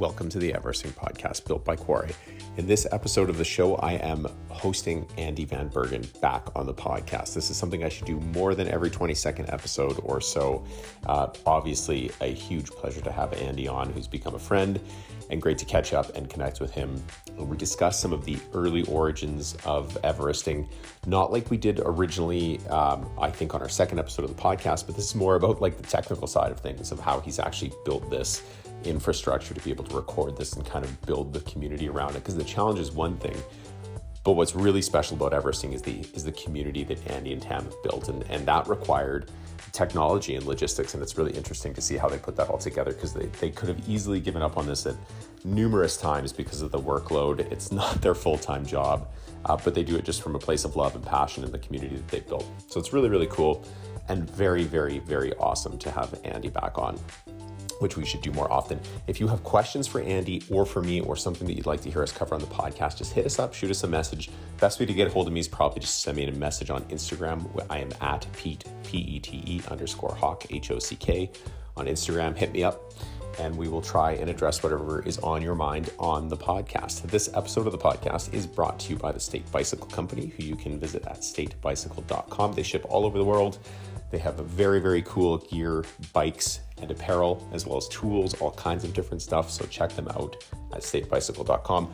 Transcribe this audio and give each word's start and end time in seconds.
Welcome 0.00 0.30
to 0.30 0.38
the 0.38 0.54
Everesting 0.54 0.92
podcast 0.92 1.46
built 1.46 1.62
by 1.62 1.76
Quarry. 1.76 2.12
In 2.56 2.66
this 2.66 2.86
episode 2.90 3.28
of 3.28 3.36
the 3.36 3.44
show, 3.44 3.74
I 3.76 3.92
am 3.96 4.26
hosting 4.48 5.06
Andy 5.18 5.44
Van 5.44 5.68
Bergen 5.68 6.08
back 6.22 6.48
on 6.56 6.64
the 6.64 6.72
podcast. 6.72 7.34
This 7.34 7.50
is 7.50 7.58
something 7.58 7.84
I 7.84 7.90
should 7.90 8.06
do 8.06 8.18
more 8.18 8.54
than 8.54 8.66
every 8.68 8.88
22nd 8.88 9.52
episode 9.52 10.00
or 10.02 10.22
so. 10.22 10.64
Uh, 11.04 11.28
obviously, 11.44 12.10
a 12.22 12.32
huge 12.32 12.70
pleasure 12.70 13.02
to 13.02 13.12
have 13.12 13.34
Andy 13.34 13.68
on, 13.68 13.92
who's 13.92 14.06
become 14.06 14.34
a 14.34 14.38
friend, 14.38 14.80
and 15.28 15.42
great 15.42 15.58
to 15.58 15.66
catch 15.66 15.92
up 15.92 16.16
and 16.16 16.30
connect 16.30 16.60
with 16.60 16.70
him. 16.70 17.02
We 17.36 17.58
discuss 17.58 18.00
some 18.00 18.14
of 18.14 18.24
the 18.24 18.38
early 18.54 18.84
origins 18.84 19.54
of 19.66 19.98
Everesting, 20.02 20.66
not 21.06 21.30
like 21.30 21.50
we 21.50 21.58
did 21.58 21.78
originally, 21.84 22.58
um, 22.68 23.06
I 23.20 23.30
think, 23.30 23.54
on 23.54 23.60
our 23.60 23.68
second 23.68 23.98
episode 23.98 24.24
of 24.24 24.34
the 24.34 24.42
podcast, 24.42 24.86
but 24.86 24.96
this 24.96 25.04
is 25.04 25.14
more 25.14 25.34
about 25.34 25.60
like 25.60 25.76
the 25.76 25.82
technical 25.82 26.26
side 26.26 26.52
of 26.52 26.58
things 26.58 26.90
of 26.90 27.00
how 27.00 27.20
he's 27.20 27.38
actually 27.38 27.72
built 27.84 28.08
this 28.08 28.42
infrastructure 28.84 29.54
to 29.54 29.60
be 29.60 29.70
able 29.70 29.84
to 29.84 29.96
record 29.96 30.36
this 30.36 30.54
and 30.54 30.64
kind 30.66 30.84
of 30.84 31.02
build 31.02 31.32
the 31.32 31.40
community 31.40 31.88
around 31.88 32.10
it. 32.10 32.20
Because 32.20 32.36
the 32.36 32.44
challenge 32.44 32.78
is 32.78 32.90
one 32.90 33.16
thing, 33.16 33.36
but 34.22 34.32
what's 34.32 34.54
really 34.54 34.82
special 34.82 35.16
about 35.16 35.32
Everesting 35.32 35.72
is 35.72 35.82
the 35.82 36.00
is 36.14 36.24
the 36.24 36.32
community 36.32 36.84
that 36.84 37.06
Andy 37.10 37.32
and 37.32 37.40
Tam 37.40 37.64
have 37.64 37.82
built, 37.82 38.08
and 38.08 38.22
and 38.30 38.46
that 38.46 38.68
required 38.68 39.30
technology 39.72 40.34
and 40.34 40.44
logistics, 40.46 40.94
and 40.94 41.02
it's 41.02 41.16
really 41.16 41.32
interesting 41.32 41.72
to 41.74 41.80
see 41.80 41.96
how 41.96 42.08
they 42.08 42.18
put 42.18 42.36
that 42.36 42.48
all 42.48 42.58
together 42.58 42.92
because 42.92 43.12
they, 43.12 43.26
they 43.40 43.50
could 43.50 43.68
have 43.68 43.88
easily 43.88 44.20
given 44.20 44.42
up 44.42 44.56
on 44.56 44.66
this 44.66 44.84
at 44.86 44.96
numerous 45.44 45.96
times 45.96 46.32
because 46.32 46.60
of 46.60 46.70
the 46.70 46.78
workload. 46.78 47.40
It's 47.52 47.72
not 47.80 48.00
their 48.02 48.14
full 48.14 48.38
time 48.38 48.66
job, 48.66 49.08
uh, 49.46 49.56
but 49.56 49.74
they 49.74 49.82
do 49.82 49.96
it 49.96 50.04
just 50.04 50.22
from 50.22 50.34
a 50.34 50.38
place 50.38 50.64
of 50.64 50.76
love 50.76 50.94
and 50.94 51.04
passion 51.04 51.44
in 51.44 51.52
the 51.52 51.58
community 51.58 51.96
that 51.96 52.08
they've 52.08 52.28
built. 52.28 52.46
So 52.68 52.78
it's 52.78 52.92
really 52.92 53.08
really 53.08 53.28
cool, 53.28 53.64
and 54.08 54.28
very 54.30 54.64
very 54.64 54.98
very 54.98 55.34
awesome 55.36 55.78
to 55.78 55.90
have 55.90 56.18
Andy 56.24 56.50
back 56.50 56.78
on 56.78 56.98
which 57.80 57.96
we 57.96 58.04
should 58.06 58.22
do 58.22 58.30
more 58.32 58.50
often. 58.50 58.80
If 59.06 59.20
you 59.20 59.28
have 59.28 59.42
questions 59.42 59.86
for 59.86 60.00
Andy 60.00 60.42
or 60.50 60.64
for 60.64 60.80
me 60.82 61.00
or 61.00 61.16
something 61.16 61.46
that 61.46 61.54
you'd 61.54 61.66
like 61.66 61.80
to 61.82 61.90
hear 61.90 62.02
us 62.02 62.12
cover 62.12 62.34
on 62.34 62.40
the 62.40 62.46
podcast, 62.46 62.98
just 62.98 63.12
hit 63.12 63.26
us 63.26 63.38
up, 63.38 63.52
shoot 63.52 63.70
us 63.70 63.82
a 63.82 63.88
message. 63.88 64.30
Best 64.58 64.78
way 64.78 64.86
to 64.86 64.94
get 64.94 65.08
a 65.08 65.10
hold 65.10 65.26
of 65.26 65.32
me 65.32 65.40
is 65.40 65.48
probably 65.48 65.80
just 65.80 66.02
send 66.02 66.16
me 66.16 66.26
a 66.26 66.32
message 66.32 66.70
on 66.70 66.84
Instagram. 66.84 67.46
I 67.68 67.78
am 67.78 67.90
at 68.00 68.26
Pete, 68.34 68.64
P 68.84 68.98
E 68.98 69.18
T 69.18 69.42
E 69.46 69.60
underscore 69.68 70.14
Hock, 70.14 70.46
H 70.50 70.70
O 70.70 70.78
C 70.78 70.96
K 70.96 71.30
on 71.76 71.86
Instagram. 71.86 72.36
Hit 72.36 72.52
me 72.52 72.62
up 72.62 72.92
and 73.38 73.56
we 73.56 73.68
will 73.68 73.80
try 73.80 74.12
and 74.12 74.28
address 74.28 74.62
whatever 74.62 75.02
is 75.02 75.18
on 75.18 75.40
your 75.40 75.54
mind 75.54 75.90
on 75.98 76.28
the 76.28 76.36
podcast. 76.36 77.02
This 77.02 77.30
episode 77.34 77.66
of 77.66 77.72
the 77.72 77.78
podcast 77.78 78.34
is 78.34 78.46
brought 78.46 78.78
to 78.80 78.90
you 78.90 78.98
by 78.98 79.12
the 79.12 79.20
State 79.20 79.50
Bicycle 79.50 79.86
Company, 79.86 80.32
who 80.36 80.42
you 80.42 80.56
can 80.56 80.78
visit 80.78 81.06
at 81.06 81.20
statebicycle.com. 81.20 82.52
They 82.52 82.62
ship 82.62 82.84
all 82.88 83.06
over 83.06 83.16
the 83.16 83.24
world. 83.24 83.58
They 84.10 84.18
have 84.18 84.40
a 84.40 84.42
very, 84.42 84.80
very 84.80 85.02
cool 85.02 85.38
gear, 85.38 85.84
bikes, 86.12 86.60
and 86.80 86.90
apparel, 86.90 87.46
as 87.52 87.66
well 87.66 87.76
as 87.76 87.86
tools, 87.88 88.34
all 88.40 88.52
kinds 88.52 88.84
of 88.84 88.92
different 88.92 89.22
stuff. 89.22 89.50
So 89.50 89.64
check 89.66 89.90
them 89.92 90.08
out 90.08 90.44
at 90.72 90.80
statebicycle.com. 90.80 91.92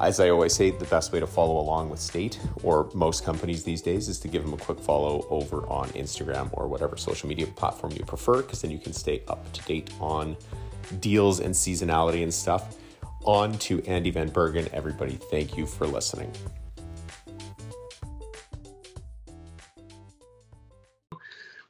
As 0.00 0.18
I 0.18 0.30
always 0.30 0.54
say, 0.54 0.70
the 0.70 0.86
best 0.86 1.12
way 1.12 1.20
to 1.20 1.26
follow 1.26 1.60
along 1.60 1.90
with 1.90 2.00
State 2.00 2.38
or 2.62 2.88
most 2.94 3.24
companies 3.24 3.64
these 3.64 3.82
days 3.82 4.08
is 4.08 4.18
to 4.20 4.28
give 4.28 4.42
them 4.42 4.54
a 4.54 4.56
quick 4.56 4.78
follow 4.78 5.26
over 5.28 5.66
on 5.66 5.88
Instagram 5.90 6.48
or 6.54 6.68
whatever 6.68 6.96
social 6.96 7.28
media 7.28 7.46
platform 7.46 7.92
you 7.92 8.04
prefer, 8.04 8.38
because 8.40 8.62
then 8.62 8.70
you 8.70 8.78
can 8.78 8.94
stay 8.94 9.22
up 9.28 9.52
to 9.52 9.62
date 9.62 9.90
on 10.00 10.36
deals 11.00 11.40
and 11.40 11.54
seasonality 11.54 12.22
and 12.22 12.32
stuff. 12.32 12.76
On 13.24 13.58
to 13.58 13.82
Andy 13.84 14.10
Van 14.10 14.28
Bergen. 14.30 14.66
Everybody, 14.72 15.18
thank 15.30 15.58
you 15.58 15.66
for 15.66 15.86
listening. 15.86 16.32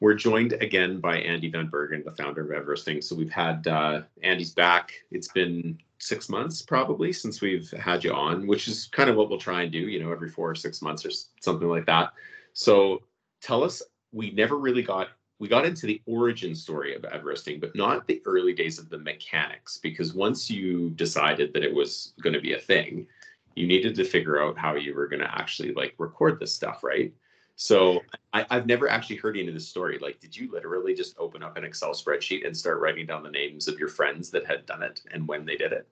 We're 0.00 0.14
joined 0.14 0.54
again 0.54 0.98
by 0.98 1.18
Andy 1.18 1.50
Van 1.50 1.66
Bergen, 1.66 2.02
the 2.04 2.12
founder 2.12 2.40
of 2.40 2.66
Everesting. 2.66 3.04
So 3.04 3.14
we've 3.14 3.30
had 3.30 3.66
uh, 3.66 4.02
Andy's 4.22 4.52
back. 4.52 4.92
It's 5.10 5.28
been 5.28 5.78
six 5.98 6.30
months 6.30 6.62
probably 6.62 7.12
since 7.12 7.42
we've 7.42 7.70
had 7.72 8.02
you 8.02 8.12
on, 8.14 8.46
which 8.46 8.66
is 8.66 8.86
kind 8.86 9.10
of 9.10 9.16
what 9.16 9.28
we'll 9.28 9.38
try 9.38 9.62
and 9.62 9.70
do, 9.70 9.78
you 9.78 10.02
know, 10.02 10.10
every 10.10 10.30
four 10.30 10.50
or 10.50 10.54
six 10.54 10.80
months 10.80 11.04
or 11.04 11.10
something 11.40 11.68
like 11.68 11.84
that. 11.84 12.14
So 12.54 13.02
tell 13.42 13.62
us, 13.62 13.82
we 14.12 14.30
never 14.30 14.56
really 14.56 14.82
got 14.82 15.08
we 15.38 15.48
got 15.48 15.64
into 15.64 15.86
the 15.86 16.02
origin 16.06 16.54
story 16.54 16.94
of 16.94 17.02
Everesting, 17.02 17.60
but 17.60 17.75
not 17.75 18.06
the 18.06 18.20
early 18.26 18.52
days 18.52 18.78
of 18.78 18.91
the 18.91 18.98
mechanics, 18.98 19.78
because 19.78 20.12
once 20.12 20.50
you 20.50 20.91
decided 20.91 21.54
that 21.54 21.64
it 21.64 21.75
was 21.75 22.12
going 22.22 22.34
to 22.34 22.41
be 22.41 22.52
a 22.52 22.58
thing, 22.58 23.06
you 23.54 23.66
needed 23.66 23.94
to 23.94 24.04
figure 24.04 24.42
out 24.42 24.58
how 24.58 24.75
you 24.75 24.94
were 24.94 25.08
going 25.08 25.20
to 25.20 25.38
actually 25.38 25.72
like 25.72 25.94
record 25.96 26.38
this 26.38 26.54
stuff, 26.54 26.84
right? 26.84 27.12
So 27.60 28.03
I, 28.32 28.47
have 28.50 28.65
never 28.65 28.88
actually 28.88 29.16
heard 29.16 29.37
any 29.37 29.48
of 29.48 29.53
this 29.53 29.69
story. 29.69 29.98
Like, 30.00 30.19
did 30.19 30.34
you 30.34 30.50
literally 30.50 30.94
just 30.94 31.15
open 31.19 31.43
up 31.43 31.59
an 31.59 31.65
Excel 31.65 31.91
spreadsheet 31.91 32.47
and 32.47 32.56
start 32.56 32.81
writing 32.81 33.04
down 33.04 33.22
the 33.22 33.31
names 33.31 33.69
of 33.69 33.78
your 33.78 33.88
friends 33.88 34.31
that 34.31 34.47
had 34.47 34.65
done 34.65 34.82
it 34.82 35.03
and 35.12 35.28
when 35.28 35.44
they 35.44 35.56
did 35.56 35.75
it? 35.75 35.87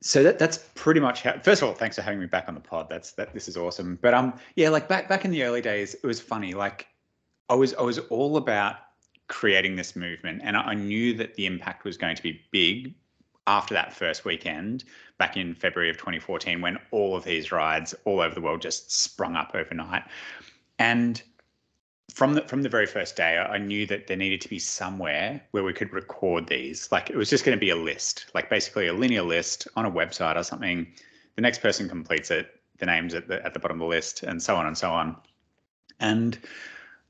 So 0.00 0.24
that 0.24 0.40
that's 0.40 0.68
pretty 0.74 0.98
much 0.98 1.22
how. 1.22 1.38
First 1.38 1.62
of 1.62 1.68
all, 1.68 1.76
thanks 1.76 1.94
for 1.94 2.02
having 2.02 2.18
me 2.18 2.26
back 2.26 2.48
on 2.48 2.54
the 2.54 2.60
pod. 2.60 2.88
That's 2.90 3.12
that. 3.12 3.32
This 3.32 3.46
is 3.46 3.56
awesome. 3.56 4.00
But 4.02 4.14
um, 4.14 4.34
yeah, 4.56 4.68
like 4.68 4.88
back 4.88 5.08
back 5.08 5.24
in 5.24 5.30
the 5.30 5.44
early 5.44 5.60
days, 5.60 5.94
it 5.94 6.04
was 6.04 6.20
funny. 6.20 6.54
Like, 6.54 6.88
I 7.48 7.54
was 7.54 7.72
I 7.74 7.82
was 7.82 8.00
all 8.10 8.36
about 8.36 8.78
creating 9.28 9.76
this 9.76 9.94
movement, 9.94 10.42
and 10.42 10.56
I 10.56 10.74
knew 10.74 11.14
that 11.18 11.34
the 11.34 11.46
impact 11.46 11.84
was 11.84 11.96
going 11.96 12.16
to 12.16 12.22
be 12.22 12.40
big 12.50 12.94
after 13.46 13.74
that 13.74 13.94
first 13.94 14.24
weekend 14.24 14.82
back 15.18 15.36
in 15.36 15.54
February 15.54 15.88
of 15.88 15.98
2014, 15.98 16.60
when 16.60 16.78
all 16.90 17.14
of 17.14 17.22
these 17.22 17.52
rides 17.52 17.94
all 18.04 18.20
over 18.20 18.34
the 18.34 18.40
world 18.40 18.60
just 18.60 18.90
sprung 18.90 19.36
up 19.36 19.52
overnight. 19.54 20.02
And 20.78 21.22
from 22.12 22.34
the 22.34 22.42
from 22.42 22.62
the 22.62 22.68
very 22.68 22.86
first 22.86 23.16
day, 23.16 23.38
I 23.38 23.58
knew 23.58 23.86
that 23.86 24.06
there 24.06 24.16
needed 24.16 24.40
to 24.42 24.48
be 24.48 24.58
somewhere 24.58 25.42
where 25.50 25.64
we 25.64 25.72
could 25.72 25.92
record 25.92 26.46
these. 26.46 26.90
Like 26.92 27.10
it 27.10 27.16
was 27.16 27.28
just 27.30 27.44
going 27.44 27.56
to 27.56 27.60
be 27.60 27.70
a 27.70 27.76
list, 27.76 28.26
like 28.34 28.48
basically 28.48 28.86
a 28.86 28.92
linear 28.92 29.22
list 29.22 29.66
on 29.76 29.84
a 29.84 29.90
website 29.90 30.36
or 30.36 30.44
something. 30.44 30.86
The 31.36 31.42
next 31.42 31.58
person 31.58 31.88
completes 31.88 32.30
it, 32.30 32.60
the 32.78 32.86
names 32.86 33.14
at 33.14 33.26
the 33.28 33.44
at 33.44 33.54
the 33.54 33.60
bottom 33.60 33.80
of 33.80 33.80
the 33.80 33.88
list, 33.90 34.22
and 34.22 34.42
so 34.42 34.56
on 34.56 34.66
and 34.66 34.78
so 34.78 34.90
on. 34.90 35.16
And 35.98 36.38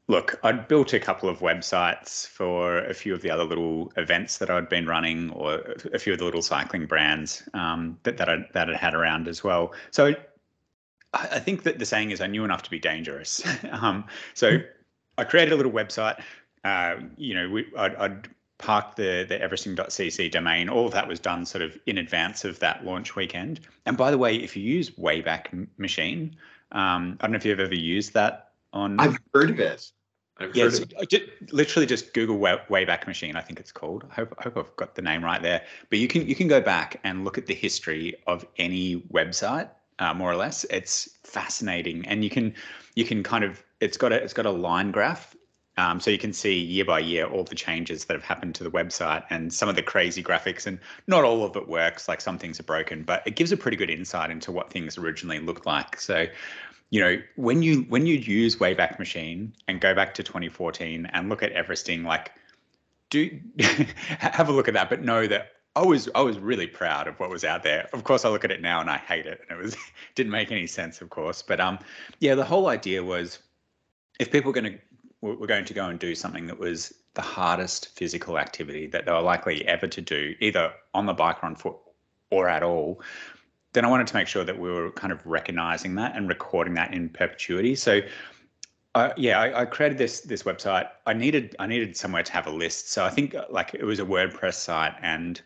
look, 0.08 0.38
I'd 0.42 0.68
built 0.68 0.92
a 0.92 1.00
couple 1.00 1.28
of 1.28 1.40
websites 1.40 2.26
for 2.26 2.78
a 2.78 2.94
few 2.94 3.14
of 3.14 3.22
the 3.22 3.30
other 3.30 3.44
little 3.44 3.92
events 3.96 4.38
that 4.38 4.48
I'd 4.50 4.68
been 4.70 4.86
running, 4.86 5.30
or 5.30 5.74
a 5.92 5.98
few 5.98 6.14
of 6.14 6.18
the 6.18 6.24
little 6.24 6.42
cycling 6.42 6.86
brands 6.86 7.46
um, 7.52 7.98
that 8.04 8.16
that 8.16 8.28
I 8.28 8.46
that 8.52 8.70
I 8.70 8.76
had 8.76 8.94
around 8.94 9.28
as 9.28 9.44
well. 9.44 9.74
So 9.90 10.14
I 11.14 11.38
think 11.38 11.62
that 11.62 11.78
the 11.78 11.86
saying 11.86 12.10
is 12.10 12.20
I 12.20 12.26
knew 12.26 12.44
enough 12.44 12.62
to 12.64 12.70
be 12.70 12.78
dangerous. 12.78 13.42
um, 13.70 14.04
so 14.34 14.58
I 15.18 15.24
created 15.24 15.52
a 15.52 15.56
little 15.56 15.72
website. 15.72 16.20
Uh, 16.64 16.96
you 17.16 17.34
know, 17.34 17.48
we, 17.50 17.66
I'd, 17.76 17.94
I'd 17.96 18.28
parked 18.58 18.96
the 18.96 19.24
the 19.28 19.38
everesting.cc 19.38 20.30
domain. 20.30 20.68
All 20.68 20.86
of 20.86 20.92
that 20.92 21.06
was 21.06 21.20
done 21.20 21.46
sort 21.46 21.62
of 21.62 21.78
in 21.86 21.98
advance 21.98 22.44
of 22.44 22.58
that 22.60 22.84
launch 22.84 23.16
weekend. 23.16 23.60
And 23.86 23.96
by 23.96 24.10
the 24.10 24.18
way, 24.18 24.36
if 24.36 24.56
you 24.56 24.62
use 24.62 24.90
Wayback 24.90 25.68
Machine, 25.78 26.36
um, 26.72 27.16
I 27.20 27.26
don't 27.26 27.32
know 27.32 27.36
if 27.36 27.44
you've 27.44 27.60
ever 27.60 27.74
used 27.74 28.14
that 28.14 28.52
on. 28.72 28.98
I've 28.98 29.18
heard 29.32 29.50
of 29.50 29.60
it. 29.60 29.90
I've 30.38 30.56
yeah, 30.56 30.68
so 30.68 30.84
just, 31.08 31.24
literally 31.52 31.86
just 31.86 32.12
Google 32.12 32.38
Wayback 32.38 33.06
Machine. 33.06 33.36
I 33.36 33.40
think 33.40 33.60
it's 33.60 33.70
called. 33.70 34.04
I 34.10 34.14
hope, 34.14 34.34
I 34.38 34.42
hope 34.42 34.56
I've 34.56 34.76
got 34.76 34.96
the 34.96 35.02
name 35.02 35.24
right 35.24 35.40
there. 35.40 35.62
But 35.90 36.00
you 36.00 36.08
can 36.08 36.26
you 36.26 36.34
can 36.34 36.48
go 36.48 36.60
back 36.60 36.98
and 37.04 37.24
look 37.24 37.38
at 37.38 37.46
the 37.46 37.54
history 37.54 38.16
of 38.26 38.44
any 38.58 39.02
website 39.12 39.68
uh, 39.98 40.14
more 40.14 40.30
or 40.30 40.36
less. 40.36 40.64
It's 40.70 41.08
fascinating, 41.22 42.06
and 42.06 42.24
you 42.24 42.30
can 42.30 42.54
you 42.94 43.04
can 43.04 43.22
kind 43.22 43.44
of 43.44 43.62
it's 43.80 43.96
got 43.96 44.12
a 44.12 44.16
it's 44.16 44.32
got 44.32 44.46
a 44.46 44.50
line 44.50 44.90
graph, 44.90 45.34
um, 45.76 46.00
so 46.00 46.10
you 46.10 46.18
can 46.18 46.32
see 46.32 46.58
year 46.58 46.84
by 46.84 47.00
year 47.00 47.26
all 47.26 47.44
the 47.44 47.54
changes 47.54 48.04
that 48.06 48.14
have 48.14 48.24
happened 48.24 48.54
to 48.56 48.64
the 48.64 48.70
website 48.70 49.24
and 49.30 49.52
some 49.52 49.68
of 49.68 49.76
the 49.76 49.82
crazy 49.82 50.22
graphics. 50.22 50.66
And 50.66 50.78
not 51.06 51.24
all 51.24 51.44
of 51.44 51.56
it 51.56 51.68
works; 51.68 52.08
like 52.08 52.20
some 52.20 52.38
things 52.38 52.60
are 52.60 52.64
broken, 52.64 53.02
but 53.02 53.22
it 53.26 53.36
gives 53.36 53.52
a 53.52 53.56
pretty 53.56 53.76
good 53.76 53.90
insight 53.90 54.30
into 54.30 54.52
what 54.52 54.70
things 54.70 54.98
originally 54.98 55.38
looked 55.38 55.66
like. 55.66 56.00
So 56.00 56.26
you 56.90 57.00
know 57.00 57.16
when 57.36 57.62
you 57.62 57.82
when 57.88 58.06
you 58.06 58.14
use 58.16 58.56
wayback 58.56 58.98
machine 58.98 59.52
and 59.66 59.80
go 59.80 59.94
back 59.94 60.14
to 60.14 60.22
2014 60.22 61.06
and 61.06 61.28
look 61.28 61.42
at 61.42 61.52
everesting 61.52 62.04
like 62.04 62.30
do 63.10 63.40
have 64.18 64.48
a 64.48 64.52
look 64.52 64.68
at 64.68 64.74
that 64.74 64.88
but 64.88 65.02
know 65.02 65.26
that 65.26 65.53
I 65.76 65.84
was 65.84 66.08
I 66.14 66.20
was 66.20 66.38
really 66.38 66.68
proud 66.68 67.08
of 67.08 67.18
what 67.18 67.30
was 67.30 67.44
out 67.44 67.62
there. 67.62 67.88
Of 67.92 68.04
course, 68.04 68.24
I 68.24 68.28
look 68.28 68.44
at 68.44 68.52
it 68.52 68.62
now 68.62 68.80
and 68.80 68.88
I 68.88 68.98
hate 68.98 69.26
it, 69.26 69.40
and 69.48 69.58
it 69.58 69.62
was 69.62 69.76
didn't 70.14 70.32
make 70.32 70.52
any 70.52 70.66
sense, 70.66 71.00
of 71.00 71.10
course. 71.10 71.42
But 71.42 71.60
um, 71.60 71.78
yeah, 72.20 72.34
the 72.34 72.44
whole 72.44 72.68
idea 72.68 73.02
was 73.02 73.40
if 74.20 74.30
people 74.30 74.50
were 74.50 74.60
going 74.60 74.72
to 74.72 74.78
were 75.20 75.46
going 75.46 75.64
to 75.64 75.74
go 75.74 75.88
and 75.88 75.98
do 75.98 76.14
something 76.14 76.46
that 76.46 76.58
was 76.58 76.92
the 77.14 77.22
hardest 77.22 77.96
physical 77.96 78.38
activity 78.38 78.86
that 78.88 79.06
they 79.06 79.12
were 79.12 79.22
likely 79.22 79.66
ever 79.66 79.86
to 79.86 80.00
do, 80.00 80.34
either 80.40 80.72
on 80.92 81.06
the 81.06 81.14
bike 81.14 81.42
or 81.42 81.46
on 81.46 81.56
foot 81.56 81.76
or 82.30 82.48
at 82.48 82.62
all, 82.62 83.00
then 83.72 83.84
I 83.84 83.88
wanted 83.88 84.06
to 84.08 84.14
make 84.14 84.28
sure 84.28 84.44
that 84.44 84.58
we 84.58 84.70
were 84.70 84.90
kind 84.90 85.12
of 85.12 85.24
recognizing 85.24 85.94
that 85.94 86.14
and 86.14 86.28
recording 86.28 86.74
that 86.74 86.92
in 86.92 87.08
perpetuity. 87.08 87.74
So 87.74 88.00
uh, 88.94 89.10
yeah, 89.16 89.40
I, 89.40 89.62
I, 89.62 89.64
created 89.64 89.98
this 89.98 90.20
this 90.20 90.44
website. 90.44 90.88
I 91.06 91.14
needed 91.14 91.56
I 91.58 91.66
needed 91.66 91.96
somewhere 91.96 92.22
to 92.22 92.32
have 92.32 92.46
a 92.46 92.50
list. 92.50 92.92
So 92.92 93.04
I 93.04 93.10
think 93.10 93.34
like 93.50 93.74
it 93.74 93.84
was 93.84 93.98
a 93.98 94.04
WordPress 94.04 94.54
site 94.54 94.94
and 95.02 95.40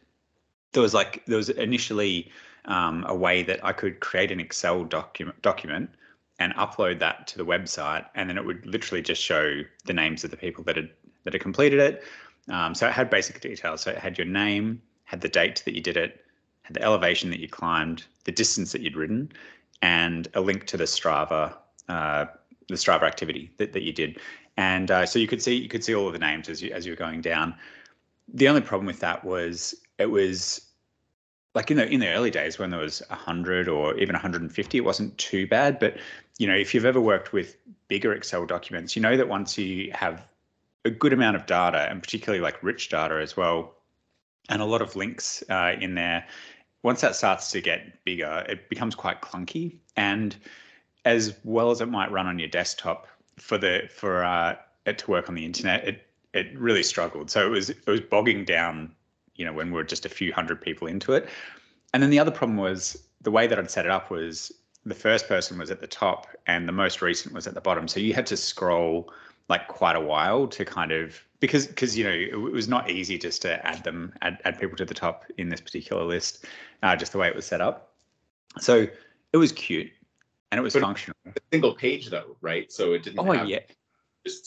there 0.72 0.82
was 0.82 0.94
like 0.94 1.24
there 1.26 1.36
was 1.36 1.48
initially 1.48 2.30
um, 2.66 3.04
a 3.08 3.14
way 3.14 3.42
that 3.42 3.64
I 3.64 3.72
could 3.72 4.00
create 4.00 4.30
an 4.30 4.40
Excel 4.40 4.84
document 4.84 5.40
document 5.42 5.90
and 6.38 6.54
upload 6.54 7.00
that 7.00 7.26
to 7.28 7.38
the 7.38 7.44
website, 7.44 8.06
and 8.14 8.28
then 8.28 8.38
it 8.38 8.44
would 8.44 8.64
literally 8.64 9.02
just 9.02 9.22
show 9.22 9.62
the 9.86 9.92
names 9.92 10.24
of 10.24 10.30
the 10.30 10.36
people 10.36 10.62
that 10.64 10.76
had 10.76 10.90
that 11.24 11.32
had 11.32 11.42
completed 11.42 11.80
it. 11.80 12.04
Um, 12.48 12.74
so 12.74 12.86
it 12.86 12.92
had 12.92 13.10
basic 13.10 13.40
details. 13.40 13.82
So 13.82 13.90
it 13.90 13.98
had 13.98 14.16
your 14.16 14.26
name, 14.26 14.80
had 15.04 15.20
the 15.20 15.28
date 15.28 15.62
that 15.64 15.74
you 15.74 15.80
did 15.80 15.96
it, 15.96 16.24
had 16.62 16.74
the 16.74 16.82
elevation 16.82 17.30
that 17.30 17.40
you 17.40 17.48
climbed, 17.48 18.04
the 18.24 18.32
distance 18.32 18.72
that 18.72 18.80
you'd 18.82 18.96
ridden, 18.96 19.30
and 19.82 20.28
a 20.34 20.40
link 20.40 20.66
to 20.66 20.76
the 20.76 20.84
Strava, 20.84 21.54
uh, 21.88 22.26
the 22.68 22.74
Strava 22.74 23.02
activity 23.02 23.50
that, 23.58 23.72
that 23.72 23.82
you 23.82 23.92
did. 23.92 24.18
And 24.56 24.90
uh, 24.90 25.06
so 25.06 25.18
you 25.18 25.26
could 25.26 25.42
see 25.42 25.54
you 25.54 25.68
could 25.68 25.84
see 25.84 25.94
all 25.94 26.06
of 26.06 26.12
the 26.12 26.18
names 26.18 26.48
as 26.48 26.62
you 26.62 26.72
as 26.72 26.86
you 26.86 26.92
were 26.92 26.96
going 26.96 27.20
down. 27.20 27.54
The 28.32 28.48
only 28.48 28.60
problem 28.60 28.86
with 28.86 29.00
that 29.00 29.24
was 29.24 29.74
it 29.98 30.10
was 30.10 30.68
like 31.54 31.70
in 31.70 31.76
the 31.76 31.88
in 31.88 32.00
the 32.00 32.08
early 32.08 32.30
days 32.30 32.58
when 32.58 32.70
there 32.70 32.80
was 32.80 33.02
100 33.08 33.68
or 33.68 33.96
even 33.96 34.14
150 34.14 34.78
it 34.78 34.80
wasn't 34.82 35.16
too 35.18 35.46
bad. 35.46 35.78
But 35.78 35.98
you 36.38 36.46
know 36.46 36.54
if 36.54 36.74
you've 36.74 36.84
ever 36.84 37.00
worked 37.00 37.32
with 37.32 37.56
bigger 37.88 38.12
excel 38.12 38.46
documents 38.46 38.94
you 38.94 39.02
know 39.02 39.16
that 39.16 39.28
once 39.28 39.58
you 39.58 39.90
have 39.92 40.26
a 40.84 40.90
good 40.90 41.12
amount 41.12 41.36
of 41.36 41.46
data 41.46 41.88
and 41.90 42.02
particularly 42.02 42.40
like 42.40 42.62
rich 42.62 42.88
data 42.88 43.16
as 43.20 43.36
well 43.36 43.74
and 44.48 44.62
a 44.62 44.64
lot 44.64 44.80
of 44.80 44.94
links 44.96 45.42
uh, 45.50 45.72
in 45.80 45.94
there 45.94 46.24
once 46.82 47.00
that 47.00 47.16
starts 47.16 47.50
to 47.50 47.60
get 47.60 48.04
bigger 48.04 48.44
it 48.48 48.68
becomes 48.68 48.94
quite 48.94 49.20
clunky. 49.20 49.76
And 49.96 50.36
as 51.04 51.36
well 51.44 51.70
as 51.70 51.80
it 51.80 51.86
might 51.86 52.10
run 52.10 52.26
on 52.26 52.38
your 52.38 52.48
desktop 52.48 53.06
for 53.36 53.58
the 53.58 53.88
for 53.90 54.24
uh, 54.24 54.56
it 54.86 54.98
to 54.98 55.10
work 55.10 55.28
on 55.28 55.34
the 55.34 55.44
internet 55.44 55.86
it 55.86 56.04
it 56.34 56.56
really 56.58 56.82
struggled. 56.82 57.30
So 57.30 57.44
it 57.46 57.50
was 57.50 57.70
it 57.70 57.86
was 57.86 58.00
bogging 58.00 58.44
down 58.44 58.94
you 59.38 59.46
know 59.46 59.52
when 59.52 59.70
we 59.70 59.80
are 59.80 59.84
just 59.84 60.04
a 60.04 60.08
few 60.10 60.32
hundred 60.32 60.60
people 60.60 60.86
into 60.86 61.14
it. 61.14 61.28
And 61.94 62.02
then 62.02 62.10
the 62.10 62.18
other 62.18 62.30
problem 62.30 62.58
was 62.58 63.02
the 63.22 63.30
way 63.30 63.46
that 63.46 63.58
i'd 63.58 63.70
set 63.70 63.86
it 63.86 63.90
up 63.90 64.10
was 64.10 64.52
the 64.84 64.94
first 64.94 65.26
person 65.26 65.58
was 65.58 65.70
at 65.70 65.80
the 65.80 65.86
top 65.86 66.26
and 66.46 66.68
the 66.68 66.72
most 66.72 67.02
recent 67.02 67.34
was 67.34 67.46
at 67.46 67.54
the 67.54 67.60
bottom. 67.60 67.88
So 67.88 68.00
you 68.00 68.14
had 68.14 68.26
to 68.26 68.36
scroll 68.36 69.12
like 69.48 69.68
quite 69.68 69.96
a 69.96 70.00
while 70.00 70.46
to 70.46 70.64
kind 70.64 70.92
of 70.92 71.18
because 71.40 71.66
because 71.66 71.96
you 71.96 72.04
know 72.04 72.10
it, 72.10 72.32
it 72.32 72.52
was 72.52 72.68
not 72.68 72.90
easy 72.90 73.18
just 73.18 73.40
to 73.42 73.66
add 73.66 73.82
them 73.84 74.12
add, 74.22 74.38
add 74.44 74.58
people 74.60 74.76
to 74.76 74.84
the 74.84 74.94
top 74.94 75.24
in 75.38 75.48
this 75.48 75.60
particular 75.60 76.04
list 76.04 76.44
uh, 76.82 76.94
just 76.94 77.12
the 77.12 77.18
way 77.18 77.28
it 77.28 77.34
was 77.34 77.46
set 77.46 77.60
up. 77.60 77.94
So 78.58 78.86
it 79.32 79.36
was 79.36 79.52
cute 79.52 79.90
and 80.50 80.58
it 80.58 80.62
was 80.62 80.74
but 80.74 80.82
functional. 80.82 81.16
a 81.26 81.32
single 81.52 81.74
page 81.74 82.10
though 82.10 82.36
right? 82.40 82.70
So 82.72 82.92
it 82.92 83.02
didn't 83.02 83.20
oh 83.20 83.32
yeah. 83.32 83.60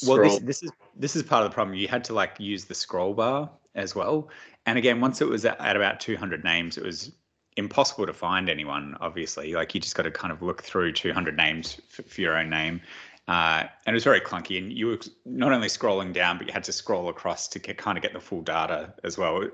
well 0.06 0.18
this, 0.18 0.40
this 0.40 0.64
is 0.64 0.72
this 0.96 1.16
is 1.16 1.24
part 1.24 1.44
of 1.44 1.50
the 1.50 1.54
problem. 1.54 1.76
You 1.76 1.88
had 1.88 2.04
to 2.06 2.14
like 2.14 2.40
use 2.40 2.66
the 2.66 2.76
scroll 2.76 3.14
bar 3.14 3.50
as 3.76 3.96
well 3.96 4.30
and 4.66 4.78
again, 4.78 5.02
once 5.02 5.22
it 5.22 5.28
was 5.28 5.46
at, 5.46 5.76
about 5.76 6.00
200 6.00 6.44
names, 6.44 6.78
it 6.78 6.84
was 6.84 7.12
impossible 7.58 8.06
to 8.06 8.14
find 8.14 8.50
anyone, 8.50 8.96
obviously. 9.02 9.54
Like 9.54 9.74
you 9.74 9.82
just 9.82 9.96
got 9.96 10.04
to 10.04 10.12
kind 10.12 10.32
of 10.32 10.42
look 10.42 10.62
through 10.62 10.94
200 10.94 11.36
names 11.36 11.82
for, 11.90 12.04
for 12.04 12.22
your 12.22 12.38
own 12.38 12.50
name. 12.50 12.82
Uh, 13.28 13.64
and 13.86 13.94
it 13.94 13.96
was 13.96 14.04
very 14.04 14.22
clunky. 14.22 14.58
And 14.58 14.72
you 14.72 14.88
were 14.88 15.00
not 15.26 15.52
only 15.52 15.68
scrolling 15.68 16.14
down, 16.14 16.38
but 16.38 16.48
you 16.48 16.54
had 16.54 16.64
to 16.66 16.74
scroll 16.74 17.10
across 17.10 17.48
to 17.50 17.60
get, 17.60 17.78
kind 17.78 17.98
of 17.98 18.02
get 18.04 18.14
the 18.14 18.20
full 18.20 18.42
data 18.42 18.94
as 19.04 19.18
well. 19.18 19.48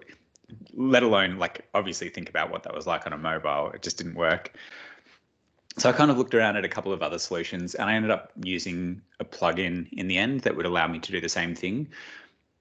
Let 0.73 1.03
alone, 1.03 1.37
like, 1.37 1.65
obviously 1.73 2.09
think 2.09 2.29
about 2.29 2.51
what 2.51 2.63
that 2.63 2.73
was 2.73 2.85
like 2.85 3.05
on 3.05 3.13
a 3.13 3.17
mobile. 3.17 3.71
It 3.73 3.81
just 3.81 3.97
didn't 3.97 4.15
work. 4.15 4.57
So 5.77 5.89
I 5.89 5.93
kind 5.93 6.09
of 6.11 6.17
looked 6.17 6.33
around 6.33 6.57
at 6.57 6.65
a 6.65 6.69
couple 6.69 6.91
of 6.91 7.01
other 7.03 7.19
solutions 7.19 7.75
and 7.75 7.87
I 7.87 7.93
ended 7.93 8.09
up 8.09 8.31
using 8.43 9.01
a 9.19 9.25
plugin 9.25 9.87
in 9.93 10.07
the 10.07 10.17
end 10.17 10.41
that 10.41 10.55
would 10.55 10.65
allow 10.65 10.87
me 10.87 10.97
to 10.99 11.11
do 11.11 11.21
the 11.21 11.29
same 11.29 11.53
thing 11.53 11.87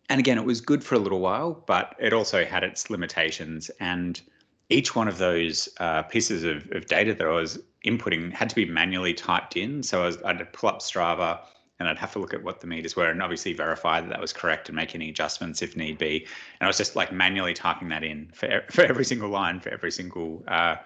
and 0.08 0.20
again, 0.20 0.38
it 0.38 0.44
was 0.44 0.60
good 0.60 0.84
for 0.84 0.94
a 0.94 0.98
little 0.98 1.20
while, 1.20 1.64
but 1.66 1.96
it 1.98 2.12
also 2.12 2.44
had 2.44 2.62
its 2.62 2.90
limitations. 2.90 3.70
And 3.80 4.20
each 4.68 4.94
one 4.94 5.08
of 5.08 5.18
those 5.18 5.68
uh, 5.78 6.02
pieces 6.02 6.44
of, 6.44 6.70
of 6.72 6.86
data 6.86 7.14
that 7.14 7.26
I 7.26 7.30
was 7.30 7.58
inputting 7.84 8.32
had 8.32 8.48
to 8.50 8.54
be 8.54 8.64
manually 8.64 9.14
typed 9.14 9.56
in. 9.56 9.82
So 9.82 10.02
I 10.02 10.06
was, 10.06 10.18
I'd 10.24 10.52
pull 10.52 10.68
up 10.68 10.80
Strava 10.80 11.40
and 11.78 11.88
I'd 11.88 11.98
have 11.98 12.12
to 12.12 12.18
look 12.18 12.32
at 12.32 12.42
what 12.42 12.60
the 12.60 12.66
meters 12.66 12.96
were 12.96 13.10
and 13.10 13.22
obviously 13.22 13.52
verify 13.52 14.00
that 14.00 14.08
that 14.08 14.20
was 14.20 14.32
correct 14.32 14.68
and 14.68 14.76
make 14.76 14.94
any 14.94 15.10
adjustments 15.10 15.60
if 15.62 15.76
need 15.76 15.98
be. 15.98 16.26
And 16.60 16.66
I 16.66 16.66
was 16.66 16.76
just 16.76 16.96
like 16.96 17.12
manually 17.12 17.54
typing 17.54 17.88
that 17.88 18.02
in 18.02 18.30
for, 18.32 18.62
for 18.70 18.84
every 18.84 19.04
single 19.04 19.28
line, 19.28 19.60
for 19.60 19.68
every 19.70 19.90
single 19.90 20.42
uh, 20.48 20.76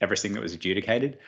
everything 0.00 0.32
that 0.32 0.42
was 0.42 0.52
adjudicated. 0.52 1.18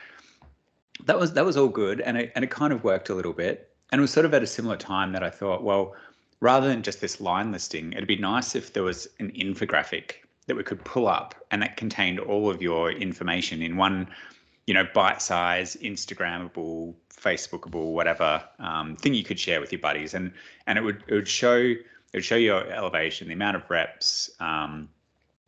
That 1.05 1.19
was 1.19 1.33
that 1.33 1.45
was 1.45 1.57
all 1.57 1.67
good, 1.67 2.01
and 2.01 2.17
it 2.17 2.31
and 2.35 2.43
it 2.43 2.51
kind 2.51 2.73
of 2.73 2.83
worked 2.83 3.09
a 3.09 3.15
little 3.15 3.33
bit. 3.33 3.71
And 3.91 3.99
it 3.99 4.01
was 4.01 4.11
sort 4.11 4.25
of 4.25 4.33
at 4.33 4.43
a 4.43 4.47
similar 4.47 4.77
time 4.77 5.11
that 5.11 5.23
I 5.23 5.29
thought, 5.29 5.63
well, 5.63 5.93
rather 6.39 6.67
than 6.67 6.83
just 6.83 7.01
this 7.01 7.21
line 7.21 7.51
listing, 7.51 7.93
it'd 7.93 8.07
be 8.07 8.17
nice 8.17 8.55
if 8.55 8.73
there 8.73 8.83
was 8.83 9.07
an 9.19 9.31
infographic 9.31 10.15
that 10.47 10.55
we 10.55 10.63
could 10.63 10.83
pull 10.83 11.07
up 11.07 11.35
and 11.51 11.61
that 11.61 11.77
contained 11.77 12.19
all 12.19 12.49
of 12.49 12.61
your 12.61 12.91
information 12.91 13.61
in 13.61 13.77
one, 13.77 14.07
you 14.67 14.73
know, 14.73 14.87
bite-size, 14.93 15.75
Instagrammable, 15.81 16.93
Facebookable, 17.09 17.93
whatever 17.93 18.43
um, 18.59 18.95
thing 18.97 19.13
you 19.13 19.23
could 19.23 19.39
share 19.39 19.59
with 19.59 19.71
your 19.71 19.81
buddies, 19.81 20.13
and 20.13 20.31
and 20.67 20.77
it 20.77 20.83
would 20.83 21.03
it 21.07 21.13
would 21.13 21.27
show 21.27 21.57
it 21.57 21.85
would 22.13 22.25
show 22.25 22.35
your 22.35 22.67
elevation, 22.71 23.27
the 23.27 23.33
amount 23.33 23.55
of 23.55 23.67
reps, 23.69 24.29
um, 24.39 24.87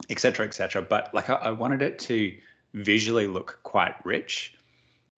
et 0.09 0.19
cetera, 0.19 0.45
et 0.45 0.53
cetera. 0.53 0.81
But 0.81 1.13
like 1.13 1.29
I, 1.29 1.35
I 1.35 1.51
wanted 1.51 1.81
it 1.81 1.99
to 1.99 2.35
visually 2.73 3.27
look 3.27 3.59
quite 3.63 3.93
rich 4.03 4.56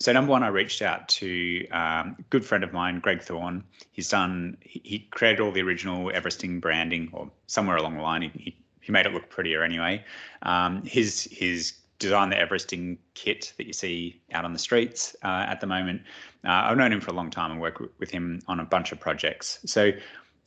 so 0.02 0.14
number 0.14 0.32
one, 0.32 0.44
I 0.44 0.48
reached 0.48 0.82
out 0.82 1.10
to 1.10 1.68
um, 1.70 2.16
a 2.18 2.24
good 2.30 2.46
friend 2.46 2.64
of 2.64 2.72
mine, 2.72 3.00
Greg 3.00 3.22
Thorne. 3.22 3.64
He's 3.92 4.10
done, 4.10 4.58
he, 4.62 4.82
he, 4.86 5.00
created 5.00 5.42
all 5.42 5.52
the 5.52 5.62
original 5.62 6.10
Everesting 6.12 6.62
branding, 6.62 7.10
or 7.12 7.30
somewhere 7.48 7.76
along 7.76 7.98
the 7.98 8.02
line, 8.02 8.22
he, 8.22 8.32
he, 8.36 8.58
he 8.80 8.92
made 8.94 9.06
it 9.06 9.14
look 9.14 9.30
prettier 9.30 9.62
anyway. 9.62 10.04
Um, 10.44 10.84
his 10.84 11.28
his 11.32 11.74
designed 12.00 12.32
the 12.32 12.38
Everesting 12.38 12.98
kit 13.14 13.54
that 13.58 13.68
you 13.68 13.74
see 13.74 14.22
out 14.32 14.46
on 14.46 14.54
the 14.54 14.60
streets 14.60 15.18
uh, 15.24 15.46
at 15.48 15.60
the 15.60 15.68
moment. 15.68 16.02
Uh, 16.46 16.52
I've 16.52 16.78
known 16.78 16.94
him 16.94 17.02
for 17.02 17.12
a 17.12 17.14
long 17.14 17.30
time 17.30 17.52
and 17.52 17.60
worked 17.60 17.82
with 18.00 18.10
him 18.10 18.42
on 18.48 18.62
a 18.62 18.66
bunch 18.66 18.94
of 18.94 19.00
projects. 19.02 19.60
So 19.66 19.92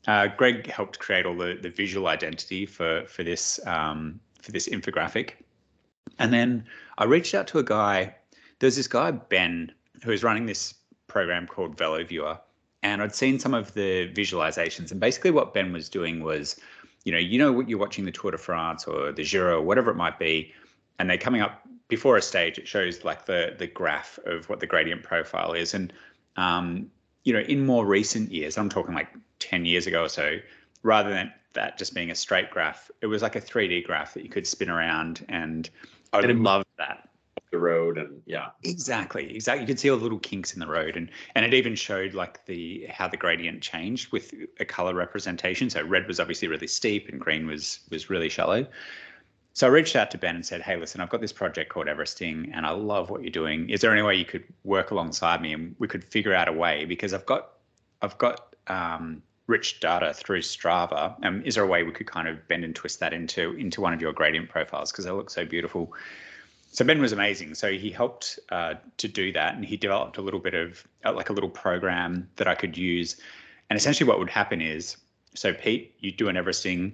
uh, 0.06 0.28
Greg 0.28 0.66
helped 0.66 0.98
create 0.98 1.26
all 1.26 1.36
the, 1.36 1.58
the 1.60 1.68
visual 1.68 2.08
identity 2.08 2.64
for 2.64 3.04
for 3.06 3.22
this 3.22 3.60
um, 3.66 4.18
for 4.40 4.50
this 4.50 4.66
infographic, 4.66 5.32
and 6.18 6.32
then 6.32 6.64
I 6.96 7.04
reached 7.04 7.34
out 7.34 7.46
to 7.48 7.58
a 7.58 7.62
guy 7.62 8.14
there's 8.62 8.76
this 8.76 8.86
guy 8.86 9.10
Ben 9.10 9.72
who 10.04 10.12
is 10.12 10.22
running 10.22 10.46
this 10.46 10.74
program 11.08 11.48
called 11.48 11.76
VeloViewer, 11.76 12.38
and 12.84 13.02
I'd 13.02 13.12
seen 13.12 13.40
some 13.40 13.54
of 13.54 13.74
the 13.74 14.08
visualizations, 14.14 14.92
and 14.92 15.00
basically 15.00 15.32
what 15.32 15.52
Ben 15.52 15.72
was 15.72 15.88
doing 15.88 16.22
was, 16.22 16.60
you 17.04 17.10
know, 17.10 17.18
you 17.18 17.38
know 17.38 17.50
what 17.50 17.68
you're 17.68 17.80
watching 17.80 18.04
the 18.04 18.12
Tour 18.12 18.30
de 18.30 18.38
France 18.38 18.84
or 18.84 19.10
the 19.10 19.24
Giro 19.24 19.58
or 19.58 19.62
whatever 19.62 19.90
it 19.90 19.96
might 19.96 20.16
be, 20.16 20.52
and 21.00 21.10
they're 21.10 21.18
coming 21.18 21.40
up 21.40 21.60
before 21.88 22.16
a 22.16 22.22
stage. 22.22 22.56
It 22.56 22.68
shows 22.68 23.02
like 23.02 23.26
the 23.26 23.56
the 23.58 23.66
graph 23.66 24.16
of 24.26 24.48
what 24.48 24.60
the 24.60 24.66
gradient 24.68 25.02
profile 25.02 25.54
is, 25.54 25.74
and 25.74 25.92
um, 26.36 26.88
you 27.24 27.32
know, 27.32 27.40
in 27.40 27.66
more 27.66 27.84
recent 27.84 28.30
years, 28.30 28.56
I'm 28.56 28.68
talking 28.68 28.94
like 28.94 29.08
10 29.40 29.64
years 29.64 29.88
ago 29.88 30.04
or 30.04 30.08
so, 30.08 30.38
rather 30.84 31.10
than 31.10 31.32
that 31.54 31.78
just 31.78 31.94
being 31.94 32.12
a 32.12 32.14
straight 32.14 32.50
graph, 32.50 32.92
it 33.00 33.06
was 33.06 33.22
like 33.22 33.34
a 33.34 33.40
3D 33.40 33.84
graph 33.84 34.14
that 34.14 34.22
you 34.22 34.28
could 34.28 34.46
spin 34.46 34.70
around, 34.70 35.26
and 35.28 35.68
I 36.12 36.20
love 36.20 36.64
that 36.78 37.08
the 37.52 37.58
road 37.58 37.98
and 37.98 38.20
yeah 38.26 38.48
exactly 38.64 39.34
exactly 39.34 39.60
you 39.62 39.66
could 39.66 39.78
see 39.78 39.90
all 39.90 39.98
the 39.98 40.02
little 40.02 40.18
kinks 40.18 40.54
in 40.54 40.60
the 40.60 40.66
road 40.66 40.96
and 40.96 41.10
and 41.34 41.44
it 41.44 41.54
even 41.54 41.74
showed 41.74 42.14
like 42.14 42.44
the 42.46 42.86
how 42.88 43.06
the 43.06 43.16
gradient 43.16 43.62
changed 43.62 44.10
with 44.10 44.34
a 44.58 44.64
color 44.64 44.94
representation 44.94 45.70
so 45.70 45.82
red 45.82 46.08
was 46.08 46.18
obviously 46.18 46.48
really 46.48 46.66
steep 46.66 47.08
and 47.08 47.20
green 47.20 47.46
was 47.46 47.80
was 47.90 48.10
really 48.10 48.28
shallow 48.28 48.66
so 49.54 49.66
I 49.66 49.70
reached 49.70 49.96
out 49.96 50.10
to 50.12 50.18
Ben 50.18 50.34
and 50.34 50.46
said, 50.46 50.62
"Hey, 50.62 50.76
listen, 50.76 51.00
I've 51.00 51.10
got 51.10 51.20
this 51.20 51.32
project 51.32 51.70
called 51.70 51.86
Everesting, 51.86 52.50
and 52.54 52.64
I 52.64 52.70
love 52.70 53.10
what 53.10 53.20
you're 53.22 53.30
doing. 53.30 53.68
Is 53.68 53.82
there 53.82 53.92
any 53.92 54.00
way 54.00 54.14
you 54.14 54.24
could 54.24 54.44
work 54.64 54.90
alongside 54.92 55.42
me, 55.42 55.52
and 55.52 55.76
we 55.78 55.88
could 55.88 56.04
figure 56.04 56.32
out 56.32 56.48
a 56.48 56.52
way? 56.52 56.86
Because 56.86 57.12
I've 57.12 57.26
got, 57.26 57.50
I've 58.00 58.16
got 58.16 58.54
um, 58.68 59.22
rich 59.46 59.80
data 59.80 60.14
through 60.14 60.40
Strava. 60.40 61.22
Um, 61.22 61.42
is 61.44 61.56
there 61.56 61.64
a 61.64 61.66
way 61.66 61.82
we 61.82 61.92
could 61.92 62.06
kind 62.06 62.28
of 62.28 62.48
bend 62.48 62.64
and 62.64 62.74
twist 62.74 62.98
that 63.00 63.12
into 63.12 63.52
into 63.52 63.82
one 63.82 63.92
of 63.92 64.00
your 64.00 64.14
gradient 64.14 64.48
profiles 64.48 64.90
because 64.90 65.04
they 65.04 65.10
look 65.10 65.28
so 65.28 65.44
beautiful?" 65.44 65.92
So 66.72 66.86
Ben 66.86 67.02
was 67.02 67.12
amazing. 67.12 67.54
So 67.54 67.70
he 67.70 67.90
helped 67.90 68.38
uh, 68.50 68.74
to 68.96 69.06
do 69.06 69.30
that, 69.32 69.54
and 69.54 69.64
he 69.64 69.76
developed 69.76 70.16
a 70.16 70.22
little 70.22 70.40
bit 70.40 70.54
of 70.54 70.86
uh, 71.04 71.12
like 71.12 71.28
a 71.28 71.32
little 71.32 71.50
program 71.50 72.28
that 72.36 72.48
I 72.48 72.54
could 72.54 72.76
use. 72.76 73.16
And 73.68 73.76
essentially, 73.76 74.08
what 74.08 74.18
would 74.18 74.30
happen 74.30 74.62
is, 74.62 74.96
so 75.34 75.52
Pete, 75.52 75.94
you 76.00 76.10
do 76.10 76.28
an 76.28 76.36
Everesting, 76.36 76.92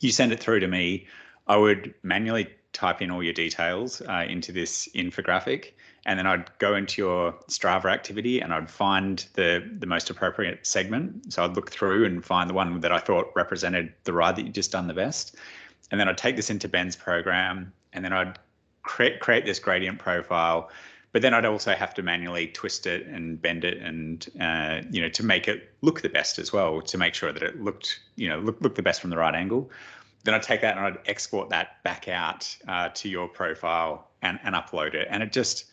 you 0.00 0.10
send 0.10 0.32
it 0.32 0.40
through 0.40 0.60
to 0.60 0.68
me. 0.68 1.06
I 1.46 1.56
would 1.56 1.94
manually 2.02 2.48
type 2.72 3.00
in 3.00 3.10
all 3.10 3.22
your 3.22 3.32
details 3.32 4.02
uh, 4.02 4.26
into 4.28 4.50
this 4.50 4.88
infographic, 4.96 5.74
and 6.04 6.18
then 6.18 6.26
I'd 6.26 6.50
go 6.58 6.74
into 6.74 7.00
your 7.00 7.32
Strava 7.48 7.92
activity 7.92 8.40
and 8.40 8.52
I'd 8.52 8.68
find 8.68 9.24
the 9.34 9.64
the 9.78 9.86
most 9.86 10.10
appropriate 10.10 10.66
segment. 10.66 11.32
So 11.32 11.44
I'd 11.44 11.54
look 11.54 11.70
through 11.70 12.04
and 12.04 12.24
find 12.24 12.50
the 12.50 12.54
one 12.54 12.80
that 12.80 12.90
I 12.90 12.98
thought 12.98 13.30
represented 13.36 13.94
the 14.02 14.12
ride 14.12 14.34
that 14.36 14.44
you 14.44 14.50
just 14.50 14.72
done 14.72 14.88
the 14.88 14.94
best, 14.94 15.36
and 15.92 16.00
then 16.00 16.08
I'd 16.08 16.18
take 16.18 16.34
this 16.34 16.50
into 16.50 16.68
Ben's 16.68 16.96
program, 16.96 17.72
and 17.92 18.04
then 18.04 18.12
I'd 18.12 18.40
create 18.82 19.20
create 19.20 19.44
this 19.44 19.58
gradient 19.58 19.98
profile 19.98 20.70
but 21.12 21.22
then 21.22 21.32
I'd 21.32 21.44
also 21.44 21.74
have 21.74 21.94
to 21.94 22.02
manually 22.02 22.48
twist 22.48 22.86
it 22.86 23.06
and 23.06 23.40
bend 23.40 23.64
it 23.64 23.78
and 23.78 24.26
uh, 24.40 24.82
you 24.90 25.00
know 25.00 25.08
to 25.08 25.24
make 25.24 25.48
it 25.48 25.72
look 25.80 26.02
the 26.02 26.08
best 26.08 26.38
as 26.38 26.52
well 26.52 26.82
to 26.82 26.98
make 26.98 27.14
sure 27.14 27.32
that 27.32 27.42
it 27.42 27.62
looked 27.62 28.00
you 28.16 28.28
know 28.28 28.38
look, 28.38 28.60
look 28.60 28.74
the 28.74 28.82
best 28.82 29.00
from 29.00 29.10
the 29.10 29.16
right 29.16 29.34
angle. 29.34 29.70
Then 30.24 30.34
I'd 30.34 30.42
take 30.42 30.60
that 30.60 30.76
and 30.76 30.84
I'd 30.84 30.98
export 31.06 31.48
that 31.50 31.82
back 31.84 32.08
out 32.08 32.54
uh, 32.66 32.90
to 32.90 33.08
your 33.08 33.28
profile 33.28 34.08
and, 34.20 34.38
and 34.42 34.54
upload 34.54 34.94
it. 34.94 35.08
And 35.10 35.22
it 35.22 35.32
just 35.32 35.66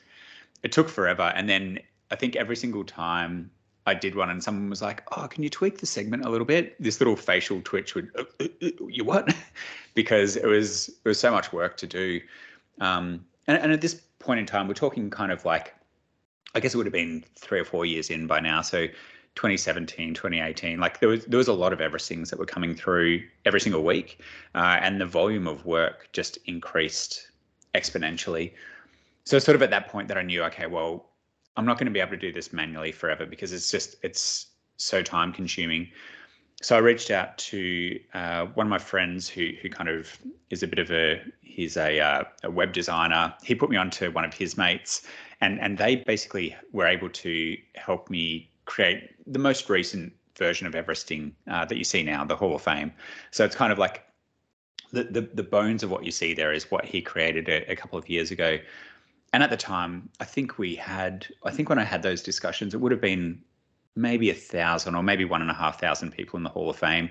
it 0.63 0.71
took 0.71 0.87
forever. 0.87 1.33
And 1.35 1.49
then 1.49 1.79
I 2.11 2.15
think 2.15 2.35
every 2.35 2.55
single 2.55 2.83
time 2.83 3.51
I 3.87 3.93
did 3.93 4.15
one 4.15 4.29
and 4.29 4.41
someone 4.43 4.69
was 4.69 4.81
like 4.81 5.03
oh 5.17 5.27
can 5.27 5.43
you 5.43 5.49
tweak 5.49 5.79
the 5.79 5.85
segment 5.85 6.25
a 6.25 6.29
little 6.29 6.45
bit? 6.47 6.81
This 6.81 7.01
little 7.01 7.17
facial 7.17 7.61
twitch 7.61 7.93
would 7.93 8.09
uh, 8.17 8.23
uh, 8.39 8.47
uh 8.63 8.69
you 8.87 9.03
what? 9.03 9.35
Because 9.95 10.35
it 10.35 10.45
was 10.45 10.89
it 10.89 11.07
was 11.07 11.19
so 11.19 11.31
much 11.31 11.53
work 11.53 11.77
to 11.77 11.87
do 11.87 12.19
Um, 12.79 13.25
and, 13.47 13.57
and 13.57 13.71
at 13.71 13.81
this 13.81 13.95
point 14.19 14.39
in 14.39 14.45
time, 14.45 14.67
we're 14.67 14.73
talking 14.73 15.09
kind 15.09 15.31
of 15.31 15.45
like, 15.45 15.75
I 16.53 16.59
guess 16.59 16.73
it 16.73 16.77
would 16.77 16.85
have 16.85 16.93
been 16.93 17.23
three 17.37 17.59
or 17.59 17.65
four 17.65 17.85
years 17.85 18.09
in 18.09 18.27
by 18.27 18.39
now. 18.39 18.61
So 18.61 18.87
2017, 19.35 20.13
2018, 20.13 20.79
like 20.79 20.99
there 20.99 21.09
was 21.09 21.25
there 21.25 21.37
was 21.37 21.49
a 21.49 21.53
lot 21.53 21.73
of 21.73 21.79
Everestings 21.79 22.29
that 22.29 22.39
were 22.39 22.45
coming 22.45 22.73
through 22.73 23.21
every 23.45 23.59
single 23.59 23.83
week, 23.83 24.21
uh, 24.55 24.77
and 24.81 24.99
the 24.99 25.05
volume 25.05 25.47
of 25.47 25.65
work 25.65 26.09
just 26.13 26.37
increased 26.45 27.31
exponentially. 27.73 28.53
So 29.25 29.39
sort 29.39 29.55
of 29.55 29.61
at 29.61 29.69
that 29.71 29.89
point 29.89 30.07
that 30.07 30.17
I 30.17 30.21
knew, 30.21 30.43
okay, 30.43 30.67
well, 30.67 31.09
I'm 31.57 31.65
not 31.65 31.77
going 31.77 31.87
to 31.87 31.91
be 31.91 31.99
able 31.99 32.11
to 32.11 32.17
do 32.17 32.31
this 32.31 32.53
manually 32.53 32.91
forever 32.91 33.25
because 33.25 33.51
it's 33.51 33.69
just 33.69 33.95
it's 34.03 34.47
so 34.77 35.01
time 35.01 35.33
consuming. 35.33 35.89
So 36.65 36.75
I 36.75 36.79
reached 36.79 37.11
out 37.11 37.37
to 37.37 37.99
uh, 38.15 38.47
one 38.55 38.65
of 38.65 38.71
my 38.71 38.79
friends 38.79 39.29
who 39.29 39.51
who 39.61 39.69
kind 39.69 39.87
of 39.87 40.17
is 40.49 40.63
a 40.63 40.67
bit 40.67 40.79
of 40.79 40.89
a 40.89 41.21
he's 41.41 41.77
a, 41.77 41.99
uh, 41.99 42.23
a 42.41 42.49
web 42.49 42.73
designer. 42.73 43.35
He 43.43 43.53
put 43.53 43.69
me 43.69 43.77
onto 43.77 44.09
one 44.11 44.25
of 44.25 44.33
his 44.33 44.57
mates, 44.57 45.05
and 45.41 45.61
and 45.61 45.77
they 45.77 45.97
basically 45.97 46.55
were 46.71 46.87
able 46.87 47.09
to 47.09 47.55
help 47.75 48.09
me 48.09 48.49
create 48.65 49.11
the 49.31 49.37
most 49.37 49.69
recent 49.69 50.11
version 50.39 50.65
of 50.65 50.73
Everesting 50.73 51.33
uh, 51.47 51.65
that 51.65 51.77
you 51.77 51.83
see 51.83 52.01
now, 52.01 52.25
the 52.25 52.35
Hall 52.35 52.55
of 52.55 52.63
Fame. 52.63 52.91
So 53.29 53.45
it's 53.45 53.55
kind 53.55 53.71
of 53.71 53.77
like 53.77 54.03
the, 54.91 55.03
the, 55.03 55.21
the 55.21 55.43
bones 55.43 55.83
of 55.83 55.91
what 55.91 56.03
you 56.03 56.09
see 56.09 56.33
there 56.33 56.51
is 56.51 56.71
what 56.71 56.83
he 56.83 56.99
created 56.99 57.47
a, 57.47 57.71
a 57.71 57.75
couple 57.75 57.99
of 57.99 58.09
years 58.09 58.31
ago. 58.31 58.57
And 59.33 59.43
at 59.43 59.51
the 59.51 59.57
time, 59.57 60.09
I 60.19 60.25
think 60.25 60.57
we 60.57 60.73
had, 60.73 61.27
I 61.43 61.51
think 61.51 61.69
when 61.69 61.77
I 61.77 61.83
had 61.83 62.01
those 62.01 62.23
discussions, 62.23 62.73
it 62.73 62.81
would 62.81 62.91
have 62.91 63.01
been 63.01 63.43
maybe 63.95 64.29
a 64.29 64.33
thousand 64.33 64.95
or 64.95 65.03
maybe 65.03 65.25
one 65.25 65.41
and 65.41 65.51
a 65.51 65.53
half 65.53 65.79
thousand 65.79 66.11
people 66.11 66.37
in 66.37 66.43
the 66.43 66.49
Hall 66.49 66.69
of 66.69 66.77
Fame. 66.77 67.09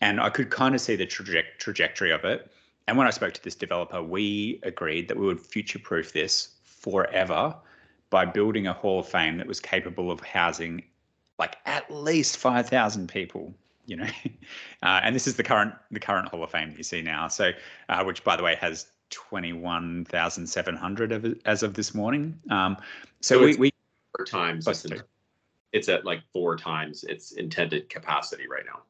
And 0.00 0.20
I 0.20 0.30
could 0.30 0.50
kind 0.50 0.74
of 0.74 0.80
see 0.80 0.96
the 0.96 1.06
traje- 1.06 1.56
trajectory 1.58 2.10
of 2.10 2.24
it. 2.24 2.50
And 2.86 2.96
when 2.96 3.06
I 3.06 3.10
spoke 3.10 3.34
to 3.34 3.42
this 3.42 3.54
developer, 3.54 4.02
we 4.02 4.60
agreed 4.62 5.08
that 5.08 5.16
we 5.16 5.26
would 5.26 5.40
future 5.40 5.78
proof 5.78 6.12
this 6.12 6.50
forever 6.62 7.54
by 8.10 8.24
building 8.24 8.66
a 8.66 8.72
Hall 8.72 9.00
of 9.00 9.08
Fame 9.08 9.38
that 9.38 9.46
was 9.46 9.60
capable 9.60 10.10
of 10.10 10.20
housing 10.20 10.82
like 11.38 11.56
at 11.66 11.90
least 11.90 12.38
5,000 12.38 13.08
people 13.08 13.52
you 13.86 13.96
know? 13.96 14.06
Uh, 14.82 15.00
and 15.02 15.16
this 15.16 15.26
is 15.26 15.36
the 15.36 15.42
current 15.42 15.72
the 15.90 15.98
current 15.98 16.28
hall 16.28 16.44
of 16.44 16.50
fame 16.50 16.68
that 16.68 16.76
you 16.76 16.84
see 16.84 17.00
now. 17.00 17.28
So 17.28 17.52
uh, 17.88 18.04
which 18.04 18.22
by 18.22 18.36
the 18.36 18.42
way 18.42 18.56
has 18.60 18.88
21,700 19.10 21.40
as 21.44 21.62
of 21.62 21.74
this 21.74 21.94
morning. 21.94 22.40
Um, 22.50 22.76
so, 23.20 23.38
So 23.38 23.44
we, 23.44 23.54
we 23.56 23.70
times 24.26 24.66
it's, 25.72 25.88
at 25.88 26.04
like 26.04 26.22
four 26.32 26.56
times 26.56 27.04
its 27.04 27.32
intended 27.32 27.88
capacity 27.88 28.48
right 28.48 28.64
now. 28.66 28.82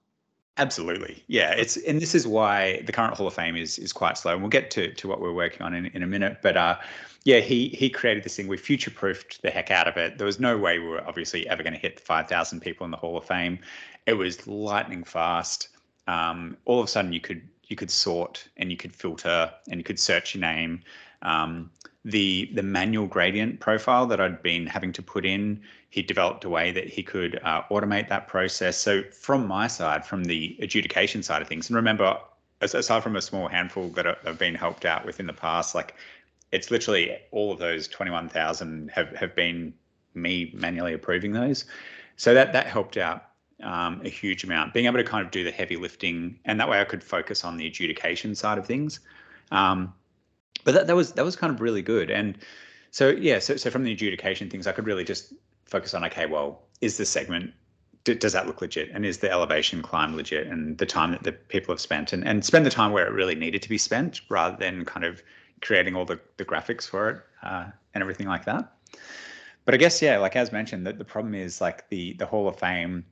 Absolutely. 0.59 1.23
Yeah. 1.27 1.51
It's 1.53 1.77
and 1.77 2.01
this 2.01 2.15
is 2.15 2.27
why 2.27 2.81
the 2.87 2.93
current 2.93 3.15
Hall 3.15 3.27
of 3.27 3.35
Fame 3.35 3.57
is 3.57 3.79
is 3.79 3.93
quite 3.93 4.17
slow. 4.17 4.33
And 4.33 4.41
we'll 4.41 4.49
get 4.49 4.71
to, 4.71 4.93
to 4.95 5.09
what 5.09 5.21
we're 5.21 5.35
working 5.35 5.61
on 5.61 5.75
in, 5.75 5.87
in 5.87 6.03
a 6.03 6.07
minute. 6.07 6.39
But 6.43 6.57
uh 6.57 6.79
yeah, 7.25 7.41
he 7.41 7.69
he 7.69 7.91
created 7.91 8.25
this 8.25 8.37
thing. 8.37 8.49
We 8.49 8.57
future 8.57 8.91
proofed 8.91 9.43
the 9.43 9.51
heck 9.51 9.71
out 9.71 9.87
of 9.87 9.97
it. 9.99 10.17
There 10.17 10.27
was 10.27 10.41
no 10.41 10.57
way 10.57 10.79
we 10.79 10.87
were 10.87 11.07
obviously 11.07 11.47
ever 11.49 11.63
going 11.63 11.75
to 11.75 11.79
hit 11.79 12.01
five 12.01 12.27
thousand 12.27 12.61
people 12.61 12.87
in 12.87 12.91
the 12.91 12.97
Hall 12.97 13.19
of 13.19 13.25
Fame. 13.25 13.59
It 14.07 14.15
was 14.15 14.47
lightning 14.47 15.05
fast. 15.05 15.69
Um, 16.07 16.57
all 16.65 16.81
of 16.81 16.87
a 16.87 16.89
sudden 16.89 17.13
you 17.13 17.21
could 17.21 17.47
you 17.65 17.77
could 17.77 17.91
sort 17.91 18.49
and 18.57 18.71
you 18.71 18.77
could 18.77 18.95
filter 18.95 19.53
and 19.69 19.79
you 19.79 19.85
could 19.85 19.99
search 19.99 20.35
your 20.35 20.41
name. 20.41 20.81
Um, 21.23 21.71
the 22.07 22.49
the 22.55 22.63
manual 22.63 23.07
gradient 23.07 23.59
profile 23.59 24.07
that 24.07 24.21
I'd 24.21 24.41
been 24.41 24.65
having 24.67 24.93
to 24.93 25.03
put 25.03 25.27
in, 25.27 25.61
he 25.91 26.03
developed 26.03 26.45
a 26.45 26.49
way 26.49 26.71
that 26.71 26.89
he 26.89 27.03
could 27.03 27.41
uh, 27.43 27.63
automate 27.69 28.09
that 28.09 28.29
process. 28.29 28.79
So 28.79 29.03
from 29.11 29.47
my 29.47 29.67
side, 29.67 30.07
from 30.07 30.25
the 30.25 30.57
adjudication 30.61 31.23
side 31.25 31.43
of 31.43 31.49
things, 31.49 31.69
and 31.69 31.75
remember, 31.75 32.17
aside 32.61 33.03
from 33.03 33.17
a 33.17 33.23
small 33.23 33.49
handful 33.49 33.89
that 33.91 34.07
I've 34.07 34.39
been 34.39 34.55
helped 34.55 34.85
out 34.85 35.05
with 35.05 35.19
in 35.19 35.27
the 35.27 35.33
past, 35.33 35.75
like 35.75 35.97
it's 36.53 36.71
literally 36.71 37.19
all 37.33 37.53
of 37.53 37.59
those 37.59 37.89
twenty 37.89 38.13
one 38.13 38.29
thousand 38.29 38.91
have 38.93 39.11
have 39.17 39.35
been 39.35 39.75
me 40.15 40.53
manually 40.55 40.93
approving 40.93 41.33
those. 41.33 41.65
So 42.15 42.35
that 42.35 42.53
that 42.53 42.67
helped 42.67 42.97
out 42.97 43.31
um, 43.65 44.01
a 44.05 44.09
huge 44.09 44.45
amount. 44.45 44.75
Being 44.75 44.87
able 44.87 44.99
to 44.99 45.05
kind 45.05 45.27
of 45.27 45.33
do 45.33 45.43
the 45.43 45.51
heavy 45.51 45.77
lifting, 45.77 46.39
and 46.45 46.61
that 46.61 46.69
way 46.69 46.81
I 46.81 46.85
could 46.85 47.03
focus 47.03 47.45
on 47.45 47.57
the 47.57 47.67
adjudication 47.67 48.37
side 48.37 48.59
of 48.59 48.67
things. 48.67 49.01
Um, 49.51 49.93
but 50.67 50.75
that, 50.75 50.87
that 50.89 50.97
was 50.97 51.13
that 51.13 51.25
was 51.25 51.37
kind 51.37 51.55
of 51.55 51.63
really 51.63 51.81
good. 51.81 52.11
And 52.11 52.37
so 52.91 53.11
yeah, 53.11 53.39
so 53.39 53.57
so 53.57 53.71
from 53.71 53.85
the 53.85 53.93
adjudication 53.93 54.51
things, 54.51 54.67
I 54.67 54.73
could 54.73 54.85
really 54.85 55.05
just 55.05 55.33
focus 55.65 55.95
on 55.95 56.05
okay, 56.05 56.27
well, 56.27 56.61
is 56.83 56.99
the 56.99 57.07
segment 57.07 57.55
does 58.05 58.33
that 58.35 58.47
look 58.47 58.61
legit, 58.61 58.91
and 58.93 59.05
is 59.05 59.19
the 59.19 59.31
elevation 59.31 59.83
climb 59.83 60.15
legit, 60.15 60.47
and 60.47 60.79
the 60.79 60.87
time 60.87 61.13
that 61.13 61.23
the 61.23 61.33
people 61.33 61.73
have 61.73 61.81
spent, 61.81 62.13
and 62.13 62.27
and 62.27 62.45
spend 62.45 62.67
the 62.67 62.71
time 62.71 62.91
where 62.91 63.07
it 63.07 63.13
really 63.13 63.37
needed 63.37 63.63
to 63.63 63.69
be 63.69 63.79
spent, 63.79 64.21
rather 64.29 64.57
than 64.57 64.85
kind 64.85 65.07
of 65.07 65.23
creating 65.63 65.95
all 65.95 66.05
the 66.05 66.21
the 66.37 66.45
graphics 66.45 66.87
for 66.89 67.11
it 67.11 67.23
uh, 67.43 67.67
and 67.95 68.03
everything 68.03 68.27
like 68.27 68.45
that. 68.45 68.73
But 69.65 69.75
I 69.75 69.77
guess 69.77 70.03
yeah, 70.03 70.19
like 70.19 70.35
as 70.35 70.51
mentioned, 70.51 70.85
the, 70.85 70.93
the 70.93 71.05
problem 71.05 71.35
is 71.35 71.61
like 71.61 71.89
the 71.91 72.15
the 72.15 72.27
Hall 72.27 72.49
of 72.49 72.59
Fame 72.59 73.05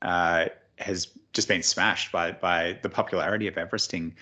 uh, 0.00 0.46
has 0.78 1.08
just 1.34 1.46
been 1.46 1.62
smashed 1.62 2.10
by 2.10 2.32
by 2.32 2.78
the 2.80 2.88
popularity 2.88 3.46
of 3.48 3.56
Everesting, 3.56 4.12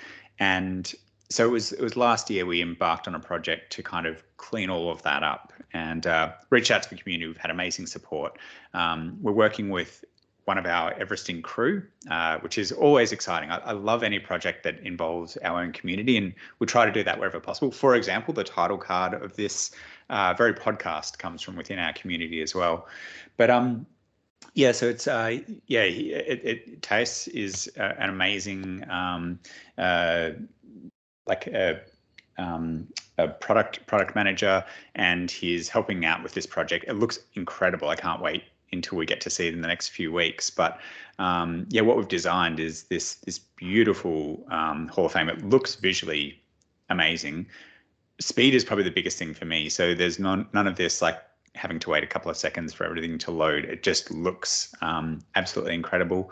and 0.41 0.93
so 1.31 1.47
it 1.47 1.51
was 1.51 1.73
it 1.73 1.81
was 1.81 1.97
last 1.97 2.29
year 2.29 2.45
we 2.45 2.61
embarked 2.61 3.07
on 3.07 3.15
a 3.15 3.21
project 3.21 3.73
to 3.73 3.83
kind 3.83 4.07
of 4.07 4.23
clean 4.37 4.69
all 4.69 4.91
of 4.91 5.01
that 5.03 5.23
up 5.23 5.53
and 5.73 6.07
uh, 6.07 6.33
reach 6.51 6.71
out 6.71 6.83
to 6.83 6.91
the 6.91 6.97
community. 6.97 7.29
We've 7.29 7.37
had 7.37 7.51
amazing 7.51 7.87
support. 7.87 8.39
Um, 8.75 9.17
we're 9.23 9.33
working 9.33 9.71
with 9.71 10.05
one 10.47 10.59
of 10.59 10.67
our 10.67 10.93
Everesting 10.95 11.43
crew, 11.43 11.85
uh, 12.11 12.39
which 12.39 12.59
is 12.59 12.73
always 12.73 13.13
exciting. 13.13 13.51
I, 13.51 13.59
I 13.59 13.73
love 13.73 14.03
any 14.03 14.19
project 14.19 14.65
that 14.65 14.81
involves 14.81 15.37
our 15.39 15.63
own 15.63 15.71
community, 15.71 16.17
and 16.17 16.35
we 16.59 16.67
try 16.67 16.85
to 16.85 16.91
do 16.91 17.05
that 17.05 17.19
wherever 17.19 17.39
possible. 17.39 17.71
For 17.71 17.95
example, 17.95 18.35
the 18.35 18.43
title 18.43 18.79
card 18.79 19.15
of 19.15 19.37
this 19.37 19.71
uh, 20.09 20.35
very 20.37 20.53
podcast 20.53 21.19
comes 21.19 21.43
from 21.43 21.55
within 21.55 21.79
our 21.79 21.93
community 21.93 22.43
as 22.43 22.53
well. 22.53 22.89
But 23.37 23.51
um, 23.51 23.87
yeah, 24.55 24.73
so 24.73 24.89
it's 24.89 25.07
uh, 25.07 25.39
yeah, 25.67 25.83
it, 25.83 26.41
it 26.45 26.83
Tace 26.83 27.29
is 27.29 27.71
uh, 27.79 27.95
an 27.99 28.11
amazing 28.11 28.85
um, 28.91 29.39
uh, 29.79 30.31
like 31.27 31.47
a, 31.49 31.81
um, 32.39 32.89
a 33.19 33.29
product 33.29 33.87
product 33.87 34.15
manager, 34.15 34.65
and 34.95 35.31
he's 35.31 35.69
helping 35.69 36.05
out 36.05 36.23
with 36.23 36.33
this 36.33 36.47
project. 36.47 36.85
It 36.89 36.95
looks 36.95 37.21
incredible. 37.35 37.89
I 37.89 37.97
can't 37.97 38.23
wait 38.23 38.45
until 38.73 38.99
we 38.99 39.07
get 39.07 39.21
to 39.23 39.31
see 39.31 39.49
it 39.49 39.55
in 39.55 39.61
the 39.61 39.69
next 39.69 39.89
few 39.89 40.13
weeks. 40.13 40.49
But 40.51 40.79
um, 41.19 41.67
yeah, 41.71 41.83
what 41.83 41.97
we've 41.97 42.09
designed 42.09 42.61
is 42.61 42.85
this 42.85 43.17
this 43.17 43.39
beautiful 43.39 44.45
um, 44.51 44.89
Hall 44.89 45.07
of 45.07 45.13
Fame. 45.13 45.29
It 45.29 45.45
looks 45.45 45.75
visually 45.75 46.41
amazing. 46.89 47.47
Speed 48.21 48.55
is 48.55 48.65
probably 48.65 48.85
the 48.85 48.91
biggest 48.91 49.19
thing 49.19 49.35
for 49.35 49.45
me. 49.45 49.69
So 49.69 49.95
there's 49.95 50.19
none 50.19 50.49
none 50.53 50.67
of 50.67 50.77
this 50.77 51.03
like 51.03 51.19
having 51.55 51.79
to 51.81 51.91
wait 51.91 52.05
a 52.05 52.07
couple 52.07 52.31
of 52.31 52.37
seconds 52.37 52.73
for 52.73 52.85
everything 52.85 53.19
to 53.19 53.31
load. 53.31 53.65
It 53.65 53.83
just 53.83 54.11
looks 54.11 54.73
um, 54.83 55.21
absolutely 55.35 55.75
incredible. 55.75 56.31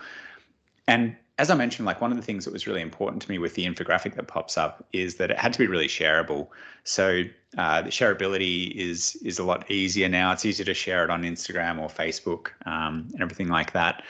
And 0.86 1.16
as 1.38 1.50
I 1.50 1.54
mentioned, 1.54 1.86
like 1.86 2.00
one 2.00 2.10
of 2.10 2.16
the 2.16 2.22
things 2.22 2.44
that 2.44 2.52
was 2.52 2.66
really 2.66 2.82
important 2.82 3.22
to 3.22 3.30
me 3.30 3.38
with 3.38 3.54
the 3.54 3.64
infographic 3.64 4.14
that 4.16 4.26
pops 4.26 4.58
up 4.58 4.84
is 4.92 5.14
that 5.16 5.30
it 5.30 5.38
had 5.38 5.52
to 5.52 5.58
be 5.58 5.68
really 5.68 5.86
shareable. 5.86 6.48
So 6.82 7.22
uh, 7.56 7.82
the 7.82 7.90
shareability 7.90 8.72
is 8.72 9.16
is 9.24 9.38
a 9.38 9.44
lot 9.44 9.70
easier 9.70 10.08
now. 10.08 10.32
It's 10.32 10.44
easier 10.44 10.66
to 10.66 10.74
share 10.74 11.04
it 11.04 11.10
on 11.10 11.22
Instagram 11.22 11.78
or 11.78 11.88
Facebook 11.88 12.48
um, 12.66 13.08
and 13.12 13.22
everything 13.22 13.48
like 13.48 13.72
that. 13.72 14.02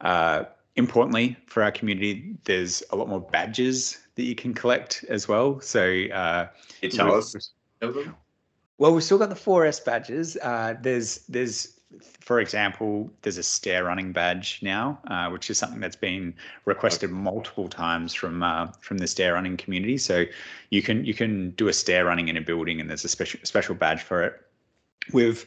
Uh, 0.00 0.44
importantly, 0.76 1.36
for 1.46 1.62
our 1.62 1.72
community, 1.72 2.36
there's 2.44 2.82
a 2.90 2.96
lot 2.96 3.08
more 3.08 3.20
badges 3.20 3.98
that 4.14 4.22
you 4.22 4.34
can 4.36 4.54
collect 4.54 5.04
as 5.08 5.26
well. 5.26 5.60
So 5.60 5.80
uh, 6.12 6.48
Can 6.80 6.90
you 6.92 7.04
we've- 7.04 7.16
us 7.16 7.50
well, 8.78 8.92
we've 8.92 9.02
still 9.04 9.18
got 9.18 9.30
the 9.30 9.34
4S 9.34 9.84
badges. 9.84 10.36
Uh, 10.36 10.74
there's 10.82 11.18
there's 11.28 11.75
for 12.20 12.40
example, 12.40 13.10
there's 13.22 13.38
a 13.38 13.42
stair 13.42 13.84
running 13.84 14.12
badge 14.12 14.58
now, 14.62 14.98
uh, 15.06 15.28
which 15.30 15.48
is 15.50 15.58
something 15.58 15.80
that's 15.80 15.96
been 15.96 16.34
requested 16.64 17.10
multiple 17.10 17.68
times 17.68 18.12
from 18.12 18.42
uh, 18.42 18.66
from 18.80 18.98
the 18.98 19.06
stair 19.06 19.34
running 19.34 19.56
community. 19.56 19.96
So 19.98 20.24
you 20.70 20.82
can 20.82 21.04
you 21.04 21.14
can 21.14 21.50
do 21.52 21.68
a 21.68 21.72
stair 21.72 22.04
running 22.04 22.28
in 22.28 22.36
a 22.36 22.40
building, 22.40 22.80
and 22.80 22.90
there's 22.90 23.04
a 23.04 23.08
special 23.08 23.40
special 23.44 23.74
badge 23.74 24.02
for 24.02 24.24
it. 24.24 24.40
We've 25.12 25.46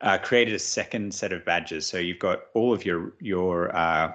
uh, 0.00 0.18
created 0.18 0.54
a 0.54 0.58
second 0.58 1.14
set 1.14 1.32
of 1.32 1.44
badges. 1.44 1.86
So 1.86 1.98
you've 1.98 2.18
got 2.18 2.44
all 2.54 2.72
of 2.72 2.84
your 2.84 3.12
your 3.20 3.74
uh, 3.74 4.12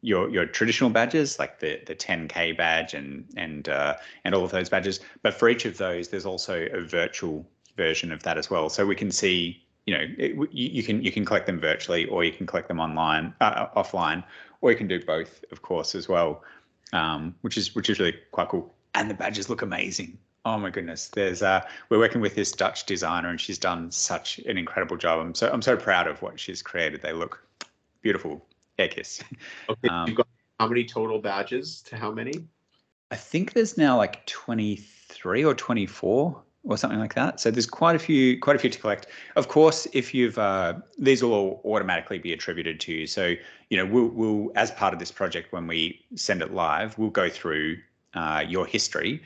your 0.00 0.28
your 0.30 0.46
traditional 0.46 0.90
badges 0.90 1.38
like 1.38 1.60
the 1.60 1.80
the 1.86 1.94
10k 1.94 2.56
badge 2.56 2.94
and 2.94 3.24
and 3.36 3.68
uh, 3.68 3.94
and 4.24 4.34
all 4.34 4.44
of 4.44 4.50
those 4.50 4.68
badges. 4.68 5.00
But 5.22 5.34
for 5.34 5.48
each 5.48 5.64
of 5.64 5.78
those, 5.78 6.08
there's 6.08 6.26
also 6.26 6.66
a 6.72 6.80
virtual 6.80 7.46
version 7.76 8.12
of 8.12 8.22
that 8.24 8.36
as 8.36 8.50
well. 8.50 8.68
So 8.68 8.84
we 8.84 8.96
can 8.96 9.10
see, 9.10 9.64
you 9.88 9.96
know, 9.96 10.04
it, 10.18 10.34
you, 10.52 10.68
you 10.68 10.82
can 10.82 11.02
you 11.02 11.10
can 11.10 11.24
collect 11.24 11.46
them 11.46 11.58
virtually, 11.58 12.04
or 12.08 12.22
you 12.22 12.30
can 12.30 12.46
collect 12.46 12.68
them 12.68 12.78
online, 12.78 13.32
uh, 13.40 13.68
offline, 13.68 14.22
or 14.60 14.70
you 14.70 14.76
can 14.76 14.86
do 14.86 15.02
both, 15.02 15.42
of 15.50 15.62
course, 15.62 15.94
as 15.94 16.10
well, 16.10 16.44
um, 16.92 17.34
which 17.40 17.56
is 17.56 17.74
which 17.74 17.88
is 17.88 17.98
really 17.98 18.14
quite 18.30 18.50
cool. 18.50 18.74
And 18.94 19.08
the 19.08 19.14
badges 19.14 19.48
look 19.48 19.62
amazing. 19.62 20.18
Oh 20.44 20.58
my 20.58 20.68
goodness! 20.68 21.08
There's 21.08 21.42
uh, 21.42 21.62
we're 21.88 21.98
working 21.98 22.20
with 22.20 22.34
this 22.34 22.52
Dutch 22.52 22.84
designer, 22.84 23.30
and 23.30 23.40
she's 23.40 23.56
done 23.56 23.90
such 23.90 24.40
an 24.40 24.58
incredible 24.58 24.98
job. 24.98 25.20
I'm 25.20 25.34
so 25.34 25.50
I'm 25.50 25.62
so 25.62 25.74
proud 25.74 26.06
of 26.06 26.20
what 26.20 26.38
she's 26.38 26.60
created. 26.60 27.00
They 27.00 27.14
look 27.14 27.42
beautiful. 28.02 28.44
Air 28.78 28.88
kiss. 28.88 29.24
Okay, 29.70 29.88
Um, 29.88 30.06
you've 30.06 30.18
got 30.18 30.28
how 30.60 30.68
many 30.68 30.84
total 30.84 31.18
badges 31.18 31.80
to 31.86 31.96
how 31.96 32.12
many? 32.12 32.34
I 33.10 33.16
think 33.16 33.54
there's 33.54 33.78
now 33.78 33.96
like 33.96 34.26
23 34.26 35.44
or 35.44 35.54
24 35.54 36.42
or 36.64 36.76
something 36.76 36.98
like 36.98 37.14
that. 37.14 37.40
So 37.40 37.50
there's 37.50 37.66
quite 37.66 37.96
a 37.96 37.98
few, 37.98 38.38
quite 38.38 38.56
a 38.56 38.58
few 38.58 38.70
to 38.70 38.78
collect. 38.78 39.06
Of 39.36 39.48
course, 39.48 39.86
if 39.92 40.12
you've 40.12 40.38
uh, 40.38 40.74
these 40.98 41.22
will 41.22 41.32
all 41.32 41.62
automatically 41.64 42.18
be 42.18 42.32
attributed 42.32 42.80
to 42.80 42.92
you. 42.92 43.06
So 43.06 43.34
you 43.70 43.76
know, 43.76 43.86
we'll, 43.86 44.08
we'll 44.08 44.52
as 44.54 44.70
part 44.70 44.92
of 44.92 44.98
this 44.98 45.12
project 45.12 45.52
when 45.52 45.66
we 45.66 46.04
send 46.14 46.42
it 46.42 46.52
live, 46.52 46.98
we'll 46.98 47.10
go 47.10 47.28
through 47.28 47.78
uh, 48.14 48.44
your 48.46 48.66
history, 48.66 49.22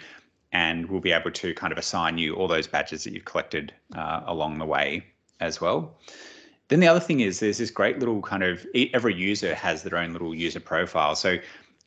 and 0.53 0.89
we'll 0.91 1.01
be 1.01 1.13
able 1.13 1.31
to 1.31 1.55
kind 1.55 1.73
of 1.73 1.79
assign 1.79 2.19
you 2.19 2.35
all 2.35 2.49
those 2.49 2.67
badges 2.67 3.05
that 3.05 3.13
you've 3.13 3.25
collected 3.25 3.73
uh, 3.95 4.23
along 4.27 4.59
the 4.59 4.67
way 4.67 5.05
as 5.41 5.61
well. 5.61 5.97
Then 6.69 6.81
the 6.81 6.89
other 6.89 7.01
thing 7.01 7.21
is 7.21 7.41
there's 7.41 7.59
this 7.59 7.71
great 7.71 7.99
little 7.99 8.23
kind 8.23 8.43
of 8.43 8.67
every 8.95 9.15
user 9.15 9.55
has 9.55 9.83
their 9.83 9.99
own 9.99 10.13
little 10.13 10.35
user 10.35 10.61
profile. 10.61 11.15
So 11.15 11.37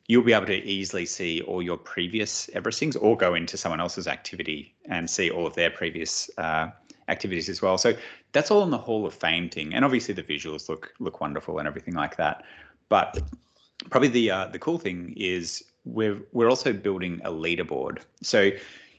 you'll 0.08 0.22
be 0.22 0.32
able 0.32 0.46
to 0.46 0.64
easily 0.64 1.06
see 1.06 1.42
all 1.42 1.62
your 1.62 1.76
previous 1.76 2.48
Everestings 2.54 2.96
or 3.00 3.16
go 3.16 3.34
into 3.34 3.56
someone 3.56 3.80
else's 3.80 4.06
activity 4.06 4.74
and 4.88 5.08
see 5.10 5.30
all 5.30 5.46
of 5.46 5.54
their 5.54 5.70
previous 5.70 6.30
uh, 6.38 6.68
activities 7.08 7.48
as 7.48 7.60
well. 7.62 7.78
So 7.78 7.94
that's 8.32 8.50
all 8.50 8.62
in 8.62 8.70
the 8.70 8.78
Hall 8.78 9.06
of 9.06 9.14
Fame 9.14 9.48
thing, 9.48 9.74
and 9.74 9.84
obviously 9.84 10.14
the 10.14 10.22
visuals 10.22 10.68
look 10.68 10.92
look 10.98 11.20
wonderful 11.20 11.58
and 11.58 11.66
everything 11.66 11.94
like 11.94 12.16
that. 12.16 12.44
But 12.88 13.20
probably 13.90 14.08
the 14.08 14.30
uh, 14.30 14.46
the 14.46 14.58
cool 14.58 14.78
thing 14.78 15.14
is 15.16 15.64
we're 15.84 16.20
we're 16.32 16.48
also 16.48 16.72
building 16.72 17.20
a 17.24 17.30
leaderboard. 17.30 18.00
So 18.22 18.50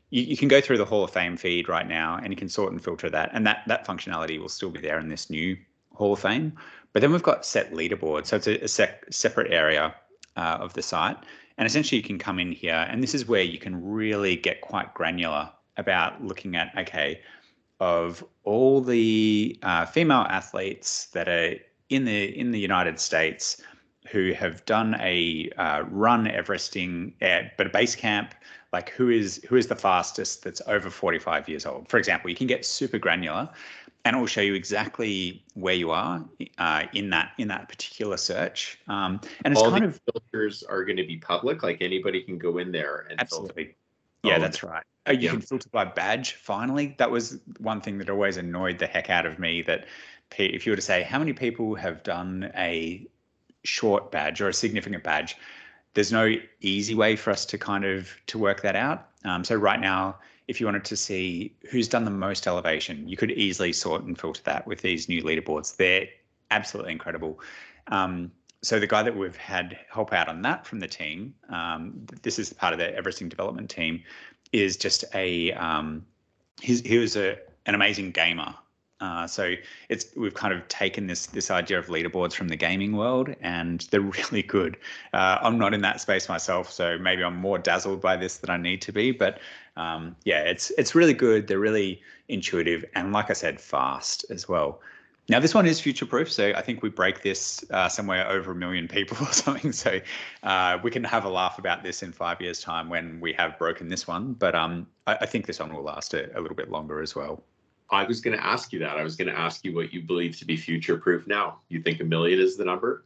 you, 0.10 0.24
you 0.24 0.38
can 0.38 0.48
go 0.48 0.62
through 0.62 0.78
the 0.78 0.86
Hall 0.86 1.04
of 1.04 1.12
Fame 1.12 1.38
feed 1.38 1.70
right 1.70 1.88
now, 1.88 2.18
and 2.22 2.32
you 2.32 2.38
can 2.38 2.50
sort 2.50 2.72
and 2.72 2.84
filter 2.84 3.10
that, 3.10 3.30
and 3.34 3.46
that 3.46 3.64
that 3.68 3.86
functionality 3.88 4.40
will 4.40 4.50
still 4.50 4.70
be 4.70 4.82
there 4.82 5.00
in 5.00 5.10
this 5.10 5.30
new 5.30 5.58
Hall 5.94 6.14
of 6.14 6.20
Fame. 6.20 6.54
But 6.94 7.02
then 7.02 7.12
we've 7.12 7.24
got 7.24 7.46
set 7.46 7.74
leaderboard, 7.74 8.26
so 8.26 8.38
it's 8.38 8.48
a, 8.48 8.64
a 8.64 8.68
sec, 8.68 9.06
separate 9.12 9.52
area 9.52 9.94
uh, 10.38 10.58
of 10.62 10.74
the 10.74 10.82
site. 10.82 11.18
And 11.58 11.66
essentially, 11.66 11.98
you 11.98 12.04
can 12.04 12.20
come 12.20 12.40
in 12.40 12.52
here, 12.52 12.86
and 12.90 13.02
this 13.02 13.16
is 13.16 13.28
where 13.28 13.42
you 13.42 13.58
can 13.58 13.84
really 13.84 14.36
get 14.36 14.62
quite 14.62 14.94
granular 14.94 15.50
about 15.78 16.24
looking 16.24 16.56
at 16.56 16.72
okay, 16.78 17.20
of 17.80 18.24
all 18.44 18.82
the 18.82 19.58
uh, 19.64 19.86
female 19.86 20.26
athletes 20.30 21.08
that 21.08 21.28
are 21.28 21.56
in 21.90 22.06
the 22.06 22.38
in 22.38 22.52
the 22.52 22.60
United 22.60 23.00
States 23.00 23.62
who 24.12 24.32
have 24.34 24.64
done 24.66 24.96
a 25.00 25.50
uh, 25.58 25.84
run 25.90 26.28
Everesting 26.28 27.14
at 27.22 27.58
but 27.58 27.68
a 27.68 27.70
base 27.70 27.96
camp 27.96 28.34
like 28.74 28.90
who 28.90 29.10
is 29.10 29.42
who 29.48 29.56
is 29.56 29.68
the 29.68 29.76
fastest 29.76 30.44
that's 30.44 30.62
over 30.68 30.90
45 30.90 31.48
years 31.48 31.66
old 31.66 31.88
for 31.88 31.98
example 31.98 32.30
you 32.30 32.36
can 32.36 32.48
get 32.48 32.66
super 32.66 32.98
granular 32.98 33.50
and 34.08 34.16
it 34.16 34.20
will 34.20 34.26
show 34.26 34.42
you 34.42 34.54
exactly 34.54 35.44
where 35.56 35.74
you 35.74 35.92
are 35.92 36.24
uh, 36.60 36.84
in 36.94 37.10
that 37.10 37.34
in 37.38 37.50
that 37.50 37.68
particular 37.68 38.16
search. 38.16 38.80
Um, 38.88 39.20
and 39.44 39.52
it's 39.52 39.62
All 39.62 39.70
kind 39.70 39.84
of 39.84 40.00
filters 40.14 40.64
are 40.64 40.86
going 40.86 40.96
to 40.96 41.06
be 41.06 41.18
public, 41.18 41.62
like 41.62 41.82
anybody 41.82 42.24
can 42.24 42.38
go 42.38 42.58
in 42.58 42.72
there 42.72 43.06
and 43.10 43.20
absolutely. 43.20 43.64
filter. 43.66 43.78
Yeah, 44.24 44.38
Oh, 44.38 44.40
that's 44.40 44.64
right. 44.64 44.84
Uh, 45.08 45.12
you 45.12 45.20
yeah. 45.20 45.32
can 45.32 45.42
filter 45.42 45.68
by 45.70 45.84
badge. 45.84 46.34
Finally, 46.34 46.96
that 47.00 47.12
was 47.12 47.40
one 47.60 47.82
thing 47.82 47.98
that 47.98 48.10
always 48.10 48.38
annoyed 48.38 48.80
the 48.80 48.88
heck 48.88 49.10
out 49.10 49.26
of 49.26 49.40
me. 49.40 49.62
That 49.62 49.88
if 50.38 50.66
you 50.66 50.72
were 50.72 50.78
to 50.78 50.82
say 50.82 51.04
how 51.04 51.20
many 51.20 51.34
people 51.34 51.76
have 51.76 52.02
done 52.04 52.50
a 52.56 53.06
short 53.66 54.10
badge 54.10 54.40
or 54.40 54.48
a 54.48 54.54
significant 54.54 55.04
badge, 55.04 55.36
there's 55.98 56.12
no 56.12 56.36
easy 56.62 56.94
way 56.94 57.16
for 57.16 57.32
us 57.32 57.44
to 57.44 57.58
kind 57.58 57.84
of 57.84 58.16
to 58.28 58.38
work 58.38 58.62
that 58.62 58.76
out. 58.76 59.08
Um, 59.26 59.44
so 59.44 59.56
right 59.56 59.80
now, 59.80 60.18
if 60.48 60.60
you 60.60 60.68
wanted 60.68 60.86
to 60.86 60.96
see 60.96 61.56
who's 61.72 61.88
done 61.88 62.06
the 62.06 62.12
most 62.12 62.46
elevation, 62.46 63.08
you 63.08 63.18
could 63.18 63.32
easily 63.32 63.74
sort 63.74 64.04
and 64.04 64.16
filter 64.16 64.44
that 64.44 64.68
with 64.68 64.82
these 64.82 65.10
new 65.10 65.24
leaderboards. 65.24 65.76
They're 65.76 66.08
absolutely 66.52 66.92
incredible. 66.92 67.40
Um, 67.88 68.32
so 68.62 68.80
the 68.80 68.86
guy 68.86 69.02
that 69.02 69.18
we've 69.18 69.36
had 69.38 69.76
help 69.92 70.14
out 70.14 70.28
on 70.28 70.44
that 70.44 70.68
from 70.68 70.82
the 70.82 70.88
team, 70.88 71.34
um, 71.50 72.06
this 72.22 72.38
is 72.38 72.54
part 72.54 72.74
of 72.74 72.80
the 72.80 72.96
Everesting 72.96 73.28
development 73.28 73.68
team, 73.68 74.04
is 74.52 74.78
just 74.78 75.04
a 75.16 75.52
um, 75.54 76.06
he 76.62 77.00
was 77.00 77.16
a 77.16 77.40
an 77.66 77.74
amazing 77.74 78.12
gamer. 78.12 78.54
Uh, 79.00 79.28
so 79.28 79.54
it's 79.90 80.08
we've 80.16 80.34
kind 80.34 80.54
of 80.54 80.68
taken 80.68 81.06
this 81.08 81.28
this 81.28 81.52
idea 81.52 81.78
of 81.78 81.88
leaderboards 81.88 82.34
from 82.34 82.48
the 82.48 82.56
gaming 82.56 82.96
world, 82.96 83.34
and 83.42 83.82
they're 83.92 84.02
really 84.30 84.42
good. 84.42 84.78
Uh, 85.14 85.38
I'm 85.42 85.58
not 85.58 85.74
in 85.74 85.82
that 85.82 86.02
space 86.02 86.28
myself, 86.28 86.72
so 86.72 86.98
maybe 86.98 87.24
I'm 87.24 87.36
more 87.36 87.60
dazzled 87.60 88.02
by 88.02 88.18
this 88.18 88.38
than 88.38 88.50
I 88.50 88.58
need 88.58 88.82
to 88.84 88.92
be. 88.92 89.12
But 89.12 89.40
um, 89.76 90.16
yeah, 90.24 90.42
it's 90.42 90.72
it's 90.78 90.96
really 90.96 91.14
good. 91.14 91.48
They're 91.48 91.60
really 91.60 92.02
intuitive, 92.28 92.84
and 92.96 93.14
like 93.14 93.30
I 93.30 93.34
said, 93.34 93.62
fast 93.62 94.26
as 94.30 94.50
well. 94.50 94.82
Now 95.30 95.42
this 95.42 95.54
one 95.54 95.68
is 95.68 95.80
future 95.82 96.06
proof, 96.06 96.32
so 96.32 96.54
I 96.56 96.62
think 96.62 96.82
we 96.82 96.90
break 96.90 97.22
this 97.22 97.64
uh, 97.72 97.90
somewhere 97.90 98.28
over 98.28 98.52
a 98.52 98.56
million 98.56 98.88
people 98.88 99.18
or 99.22 99.34
something. 99.34 99.74
So 99.74 100.00
uh, 100.44 100.80
we 100.82 100.90
can 100.90 101.04
have 101.04 101.26
a 101.26 101.30
laugh 101.30 101.60
about 101.60 101.84
this 101.84 102.02
in 102.02 102.14
five 102.14 102.42
years' 102.42 102.62
time 102.62 102.90
when 102.90 103.20
we 103.20 103.34
have 103.34 103.60
broken 103.60 103.90
this 103.90 104.08
one. 104.08 104.34
But 104.34 104.56
um, 104.56 104.88
I, 105.06 105.18
I 105.22 105.26
think 105.26 105.46
this 105.46 105.60
one 105.60 105.74
will 105.74 105.84
last 105.84 106.14
a, 106.14 106.36
a 106.38 106.40
little 106.40 106.56
bit 106.56 106.72
longer 106.72 107.02
as 107.02 107.14
well. 107.14 107.44
I 107.90 108.04
was 108.04 108.22
going 108.22 108.38
to 108.38 108.46
ask 108.46 108.74
you 108.74 108.80
that. 108.80 108.98
I 108.98 109.04
was 109.04 109.16
going 109.16 109.30
to 109.30 109.38
ask 109.38 109.64
you 109.64 109.74
what 109.74 109.94
you 109.94 110.02
believe 110.02 110.38
to 110.40 110.46
be 110.46 110.58
future 110.58 110.98
proof 110.98 111.26
now. 111.28 111.60
You 111.70 111.82
think 111.82 112.00
a 112.02 112.04
million 112.04 112.40
is 112.40 112.58
the 112.58 112.66
number? 112.66 113.06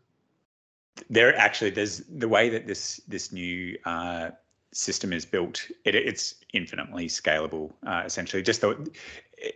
There 1.10 1.36
actually, 1.38 1.72
there's 1.72 2.00
the 2.00 2.28
way 2.28 2.50
that 2.50 2.67
this 2.67 3.02
this 3.08 3.32
new 3.32 3.78
uh, 3.86 4.32
system 4.74 5.13
is 5.13 5.26
built. 5.26 5.67
It, 5.86 5.96
it's 5.96 6.36
infinitely 6.54 7.08
scalable. 7.08 7.72
Uh, 7.86 8.04
essentially, 8.06 8.41
just 8.41 8.62
the, 8.62 8.91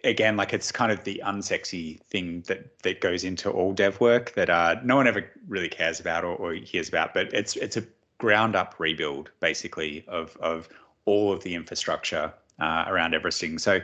again, 0.03 0.37
like 0.37 0.53
it's 0.53 0.71
kind 0.71 0.91
of 0.91 1.03
the 1.03 1.21
unsexy 1.25 2.01
thing 2.03 2.41
that 2.47 2.81
that 2.83 3.01
goes 3.01 3.23
into 3.23 3.49
all 3.49 3.73
dev 3.73 3.99
work 3.99 4.33
that 4.35 4.49
uh, 4.49 4.75
no 4.83 4.95
one 4.95 5.07
ever 5.07 5.29
really 5.47 5.69
cares 5.69 5.99
about 5.99 6.23
or, 6.23 6.35
or 6.35 6.53
hears 6.53 6.87
about. 6.87 7.13
But 7.13 7.33
it's 7.33 7.55
it's 7.55 7.77
a 7.77 7.83
ground 8.17 8.55
up 8.55 8.75
rebuild 8.79 9.31
basically 9.39 10.05
of 10.07 10.37
of 10.37 10.69
all 11.05 11.31
of 11.31 11.43
the 11.43 11.53
infrastructure 11.53 12.33
uh, 12.59 12.85
around 12.87 13.13
everything. 13.13 13.57
So 13.59 13.81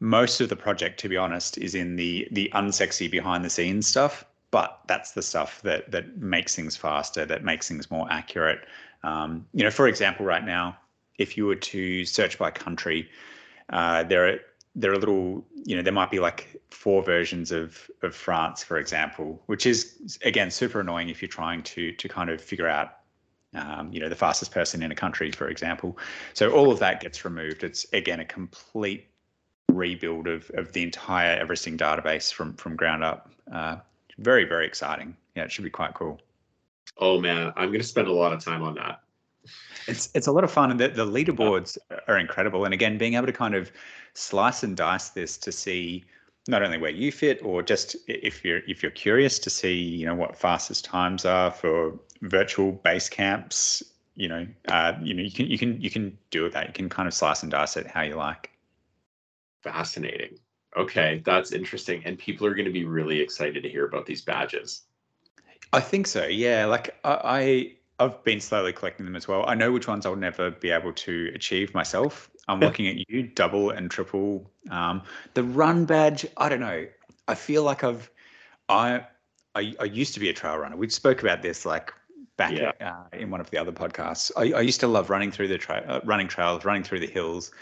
most 0.00 0.40
of 0.40 0.48
the 0.48 0.56
project, 0.56 0.98
to 1.00 1.08
be 1.08 1.16
honest, 1.16 1.58
is 1.58 1.74
in 1.74 1.96
the 1.96 2.26
the 2.32 2.50
unsexy 2.54 3.10
behind 3.10 3.44
the 3.44 3.50
scenes 3.50 3.86
stuff. 3.86 4.24
But 4.50 4.80
that's 4.88 5.12
the 5.12 5.22
stuff 5.22 5.62
that 5.62 5.90
that 5.92 6.16
makes 6.18 6.56
things 6.56 6.76
faster, 6.76 7.24
that 7.26 7.44
makes 7.44 7.68
things 7.68 7.90
more 7.90 8.08
accurate. 8.10 8.66
Um, 9.04 9.46
you 9.54 9.62
know, 9.62 9.70
for 9.70 9.86
example, 9.86 10.26
right 10.26 10.44
now, 10.44 10.76
if 11.18 11.36
you 11.36 11.46
were 11.46 11.54
to 11.54 12.04
search 12.04 12.38
by 12.38 12.50
country, 12.50 13.08
uh, 13.68 14.02
there 14.04 14.28
are 14.28 14.38
there 14.74 14.92
are 14.92 14.98
little, 14.98 15.44
you 15.64 15.76
know, 15.76 15.82
there 15.82 15.92
might 15.92 16.10
be 16.10 16.18
like 16.18 16.56
four 16.70 17.02
versions 17.02 17.52
of 17.52 17.90
of 18.02 18.14
France, 18.14 18.64
for 18.64 18.78
example, 18.78 19.42
which 19.46 19.66
is 19.66 20.18
again 20.24 20.50
super 20.50 20.80
annoying 20.80 21.10
if 21.10 21.20
you're 21.22 21.28
trying 21.28 21.62
to 21.62 21.92
to 21.92 22.08
kind 22.08 22.30
of 22.30 22.40
figure 22.40 22.68
out 22.68 22.96
um, 23.54 23.92
you 23.92 24.00
know, 24.00 24.08
the 24.08 24.16
fastest 24.16 24.52
person 24.52 24.82
in 24.82 24.92
a 24.92 24.94
country, 24.94 25.32
for 25.32 25.48
example. 25.48 25.98
So 26.34 26.52
all 26.52 26.70
of 26.70 26.78
that 26.78 27.00
gets 27.00 27.24
removed. 27.24 27.64
It's 27.64 27.84
again 27.92 28.20
a 28.20 28.24
complete 28.24 29.09
rebuild 29.80 30.28
of, 30.28 30.50
of 30.54 30.72
the 30.72 30.82
entire 30.82 31.44
Everesting 31.44 31.76
database 31.76 32.32
from 32.32 32.54
from 32.54 32.76
ground 32.76 33.02
up. 33.02 33.30
Uh, 33.52 33.76
very 34.18 34.44
very 34.44 34.66
exciting. 34.66 35.16
Yeah, 35.34 35.44
it 35.44 35.52
should 35.52 35.64
be 35.64 35.70
quite 35.70 35.94
cool. 35.94 36.20
Oh 36.98 37.20
man, 37.20 37.52
I'm 37.56 37.68
going 37.68 37.80
to 37.80 37.86
spend 37.86 38.08
a 38.08 38.12
lot 38.12 38.32
of 38.32 38.44
time 38.44 38.62
on 38.62 38.74
that. 38.74 39.00
It's 39.86 40.10
it's 40.14 40.26
a 40.26 40.32
lot 40.32 40.44
of 40.44 40.50
fun, 40.50 40.70
and 40.70 40.78
the, 40.78 40.88
the 40.88 41.06
leaderboards 41.06 41.78
are 42.06 42.18
incredible. 42.18 42.64
And 42.64 42.74
again, 42.74 42.98
being 42.98 43.14
able 43.14 43.26
to 43.26 43.32
kind 43.32 43.54
of 43.54 43.72
slice 44.14 44.62
and 44.62 44.76
dice 44.76 45.08
this 45.10 45.38
to 45.38 45.52
see 45.52 46.04
not 46.48 46.62
only 46.62 46.78
where 46.78 46.90
you 46.90 47.10
fit, 47.12 47.40
or 47.42 47.62
just 47.62 47.96
if 48.06 48.44
you're 48.44 48.60
if 48.68 48.82
you're 48.82 48.92
curious 48.92 49.38
to 49.40 49.50
see, 49.50 49.74
you 49.74 50.06
know, 50.06 50.14
what 50.14 50.36
fastest 50.36 50.84
times 50.84 51.24
are 51.24 51.50
for 51.50 51.98
virtual 52.22 52.72
base 52.72 53.08
camps. 53.08 53.82
You 54.16 54.28
know, 54.28 54.46
uh, 54.68 54.92
you 55.00 55.14
know, 55.14 55.22
you 55.22 55.30
can 55.30 55.46
you 55.46 55.58
can 55.58 55.80
you 55.80 55.90
can 55.90 56.18
do 56.30 56.50
that. 56.50 56.66
You 56.66 56.72
can 56.72 56.88
kind 56.88 57.08
of 57.08 57.14
slice 57.14 57.42
and 57.42 57.50
dice 57.50 57.76
it 57.76 57.86
how 57.86 58.02
you 58.02 58.16
like. 58.16 58.49
Fascinating. 59.62 60.38
Okay, 60.76 61.22
that's 61.24 61.52
interesting. 61.52 62.02
And 62.04 62.18
people 62.18 62.46
are 62.46 62.54
going 62.54 62.66
to 62.66 62.72
be 62.72 62.84
really 62.84 63.20
excited 63.20 63.62
to 63.62 63.68
hear 63.68 63.86
about 63.86 64.06
these 64.06 64.22
badges. 64.22 64.82
I 65.72 65.80
think 65.80 66.06
so. 66.06 66.26
Yeah, 66.26 66.66
like 66.66 66.98
I, 67.04 67.76
I 67.98 68.04
have 68.04 68.22
been 68.24 68.40
slowly 68.40 68.72
collecting 68.72 69.04
them 69.04 69.16
as 69.16 69.28
well. 69.28 69.44
I 69.46 69.54
know 69.54 69.70
which 69.72 69.86
ones 69.88 70.06
I'll 70.06 70.16
never 70.16 70.50
be 70.50 70.70
able 70.70 70.92
to 70.92 71.30
achieve 71.34 71.74
myself. 71.74 72.30
I'm 72.48 72.60
looking 72.60 72.88
at 72.88 73.08
you, 73.08 73.22
double 73.24 73.70
and 73.70 73.90
triple. 73.90 74.50
Um, 74.70 75.02
the 75.34 75.44
run 75.44 75.84
badge. 75.84 76.26
I 76.36 76.48
don't 76.48 76.60
know. 76.60 76.86
I 77.28 77.34
feel 77.34 77.62
like 77.62 77.84
I've, 77.84 78.10
I, 78.68 79.06
I, 79.54 79.74
I 79.78 79.84
used 79.84 80.14
to 80.14 80.20
be 80.20 80.30
a 80.30 80.32
trail 80.32 80.56
runner. 80.56 80.76
We 80.76 80.88
spoke 80.88 81.20
about 81.20 81.42
this 81.42 81.64
like 81.64 81.92
back 82.36 82.52
Yeah. 82.52 82.72
uh, 82.80 83.16
in 83.16 83.30
one 83.30 83.40
of 83.40 83.50
the 83.50 83.58
other 83.58 83.70
podcasts. 83.70 84.32
I, 84.36 84.52
I 84.58 84.60
used 84.62 84.80
to 84.80 84.88
love 84.88 85.10
running 85.10 85.30
through 85.30 85.48
the 85.48 85.58
trail, 85.58 85.84
uh, 85.86 86.00
running 86.04 86.26
trails, 86.26 86.64
running 86.64 86.82
through 86.82 87.00
the 87.00 87.06
hills, 87.06 87.52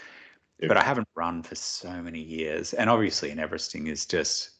but 0.67 0.77
I 0.77 0.83
haven't 0.83 1.07
run 1.15 1.43
for 1.43 1.55
so 1.55 2.01
many 2.01 2.19
years. 2.19 2.73
And 2.73 2.89
obviously, 2.89 3.31
in 3.31 3.37
Everesting 3.37 3.87
is 3.87 4.05
just 4.05 4.51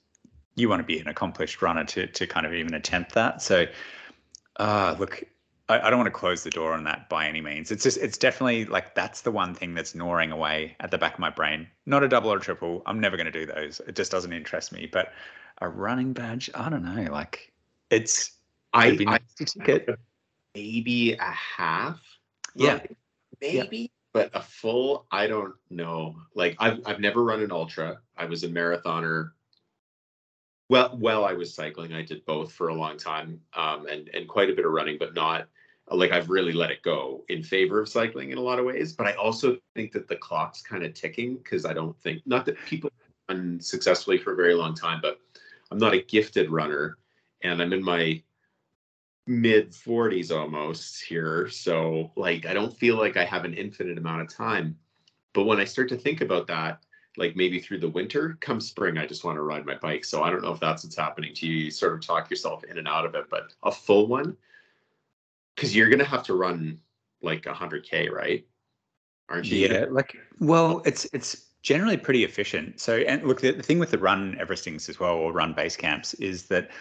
you 0.55 0.69
want 0.69 0.79
to 0.79 0.85
be 0.85 0.99
an 0.99 1.07
accomplished 1.07 1.61
runner 1.61 1.83
to 1.85 2.07
to 2.07 2.27
kind 2.27 2.45
of 2.45 2.53
even 2.53 2.73
attempt 2.73 3.13
that. 3.13 3.41
So, 3.41 3.65
uh, 4.57 4.95
look, 4.99 5.23
I, 5.69 5.79
I 5.79 5.89
don't 5.89 5.99
want 5.99 6.07
to 6.07 6.11
close 6.11 6.43
the 6.43 6.49
door 6.49 6.73
on 6.73 6.83
that 6.85 7.09
by 7.09 7.27
any 7.27 7.41
means. 7.41 7.71
It's 7.71 7.83
just 7.83 7.97
it's 7.97 8.17
definitely 8.17 8.65
like 8.65 8.95
that's 8.95 9.21
the 9.21 9.31
one 9.31 9.53
thing 9.53 9.73
that's 9.73 9.95
gnawing 9.95 10.31
away 10.31 10.75
at 10.79 10.91
the 10.91 10.97
back 10.97 11.13
of 11.13 11.19
my 11.19 11.29
brain. 11.29 11.67
Not 11.85 12.03
a 12.03 12.07
double 12.07 12.31
or 12.31 12.37
a 12.37 12.41
triple. 12.41 12.81
I'm 12.85 12.99
never 12.99 13.15
going 13.17 13.31
to 13.31 13.31
do 13.31 13.45
those. 13.45 13.81
It 13.87 13.95
just 13.95 14.11
doesn't 14.11 14.33
interest 14.33 14.71
me. 14.71 14.89
But 14.91 15.13
a 15.61 15.69
running 15.69 16.13
badge, 16.13 16.49
I 16.55 16.69
don't 16.69 16.83
know. 16.83 17.11
Like 17.11 17.51
it's 17.89 18.31
I, 18.73 18.95
be 18.95 19.07
I 19.07 19.11
nice 19.11 19.33
to 19.37 19.45
ticket. 19.45 19.99
maybe 20.55 21.13
a 21.13 21.31
half. 21.31 21.99
Yeah. 22.55 22.73
run, 22.73 22.87
Maybe. 23.41 23.88
But 24.13 24.31
a 24.33 24.41
full, 24.41 25.05
I 25.11 25.27
don't 25.27 25.53
know. 25.69 26.15
Like 26.35 26.55
I've 26.59 26.79
I've 26.85 26.99
never 26.99 27.23
run 27.23 27.41
an 27.41 27.51
ultra. 27.51 27.99
I 28.17 28.25
was 28.25 28.43
a 28.43 28.49
marathoner. 28.49 29.31
Well, 30.69 30.97
well, 30.99 31.25
I 31.25 31.33
was 31.33 31.53
cycling. 31.53 31.93
I 31.93 32.03
did 32.03 32.25
both 32.25 32.51
for 32.51 32.67
a 32.69 32.75
long 32.75 32.97
time, 32.97 33.41
um, 33.53 33.87
and 33.87 34.09
and 34.13 34.27
quite 34.27 34.49
a 34.49 34.55
bit 34.55 34.65
of 34.65 34.71
running, 34.71 34.97
but 34.99 35.13
not 35.13 35.47
like 35.91 36.11
I've 36.11 36.29
really 36.29 36.53
let 36.53 36.71
it 36.71 36.83
go 36.83 37.23
in 37.29 37.41
favor 37.41 37.79
of 37.81 37.89
cycling 37.89 38.31
in 38.31 38.37
a 38.37 38.41
lot 38.41 38.59
of 38.59 38.65
ways. 38.65 38.93
But 38.93 39.07
I 39.07 39.13
also 39.13 39.57
think 39.75 39.91
that 39.93 40.07
the 40.07 40.15
clock's 40.15 40.61
kind 40.61 40.83
of 40.83 40.93
ticking 40.93 41.37
because 41.37 41.65
I 41.65 41.73
don't 41.73 41.99
think 42.01 42.21
not 42.25 42.45
that 42.45 42.57
people 42.65 42.91
run 43.27 43.59
successfully 43.59 44.17
for 44.17 44.33
a 44.33 44.35
very 44.35 44.53
long 44.53 44.75
time, 44.75 44.99
but 45.01 45.19
I'm 45.71 45.77
not 45.77 45.93
a 45.93 46.01
gifted 46.03 46.49
runner, 46.49 46.97
and 47.43 47.61
I'm 47.61 47.73
in 47.73 47.83
my 47.83 48.21
mid 49.29 49.71
40s 49.71 50.35
almost 50.35 51.03
here. 51.03 51.47
So 51.49 52.11
like 52.15 52.47
I 52.47 52.53
don't 52.53 52.75
feel 52.75 52.97
like 52.97 53.15
I 53.15 53.23
have 53.23 53.45
an 53.45 53.53
infinite 53.53 53.97
amount 53.97 54.23
of 54.23 54.35
time. 54.35 54.77
But 55.33 55.43
when 55.43 55.59
I 55.59 55.65
start 55.65 55.87
to 55.89 55.95
think 55.95 56.21
about 56.21 56.47
that, 56.47 56.83
like 57.15 57.35
maybe 57.35 57.59
through 57.59 57.79
the 57.79 57.89
winter, 57.89 58.37
come 58.41 58.59
spring, 58.59 58.97
I 58.97 59.05
just 59.05 59.23
want 59.23 59.35
to 59.37 59.43
ride 59.43 59.67
my 59.67 59.75
bike. 59.75 60.03
So 60.03 60.23
I 60.23 60.31
don't 60.31 60.41
know 60.41 60.51
if 60.51 60.59
that's 60.59 60.83
what's 60.83 60.95
happening 60.95 61.35
to 61.35 61.47
you. 61.47 61.65
You 61.65 61.71
sort 61.71 61.93
of 61.93 62.01
talk 62.01 62.29
yourself 62.31 62.63
in 62.63 62.79
and 62.79 62.87
out 62.87 63.05
of 63.05 63.13
it, 63.13 63.25
but 63.29 63.53
a 63.61 63.71
full 63.71 64.07
one, 64.07 64.35
because 65.55 65.75
you're 65.75 65.89
gonna 65.89 66.03
have 66.03 66.23
to 66.23 66.33
run 66.33 66.79
like 67.21 67.43
100k, 67.43 68.09
right? 68.09 68.45
Aren't 69.29 69.45
you? 69.45 69.67
Yeah, 69.67 69.85
like 69.91 70.17
well, 70.39 70.81
it's 70.85 71.05
it's 71.13 71.45
generally 71.61 71.97
pretty 71.97 72.23
efficient. 72.23 72.79
So 72.79 72.97
and 72.97 73.23
look, 73.23 73.41
the, 73.41 73.51
the 73.51 73.63
thing 73.63 73.77
with 73.77 73.91
the 73.91 73.99
run 73.99 74.35
Everestings 74.39 74.89
as 74.89 74.99
well, 74.99 75.13
or 75.13 75.31
run 75.31 75.53
base 75.53 75.75
camps, 75.75 76.15
is 76.15 76.47
that 76.47 76.71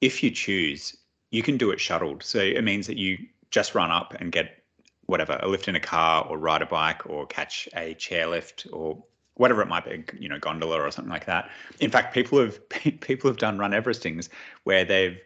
if 0.00 0.22
you 0.22 0.30
choose, 0.30 0.96
you 1.30 1.42
can 1.42 1.56
do 1.56 1.70
it 1.70 1.80
shuttled. 1.80 2.22
So 2.22 2.38
it 2.38 2.62
means 2.62 2.86
that 2.86 2.96
you 2.96 3.18
just 3.50 3.74
run 3.74 3.90
up 3.90 4.14
and 4.18 4.32
get 4.32 4.62
whatever 5.06 5.38
a 5.42 5.48
lift 5.48 5.68
in 5.68 5.76
a 5.76 5.80
car 5.80 6.24
or 6.24 6.36
ride 6.36 6.62
a 6.62 6.66
bike 6.66 7.08
or 7.08 7.26
catch 7.26 7.68
a 7.74 7.94
chairlift 7.94 8.66
or 8.72 9.02
whatever 9.34 9.62
it 9.62 9.68
might 9.68 9.84
be, 9.84 10.04
you 10.18 10.28
know, 10.28 10.38
gondola 10.38 10.80
or 10.80 10.90
something 10.90 11.12
like 11.12 11.26
that. 11.26 11.50
In 11.80 11.90
fact, 11.90 12.12
people 12.12 12.40
have 12.40 12.68
people 13.00 13.30
have 13.30 13.38
done 13.38 13.58
run 13.58 13.72
Everestings 13.72 14.28
where 14.64 14.84
they've 14.84 15.18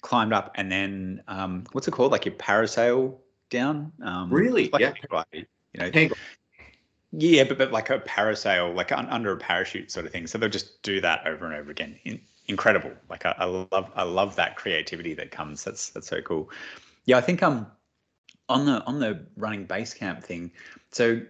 climbed 0.00 0.32
up 0.32 0.52
and 0.54 0.70
then 0.70 1.22
um, 1.28 1.64
what's 1.72 1.86
it 1.88 1.92
called, 1.92 2.12
like 2.12 2.24
your 2.24 2.34
parasail 2.34 3.16
down. 3.50 3.92
Um, 4.02 4.30
really? 4.30 4.70
Like 4.70 4.80
yeah. 4.80 4.92
you 5.32 5.44
know. 5.74 5.90
Hang 5.92 6.10
yeah, 7.12 7.44
but, 7.44 7.58
but 7.58 7.72
like 7.72 7.90
a 7.90 7.98
parasail, 8.00 8.74
like 8.74 8.92
un, 8.92 9.06
under 9.08 9.32
a 9.32 9.36
parachute 9.36 9.90
sort 9.90 10.04
of 10.04 10.12
thing. 10.12 10.26
So 10.26 10.36
they'll 10.36 10.50
just 10.50 10.82
do 10.82 11.00
that 11.00 11.26
over 11.26 11.46
and 11.46 11.54
over 11.54 11.70
again. 11.70 11.98
In, 12.04 12.20
incredible. 12.48 12.92
Like 13.08 13.26
I, 13.26 13.34
I, 13.38 13.44
love 13.44 13.90
I 13.94 14.02
love 14.02 14.36
that 14.36 14.56
creativity 14.56 15.14
that 15.14 15.30
comes. 15.30 15.64
That's 15.64 15.90
that's 15.90 16.08
so 16.08 16.20
cool. 16.22 16.50
Yeah, 17.04 17.18
I 17.18 17.20
think 17.20 17.42
um 17.42 17.66
on 18.48 18.66
the 18.66 18.84
on 18.84 18.98
the 18.98 19.24
running 19.36 19.64
base 19.64 19.94
camp 19.94 20.22
thing. 20.22 20.50
So 20.90 21.20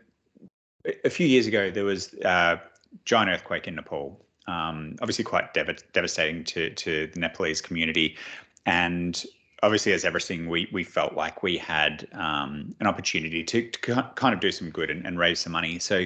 a 1.04 1.10
few 1.10 1.26
years 1.26 1.46
ago 1.46 1.70
there 1.70 1.84
was 1.84 2.14
a 2.24 2.60
giant 3.04 3.30
earthquake 3.30 3.66
in 3.66 3.74
Nepal. 3.74 4.24
Um, 4.46 4.96
obviously 5.02 5.24
quite 5.24 5.52
dev- 5.52 5.82
devastating 5.92 6.44
to 6.44 6.70
to 6.70 7.08
the 7.08 7.20
Nepalese 7.20 7.60
community, 7.60 8.16
and 8.64 9.22
obviously 9.62 9.92
as 9.92 10.04
Everesting, 10.04 10.48
we 10.48 10.68
we 10.72 10.84
felt 10.84 11.14
like 11.14 11.42
we 11.42 11.58
had 11.58 12.08
um, 12.12 12.74
an 12.80 12.86
opportunity 12.86 13.42
to, 13.44 13.68
to, 13.70 14.10
kind 14.14 14.34
of 14.34 14.40
do 14.40 14.50
some 14.50 14.70
good 14.70 14.90
and, 14.90 15.06
and, 15.06 15.18
raise 15.18 15.40
some 15.40 15.52
money. 15.52 15.78
So 15.78 16.04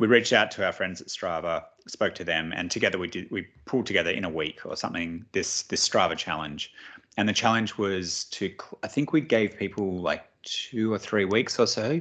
we 0.00 0.06
reached 0.06 0.32
out 0.32 0.50
to 0.52 0.64
our 0.64 0.72
friends 0.72 1.02
at 1.02 1.08
Strava, 1.08 1.62
spoke 1.86 2.14
to 2.14 2.24
them, 2.24 2.54
and 2.56 2.70
together 2.70 2.98
we 2.98 3.06
did 3.06 3.30
we 3.30 3.46
pulled 3.66 3.84
together 3.84 4.10
in 4.10 4.24
a 4.24 4.30
week 4.30 4.64
or 4.64 4.74
something 4.74 5.26
this 5.32 5.62
this 5.64 5.86
Strava 5.86 6.16
challenge. 6.16 6.72
And 7.18 7.28
the 7.28 7.34
challenge 7.34 7.76
was 7.76 8.24
to 8.36 8.50
I 8.82 8.88
think 8.88 9.12
we 9.12 9.20
gave 9.20 9.56
people 9.58 10.00
like 10.00 10.24
two 10.42 10.90
or 10.92 10.98
three 10.98 11.26
weeks 11.26 11.58
or 11.58 11.66
so. 11.66 12.00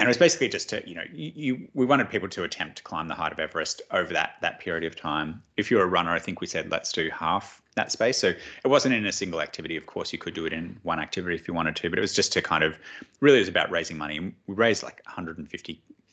And 0.00 0.06
it 0.06 0.08
was 0.08 0.16
basically 0.16 0.48
just 0.48 0.68
to, 0.68 0.88
you 0.88 0.94
know, 0.94 1.02
you, 1.12 1.32
you, 1.34 1.68
we 1.74 1.84
wanted 1.84 2.08
people 2.08 2.28
to 2.28 2.44
attempt 2.44 2.76
to 2.76 2.82
climb 2.84 3.08
the 3.08 3.14
height 3.14 3.32
of 3.32 3.38
Everest 3.38 3.82
over 3.92 4.12
that 4.12 4.34
that 4.40 4.58
period 4.58 4.82
of 4.82 4.96
time. 4.96 5.40
If 5.56 5.70
you're 5.70 5.82
a 5.82 5.86
runner, 5.86 6.10
I 6.10 6.18
think 6.18 6.40
we 6.40 6.48
said 6.48 6.72
let's 6.72 6.90
do 6.90 7.08
half 7.10 7.62
that 7.76 7.92
space. 7.92 8.18
So 8.18 8.28
it 8.28 8.68
wasn't 8.68 8.96
in 8.96 9.06
a 9.06 9.12
single 9.12 9.40
activity. 9.40 9.76
Of 9.76 9.86
course, 9.86 10.12
you 10.12 10.18
could 10.18 10.34
do 10.34 10.44
it 10.44 10.52
in 10.52 10.76
one 10.82 10.98
activity 10.98 11.36
if 11.36 11.46
you 11.46 11.54
wanted 11.54 11.76
to, 11.76 11.88
but 11.88 12.00
it 12.00 12.02
was 12.02 12.14
just 12.14 12.32
to 12.32 12.42
kind 12.42 12.64
of 12.64 12.76
really 13.20 13.36
it 13.38 13.42
was 13.42 13.48
about 13.48 13.70
raising 13.70 13.96
money. 13.96 14.18
We 14.48 14.54
raised 14.54 14.82
like 14.82 15.02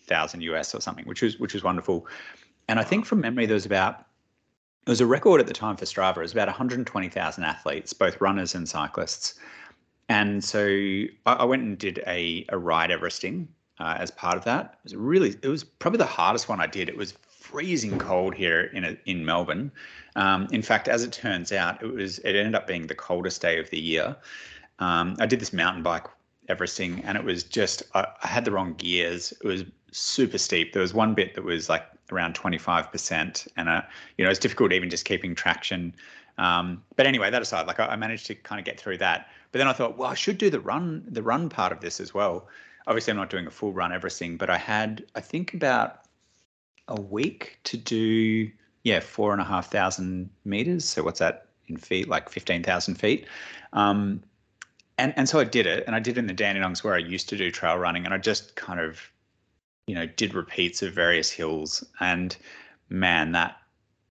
150,000 0.05 0.41
US 0.41 0.75
or 0.75 0.81
something, 0.81 1.05
which 1.05 1.21
was 1.21 1.39
which 1.39 1.53
was 1.53 1.63
wonderful. 1.63 2.07
And 2.67 2.79
I 2.79 2.83
think 2.83 3.05
from 3.05 3.21
memory 3.21 3.45
there 3.45 3.55
was 3.55 3.65
about 3.65 4.05
it 4.85 4.89
was 4.89 5.01
a 5.01 5.05
record 5.05 5.41
at 5.41 5.47
the 5.47 5.53
time 5.53 5.77
for 5.77 5.85
Strava. 5.85 6.17
It 6.17 6.21
was 6.21 6.31
about 6.31 6.47
120,000 6.47 7.43
athletes, 7.43 7.93
both 7.93 8.21
runners 8.21 8.53
and 8.53 8.69
cyclists. 8.69 9.33
And 10.09 10.43
so 10.43 10.67
I, 11.25 11.33
I 11.33 11.43
went 11.43 11.63
and 11.63 11.77
did 11.77 12.03
a, 12.05 12.45
a 12.49 12.57
ride 12.57 12.91
Everesting 12.91 13.47
uh, 13.79 13.95
as 13.97 14.11
part 14.11 14.37
of 14.37 14.43
that. 14.43 14.77
It 14.77 14.83
was 14.83 14.95
really, 14.95 15.35
it 15.41 15.47
was 15.47 15.63
probably 15.63 15.97
the 15.97 16.05
hardest 16.05 16.47
one 16.49 16.61
I 16.61 16.67
did. 16.67 16.87
It 16.87 16.97
was 16.97 17.13
freezing 17.27 17.97
cold 17.97 18.35
here 18.35 18.65
in 18.73 18.85
a, 18.85 18.97
in 19.07 19.25
Melbourne. 19.25 19.71
Um, 20.15 20.47
in 20.51 20.61
fact, 20.61 20.87
as 20.87 21.03
it 21.03 21.11
turns 21.11 21.51
out, 21.51 21.81
it 21.81 21.87
was 21.87 22.19
it 22.19 22.35
ended 22.35 22.53
up 22.53 22.67
being 22.67 22.85
the 22.85 22.95
coldest 22.95 23.41
day 23.41 23.59
of 23.59 23.71
the 23.71 23.79
year. 23.79 24.15
Um, 24.77 25.15
I 25.19 25.25
did 25.25 25.39
this 25.39 25.51
mountain 25.51 25.81
bike 25.81 26.05
Everesting, 26.47 27.01
and 27.05 27.17
it 27.17 27.23
was 27.23 27.43
just 27.43 27.81
I, 27.95 28.05
I, 28.21 28.27
had 28.27 28.45
the 28.45 28.51
wrong 28.51 28.75
gears. 28.75 29.31
It 29.31 29.47
was 29.47 29.63
super 29.95 30.37
steep. 30.37 30.73
There 30.73 30.81
was 30.81 30.93
one 30.93 31.13
bit 31.13 31.35
that 31.35 31.43
was 31.43 31.69
like 31.69 31.85
around 32.11 32.35
25%, 32.35 33.47
and 33.57 33.69
uh, 33.69 33.81
you 34.17 34.25
know 34.25 34.31
it's 34.31 34.39
difficult 34.39 34.73
even 34.73 34.89
just 34.89 35.05
keeping 35.05 35.35
traction. 35.35 35.93
Um, 36.37 36.83
but 36.95 37.07
anyway, 37.07 37.29
that 37.29 37.41
aside, 37.41 37.67
like 37.67 37.79
I, 37.79 37.87
I 37.87 37.95
managed 37.95 38.25
to 38.27 38.35
kind 38.35 38.59
of 38.59 38.65
get 38.65 38.79
through 38.79 38.97
that. 38.97 39.29
But 39.51 39.59
then 39.59 39.67
I 39.67 39.73
thought, 39.73 39.97
well, 39.97 40.09
I 40.09 40.15
should 40.15 40.37
do 40.37 40.49
the 40.49 40.59
run 40.59 41.03
the 41.07 41.23
run 41.23 41.49
part 41.49 41.71
of 41.71 41.79
this 41.79 41.99
as 41.99 42.13
well. 42.13 42.47
Obviously, 42.87 43.11
I'm 43.11 43.17
not 43.17 43.29
doing 43.29 43.47
a 43.47 43.51
full 43.51 43.73
run 43.73 43.91
Everesting, 43.91 44.37
but 44.37 44.49
I 44.49 44.57
had 44.57 45.05
I 45.15 45.21
think 45.21 45.53
about 45.53 46.01
a 46.87 46.99
week 46.99 47.59
to 47.63 47.77
do 47.77 48.51
yeah 48.83 48.99
four 48.99 49.31
and 49.31 49.41
a 49.41 49.45
half 49.45 49.71
thousand 49.71 50.29
meters. 50.43 50.85
So 50.85 51.03
what's 51.03 51.19
that 51.19 51.47
in 51.67 51.77
feet? 51.77 52.07
Like 52.07 52.29
fifteen 52.29 52.63
thousand 52.63 52.95
feet. 52.95 53.27
Um, 53.73 54.21
and 54.97 55.13
and 55.17 55.27
so 55.27 55.39
I 55.39 55.43
did 55.43 55.65
it, 55.65 55.83
and 55.87 55.95
I 55.95 55.99
did 55.99 56.17
it 56.17 56.19
in 56.19 56.27
the 56.27 56.33
Dandenongs 56.33 56.83
where 56.83 56.95
I 56.95 56.99
used 56.99 57.29
to 57.29 57.37
do 57.37 57.51
trail 57.51 57.77
running, 57.77 58.05
and 58.05 58.13
I 58.13 58.17
just 58.17 58.55
kind 58.55 58.79
of, 58.79 59.11
you 59.87 59.95
know, 59.95 60.05
did 60.05 60.33
repeats 60.33 60.81
of 60.81 60.93
various 60.93 61.29
hills, 61.29 61.83
and 61.99 62.35
man, 62.89 63.31
that 63.33 63.57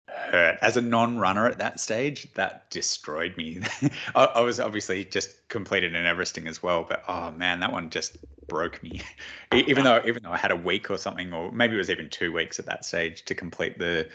hurt. 0.07 0.57
As 0.61 0.77
a 0.77 0.81
non-runner 0.81 1.47
at 1.47 1.57
that 1.57 1.79
stage, 1.79 2.31
that 2.33 2.69
destroyed 2.69 3.35
me. 3.37 3.61
I, 4.15 4.25
I, 4.25 4.41
was 4.41 4.59
obviously 4.59 5.05
just 5.05 5.47
completed 5.49 5.95
an 5.95 6.05
Everesting 6.05 6.47
as 6.47 6.61
well, 6.61 6.85
but 6.87 7.03
oh 7.07 7.31
man, 7.31 7.59
that 7.59 7.71
one 7.71 7.89
just 7.89 8.17
broke 8.47 8.81
me. 8.83 9.01
even 9.53 9.83
though 9.83 10.01
even 10.05 10.23
though 10.23 10.31
I 10.31 10.37
had 10.37 10.51
a 10.51 10.55
week 10.55 10.89
or 10.89 10.97
something, 10.97 11.33
or 11.33 11.51
maybe 11.51 11.75
it 11.75 11.77
was 11.77 11.89
even 11.89 12.09
two 12.09 12.31
weeks 12.31 12.59
at 12.59 12.65
that 12.67 12.85
stage 12.85 13.25
to 13.25 13.35
complete 13.35 13.79
the 13.79 14.07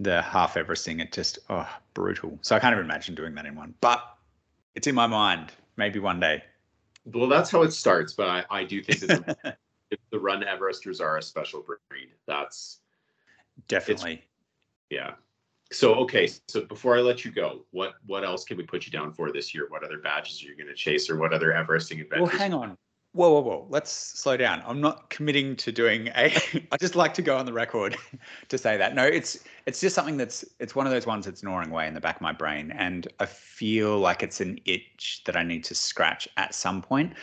the 0.00 0.22
half 0.22 0.54
Everesting, 0.54 1.00
it 1.00 1.12
just 1.12 1.38
oh 1.50 1.68
brutal. 1.92 2.38
So 2.42 2.56
I 2.56 2.58
can't 2.58 2.72
even 2.72 2.84
imagine 2.84 3.14
doing 3.14 3.34
that 3.34 3.46
in 3.46 3.54
one. 3.54 3.74
But 3.80 4.02
it's 4.74 4.86
in 4.86 4.94
my 4.94 5.06
mind. 5.06 5.52
Maybe 5.76 5.98
one 5.98 6.20
day. 6.20 6.42
Well, 7.04 7.28
that's 7.28 7.50
how 7.50 7.62
it 7.62 7.72
starts, 7.72 8.12
but 8.14 8.28
I, 8.28 8.44
I 8.48 8.64
do 8.64 8.82
think 8.82 9.00
that 9.00 9.58
the, 10.10 10.18
run 10.18 10.42
Everesters 10.42 11.00
are 11.00 11.18
a 11.18 11.22
special 11.22 11.62
breed. 11.62 12.08
That's 12.26 12.80
definitely. 13.68 14.24
yeah. 14.90 15.12
So 15.72 15.94
okay 15.94 16.28
so 16.48 16.60
before 16.62 16.96
i 16.96 17.00
let 17.00 17.24
you 17.24 17.32
go 17.32 17.64
what 17.70 17.94
what 18.06 18.22
else 18.22 18.44
can 18.44 18.56
we 18.56 18.64
put 18.64 18.86
you 18.86 18.92
down 18.92 19.12
for 19.12 19.32
this 19.32 19.54
year? 19.54 19.66
What 19.70 19.82
other 19.82 19.98
badges 19.98 20.42
are 20.42 20.46
you 20.46 20.56
going 20.56 20.68
to 20.68 20.74
chase 20.74 21.08
or 21.10 21.16
what 21.16 21.32
other 21.32 21.52
everesting 21.52 22.00
adventures? 22.00 22.28
well 22.28 22.38
hang 22.38 22.54
on. 22.54 22.76
Whoa 23.12 23.30
whoa 23.32 23.40
whoa 23.40 23.66
let's 23.70 23.90
slow 23.90 24.36
down. 24.36 24.62
I'm 24.66 24.80
not 24.80 25.08
committing 25.08 25.56
to 25.56 25.72
doing 25.72 26.08
a 26.08 26.32
i 26.72 26.76
just 26.78 26.94
like 26.96 27.14
to 27.14 27.22
go 27.22 27.36
on 27.36 27.46
the 27.46 27.52
record 27.52 27.96
to 28.48 28.58
say 28.58 28.76
that. 28.76 28.94
No 28.94 29.04
it's 29.04 29.38
it's 29.66 29.80
just 29.80 29.94
something 29.94 30.16
that's 30.16 30.44
it's 30.60 30.74
one 30.76 30.86
of 30.86 30.92
those 30.92 31.06
ones 31.06 31.24
that's 31.24 31.42
gnawing 31.42 31.70
away 31.70 31.88
in 31.88 31.94
the 31.94 32.00
back 32.00 32.16
of 32.16 32.22
my 32.22 32.32
brain 32.32 32.70
and 32.72 33.08
i 33.20 33.26
feel 33.26 33.98
like 33.98 34.22
it's 34.22 34.40
an 34.40 34.58
itch 34.66 35.22
that 35.24 35.36
i 35.36 35.42
need 35.42 35.64
to 35.64 35.74
scratch 35.74 36.28
at 36.36 36.54
some 36.54 36.82
point 36.82 37.14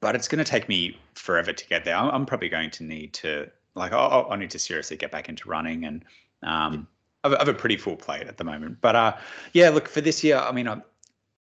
but 0.00 0.14
it's 0.14 0.28
going 0.28 0.42
to 0.42 0.50
take 0.50 0.68
me 0.68 0.98
forever 1.14 1.52
to 1.52 1.66
get 1.68 1.84
there 1.84 1.96
i'm, 1.96 2.10
I'm 2.10 2.26
probably 2.26 2.48
going 2.48 2.70
to 2.70 2.84
need 2.84 3.12
to 3.14 3.50
like 3.74 3.92
i 3.92 4.24
i 4.30 4.36
need 4.36 4.50
to 4.50 4.58
seriously 4.58 4.96
get 4.96 5.10
back 5.10 5.28
into 5.28 5.48
running 5.48 5.84
and 5.84 6.04
um 6.42 6.86
I 7.24 7.30
have 7.38 7.48
a 7.48 7.54
pretty 7.54 7.76
full 7.76 7.96
plate 7.96 8.26
at 8.26 8.36
the 8.36 8.44
moment. 8.44 8.80
But 8.80 8.96
uh, 8.96 9.16
yeah, 9.52 9.70
look 9.70 9.88
for 9.88 10.00
this 10.00 10.22
year. 10.22 10.36
I 10.36 10.52
mean, 10.52 10.68
I, 10.68 10.80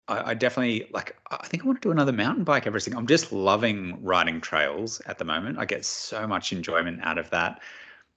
I 0.07 0.33
definitely 0.33 0.87
like. 0.93 1.15
I 1.31 1.47
think 1.47 1.63
I 1.63 1.67
want 1.67 1.81
to 1.81 1.87
do 1.87 1.91
another 1.91 2.11
mountain 2.11 2.43
bike. 2.43 2.65
Everesting. 2.65 2.95
I'm 2.95 3.07
just 3.07 3.31
loving 3.31 3.97
riding 4.03 4.39
trails 4.41 5.01
at 5.05 5.17
the 5.17 5.25
moment. 5.25 5.57
I 5.57 5.65
get 5.65 5.85
so 5.85 6.27
much 6.27 6.53
enjoyment 6.53 6.99
out 7.03 7.17
of 7.17 7.29
that. 7.31 7.61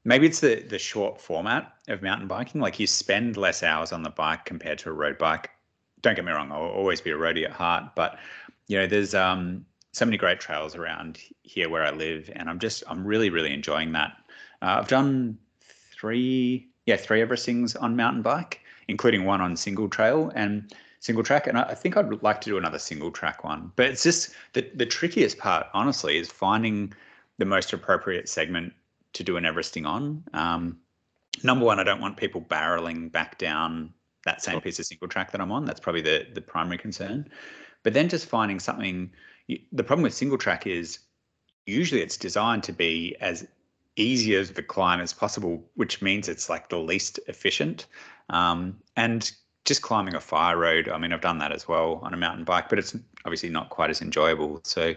Maybe 0.05 0.27
it's 0.27 0.41
the 0.41 0.63
the 0.63 0.79
short 0.79 1.21
format 1.21 1.73
of 1.89 2.03
mountain 2.03 2.29
biking. 2.29 2.61
Like 2.61 2.79
you 2.79 2.87
spend 2.87 3.37
less 3.37 3.63
hours 3.63 3.93
on 3.93 4.03
the 4.03 4.11
bike 4.11 4.45
compared 4.45 4.79
to 4.81 4.91
a 4.91 4.93
road 4.93 5.19
bike. 5.19 5.51
Don't 6.03 6.15
get 6.15 6.25
me 6.25 6.33
wrong. 6.33 6.53
I'll 6.53 6.61
always 6.61 7.01
be 7.01 7.11
a 7.11 7.17
roadie 7.17 7.45
at 7.45 7.53
heart, 7.53 7.95
but 7.95 8.19
you 8.69 8.79
know, 8.79 8.87
there's 8.87 9.15
um 9.15 9.65
so 9.97 10.05
many 10.05 10.19
great 10.19 10.39
trails 10.39 10.77
around 10.77 11.19
here 11.43 11.71
where 11.71 11.83
I 11.83 11.91
live, 11.91 12.31
and 12.37 12.51
I'm 12.51 12.59
just 12.59 12.85
I'm 12.87 13.07
really 13.07 13.31
really 13.31 13.55
enjoying 13.55 13.93
that. 13.93 14.13
Uh, 14.61 14.77
I've 14.79 14.89
done 14.89 15.39
three 15.99 16.69
yeah, 16.85 16.97
three 16.97 17.23
Everestings 17.23 17.81
on 17.81 17.97
mountain 17.97 18.21
bike, 18.21 18.61
including 18.89 19.25
one 19.25 19.41
on 19.41 19.57
single 19.57 19.89
trail 19.89 20.31
and 20.35 20.71
single 21.01 21.25
track. 21.25 21.47
And 21.47 21.57
I, 21.57 21.63
I 21.63 21.75
think 21.75 21.97
I'd 21.97 22.23
like 22.23 22.43
to 22.43 22.51
do 22.51 22.59
another 22.59 22.79
single 22.79 23.11
track 23.11 23.43
one. 23.43 23.73
But 23.75 23.87
it's 23.87 24.03
just 24.03 24.35
the, 24.53 24.71
the 24.75 24.87
trickiest 24.87 25.39
part, 25.39 25.67
honestly, 25.73 26.19
is 26.19 26.31
finding 26.31 26.93
the 27.39 27.47
most 27.47 27.73
appropriate 27.73 28.29
segment 28.29 28.75
to 29.15 29.25
do 29.25 29.39
an 29.39 29.45
Everesting 29.45 29.87
on. 29.87 30.23
Um, 30.35 30.79
number 31.43 31.65
one, 31.65 31.81
I 31.81 31.85
don't 31.85 32.03
want 32.03 32.19
people 32.19 32.43
barreling 32.43 33.11
back 33.11 33.39
down 33.39 33.95
that 34.27 34.43
same 34.43 34.61
piece 34.61 34.79
of 34.79 34.85
single 34.85 35.09
track 35.09 35.33
that 35.33 35.41
I'm 35.41 35.53
on. 35.53 35.65
That's 35.65 35.81
probably 35.81 36.03
the 36.03 36.27
the 36.35 36.43
primary 36.43 36.79
concern. 36.79 37.29
But 37.83 37.95
then 37.95 38.11
just 38.11 38.27
finding 38.27 38.61
something. 38.61 39.11
The 39.49 39.85
problem 39.85 40.03
with 40.03 40.15
single 40.15 40.39
track 40.39 40.67
is 40.67 40.99
usually 41.67 42.01
it's 42.01 42.17
designed 42.17 42.63
to 42.65 42.73
be 42.73 43.17
as 43.21 43.47
easy 43.97 44.35
as 44.37 44.53
the 44.53 44.63
climb 44.63 45.01
as 45.01 45.13
possible, 45.13 45.65
which 45.75 46.03
means 46.03 46.29
it's 46.29 46.49
like 46.49 46.69
the 46.69 46.79
least 46.79 47.19
efficient. 47.29 47.87
Um, 48.31 48.77
and 48.97 49.31
just 49.65 49.83
climbing 49.83 50.15
a 50.15 50.21
fire 50.21 50.57
road, 50.57 50.89
I 50.89 50.99
mean, 50.99 51.13
I've 51.13 51.21
done 51.21 51.39
that 51.39 51.53
as 51.53 51.67
well 51.67 52.01
on 52.03 52.15
a 52.15 52.17
mountain 52.17 52.45
bike, 52.45 52.69
but 52.69 52.79
it's 52.79 52.97
obviously 53.25 53.49
not 53.49 53.71
quite 53.71 53.91
as 53.91 54.01
enjoyable. 54.03 54.61
So 54.65 54.95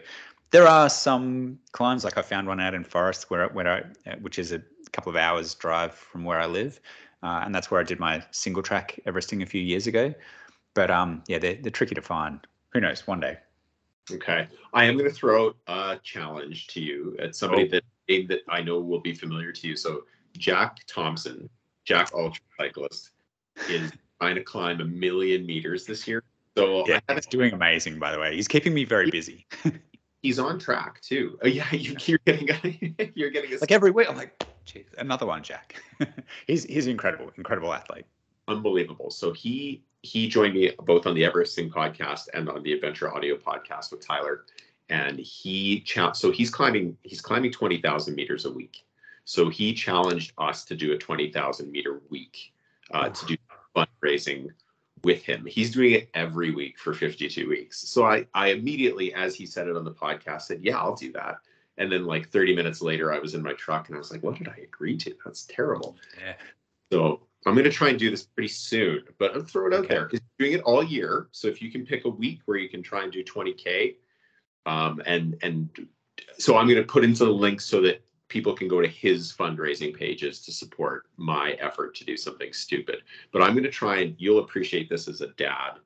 there 0.51 0.67
are 0.67 0.89
some 0.89 1.59
climbs, 1.71 2.03
like 2.03 2.17
I 2.17 2.21
found 2.21 2.47
one 2.47 2.59
out 2.59 2.73
in 2.73 2.83
Forrest, 2.83 3.29
where 3.29 3.47
where 3.49 3.67
I, 4.07 4.15
which 4.15 4.39
is 4.39 4.51
a 4.51 4.62
couple 4.91 5.09
of 5.09 5.15
hours 5.15 5.55
drive 5.55 5.93
from 5.93 6.23
where 6.23 6.39
I 6.39 6.45
live, 6.45 6.79
uh, 7.23 7.41
and 7.43 7.53
that's 7.53 7.69
where 7.69 7.79
I 7.79 7.83
did 7.83 7.99
my 7.99 8.23
single 8.31 8.63
track 8.63 8.99
Everesting 9.05 9.41
a 9.41 9.45
few 9.45 9.62
years 9.62 9.88
ago. 9.88 10.13
But 10.73 10.91
um, 10.91 11.23
yeah, 11.27 11.39
they're 11.39 11.55
they're 11.55 11.71
tricky 11.71 11.95
to 11.95 12.01
find. 12.01 12.39
Who 12.71 12.79
knows? 12.79 13.07
One 13.07 13.19
day. 13.19 13.38
Okay, 14.12 14.48
I 14.74 14.86
am 14.86 14.98
going 14.98 15.10
to 15.10 15.15
throw 15.15 15.54
a 15.67 16.00
challenge 16.04 16.67
to 16.67 16.82
you 16.82 17.15
at 17.19 17.36
somebody 17.36 17.63
oh. 17.65 17.67
that 17.69 17.84
that 18.28 18.39
I 18.48 18.62
know 18.62 18.80
will 18.80 19.02
be 19.02 19.13
familiar 19.13 19.52
to 19.52 19.67
you. 19.67 19.76
So 19.76 20.04
Jack 20.38 20.78
Thompson, 20.88 21.50
Jack 21.86 22.10
ultra 22.13 22.41
cyclist, 22.58 23.12
is 23.69 23.91
trying 24.19 24.36
to 24.36 24.43
climb 24.43 24.82
a 24.82 24.86
million 24.86 25.45
meters 25.45 25.86
this 25.86 26.08
year. 26.08 26.24
So 26.58 26.88
yeah, 26.88 27.00
he's 27.13 27.28
doing 27.28 27.54
amazing. 27.54 28.00
By 28.00 28.12
the 28.12 28.19
way, 28.19 28.36
he's 28.36 28.48
keeping 28.48 28.74
me 28.74 28.84
very 28.84 29.10
busy. 29.12 29.45
he's 30.22 30.39
on 30.39 30.60
track 30.60 31.02
too. 31.02 31.38
Oh, 31.43 31.48
yeah, 31.48 31.69
you, 31.72 31.93
are 31.93 32.17
getting 32.26 32.95
you're 33.15 33.30
getting 33.30 33.54
a, 33.54 33.58
like 33.58 33.72
every 33.72 33.91
week. 33.91 34.10
I'm 34.10 34.17
like, 34.17 34.43
geez, 34.65 34.86
another 34.98 35.26
one, 35.26 35.43
Jack. 35.43 35.82
he's 36.48 36.63
he's 36.63 36.88
incredible, 36.88 37.32
incredible 37.38 37.74
athlete. 37.74 38.06
Unbelievable. 38.48 39.12
So 39.12 39.32
he 39.32 39.84
he 40.01 40.27
joined 40.27 40.53
me 40.53 40.71
both 40.79 41.05
on 41.05 41.15
the 41.15 41.23
Everesting 41.23 41.69
podcast 41.69 42.27
and 42.33 42.49
on 42.49 42.63
the 42.63 42.73
Adventure 42.73 43.13
Audio 43.13 43.35
podcast 43.35 43.91
with 43.91 44.05
Tyler, 44.05 44.45
and 44.89 45.19
he 45.19 45.83
so 46.13 46.31
he's 46.31 46.49
climbing 46.49 46.97
he's 47.03 47.21
climbing 47.21 47.51
twenty 47.51 47.81
thousand 47.81 48.15
meters 48.15 48.45
a 48.45 48.51
week. 48.51 48.85
So 49.25 49.49
he 49.49 49.73
challenged 49.73 50.33
us 50.38 50.65
to 50.65 50.75
do 50.75 50.93
a 50.93 50.97
twenty 50.97 51.31
thousand 51.31 51.71
meter 51.71 52.01
week 52.09 52.53
uh, 52.91 53.09
to 53.09 53.25
do 53.25 53.38
fundraising 53.75 54.49
with 55.03 55.23
him. 55.23 55.45
He's 55.45 55.71
doing 55.71 55.93
it 55.93 56.09
every 56.13 56.51
week 56.51 56.77
for 56.77 56.93
52 56.93 57.47
weeks. 57.47 57.79
So 57.89 58.05
I, 58.05 58.25
I 58.33 58.49
immediately, 58.49 59.13
as 59.13 59.35
he 59.35 59.45
said 59.45 59.67
it 59.67 59.77
on 59.77 59.85
the 59.85 59.91
podcast, 59.91 60.43
said, 60.43 60.59
Yeah, 60.62 60.77
I'll 60.77 60.95
do 60.95 61.12
that. 61.13 61.38
And 61.77 61.91
then 61.91 62.05
like 62.05 62.29
30 62.29 62.55
minutes 62.55 62.81
later, 62.81 63.13
I 63.13 63.19
was 63.19 63.33
in 63.33 63.43
my 63.43 63.53
truck 63.53 63.88
and 63.88 63.95
I 63.95 63.99
was 63.99 64.12
like, 64.12 64.23
What 64.23 64.38
did 64.38 64.49
I 64.49 64.57
agree 64.63 64.97
to? 64.97 65.15
That's 65.23 65.45
terrible. 65.45 65.97
Yeah. 66.19 66.33
So 66.91 67.21
I'm 67.45 67.54
going 67.54 67.63
to 67.63 67.71
try 67.71 67.89
and 67.89 67.97
do 67.97 68.10
this 68.12 68.23
pretty 68.23 68.49
soon, 68.49 69.04
but 69.17 69.34
I'm 69.34 69.45
throwing 69.45 69.73
it 69.73 69.75
out 69.78 69.86
okay. 69.86 69.95
there 69.95 70.06
because 70.06 70.19
doing 70.38 70.54
it 70.54 70.62
all 70.62 70.84
year. 70.84 71.30
So 71.32 71.47
if 71.47 71.62
you 71.62 71.71
can 71.71 71.86
pick 71.86 72.06
a 72.06 72.10
week 72.10 72.41
where 72.45 72.58
you 72.58 72.69
can 72.69 72.84
try 72.84 73.04
and 73.04 73.12
do 73.12 73.23
20K, 73.23 73.95
um, 74.65 75.02
and, 75.06 75.38
and 75.41 75.69
so 76.38 76.58
I'm 76.58 76.67
going 76.67 76.78
to 76.78 76.84
put 76.84 77.04
into 77.04 77.25
the 77.25 77.32
link 77.32 77.62
so 77.62 77.82
that 77.82 78.04
people 78.28 78.54
can 78.54 78.67
go 78.67 78.82
to 78.82 78.88
his 78.88 79.34
fundraising 79.34 79.95
pages 79.95 80.41
to 80.41 80.52
support 80.52 81.08
my 81.17 81.52
effort 81.54 81.95
to 81.95 82.06
do 82.06 82.17
something 82.17 82.54
stupid. 82.54 83.02
But 83.32 83.41
I'm 83.41 83.54
going 83.54 83.63
to 83.63 83.71
try 83.71 84.02
and 84.02 84.15
you'll 84.17 84.39
appreciate 84.39 84.89
this 84.89 85.08
as 85.08 85.21
a 85.21 85.28
dad 85.30 85.80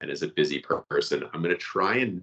and 0.00 0.10
as 0.10 0.22
a 0.22 0.28
busy 0.28 0.58
person. 0.58 1.24
I'm 1.32 1.40
going 1.40 1.54
to 1.54 1.60
try 1.60 1.96
and 1.98 2.22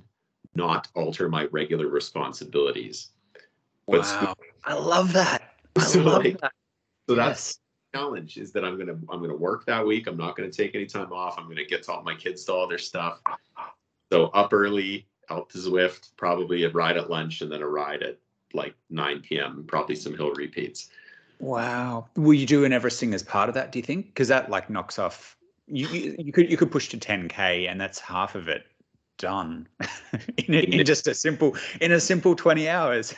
not 0.56 0.88
alter 0.94 1.30
my 1.30 1.46
regular 1.46 1.88
responsibilities. 1.88 3.10
But 3.88 4.02
wow. 4.02 4.36
I 4.64 4.74
love 4.74 5.14
that. 5.14 5.56
I 5.76 5.82
so 5.84 6.02
love 6.02 6.24
like, 6.24 6.40
that. 6.42 6.52
So 7.10 7.16
yes. 7.16 7.26
that's 7.26 7.60
challenge 7.94 8.38
is 8.38 8.52
that 8.52 8.66
I'm 8.66 8.78
gonna 8.78 8.98
I'm 9.10 9.22
gonna 9.22 9.36
work 9.36 9.66
that 9.66 9.86
week. 9.86 10.08
I'm 10.08 10.18
not 10.18 10.36
gonna 10.36 10.52
take 10.52 10.76
any 10.76 10.86
time 10.86 11.12
off. 11.14 11.36
I'm 11.38 11.48
gonna 11.48 11.66
get 11.66 11.84
to 11.84 11.92
all 11.94 12.04
my 12.04 12.16
kids 12.16 12.44
to 12.46 12.54
all 12.54 12.68
their 12.68 12.78
stuff. 12.78 13.22
So 14.12 14.26
up 14.28 14.54
early, 14.54 15.08
out 15.30 15.50
to 15.52 15.58
Zwift, 15.58 16.12
probably 16.18 16.64
a 16.64 16.70
ride 16.70 16.98
at 16.98 17.10
lunch, 17.10 17.42
and 17.42 17.52
then 17.52 17.62
a 17.62 17.68
ride 17.68 18.04
at 18.04 18.18
like 18.54 18.76
9 18.90 19.22
p.m. 19.22 19.64
Probably 19.68 19.96
some 19.96 20.16
hill 20.16 20.32
repeats. 20.34 20.90
Wow. 21.40 22.08
Will 22.16 22.34
you 22.34 22.46
do 22.46 22.66
an 22.66 22.72
Everesting 22.72 23.14
as 23.14 23.24
part 23.24 23.50
of 23.50 23.56
that? 23.56 23.72
Do 23.72 23.80
you 23.80 23.84
think? 23.84 24.08
Because 24.08 24.28
that 24.28 24.50
like 24.50 24.70
knocks 24.70 25.00
off. 25.00 25.38
You, 25.68 25.88
you, 25.88 26.16
you 26.20 26.32
could 26.32 26.52
you 26.52 26.58
could 26.58 26.72
push 26.72 26.90
to 26.90 26.98
10k, 26.98 27.70
and 27.70 27.80
that's 27.80 28.00
half 28.00 28.36
of 28.36 28.48
it 28.48 28.66
done 29.20 29.68
in, 30.48 30.54
in 30.54 30.86
just 30.86 31.08
a 31.08 31.14
simple 31.14 31.56
in 31.82 31.92
a 31.92 32.00
simple 32.00 32.36
20 32.36 32.68
hours. 32.68 33.14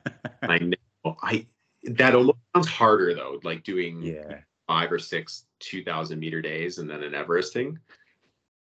I 0.42 0.58
know. 0.58 1.16
I 1.22 1.46
that 1.84 2.14
almost 2.14 2.38
sounds 2.54 2.68
harder 2.68 3.14
though, 3.14 3.40
like 3.42 3.64
doing 3.64 4.02
yeah 4.02 4.38
five 4.66 4.92
or 4.92 5.00
six 5.00 5.46
2,000 5.58 6.18
meter 6.18 6.40
days 6.40 6.78
and 6.78 6.88
then 6.88 7.02
an 7.02 7.12
Everesting. 7.12 7.76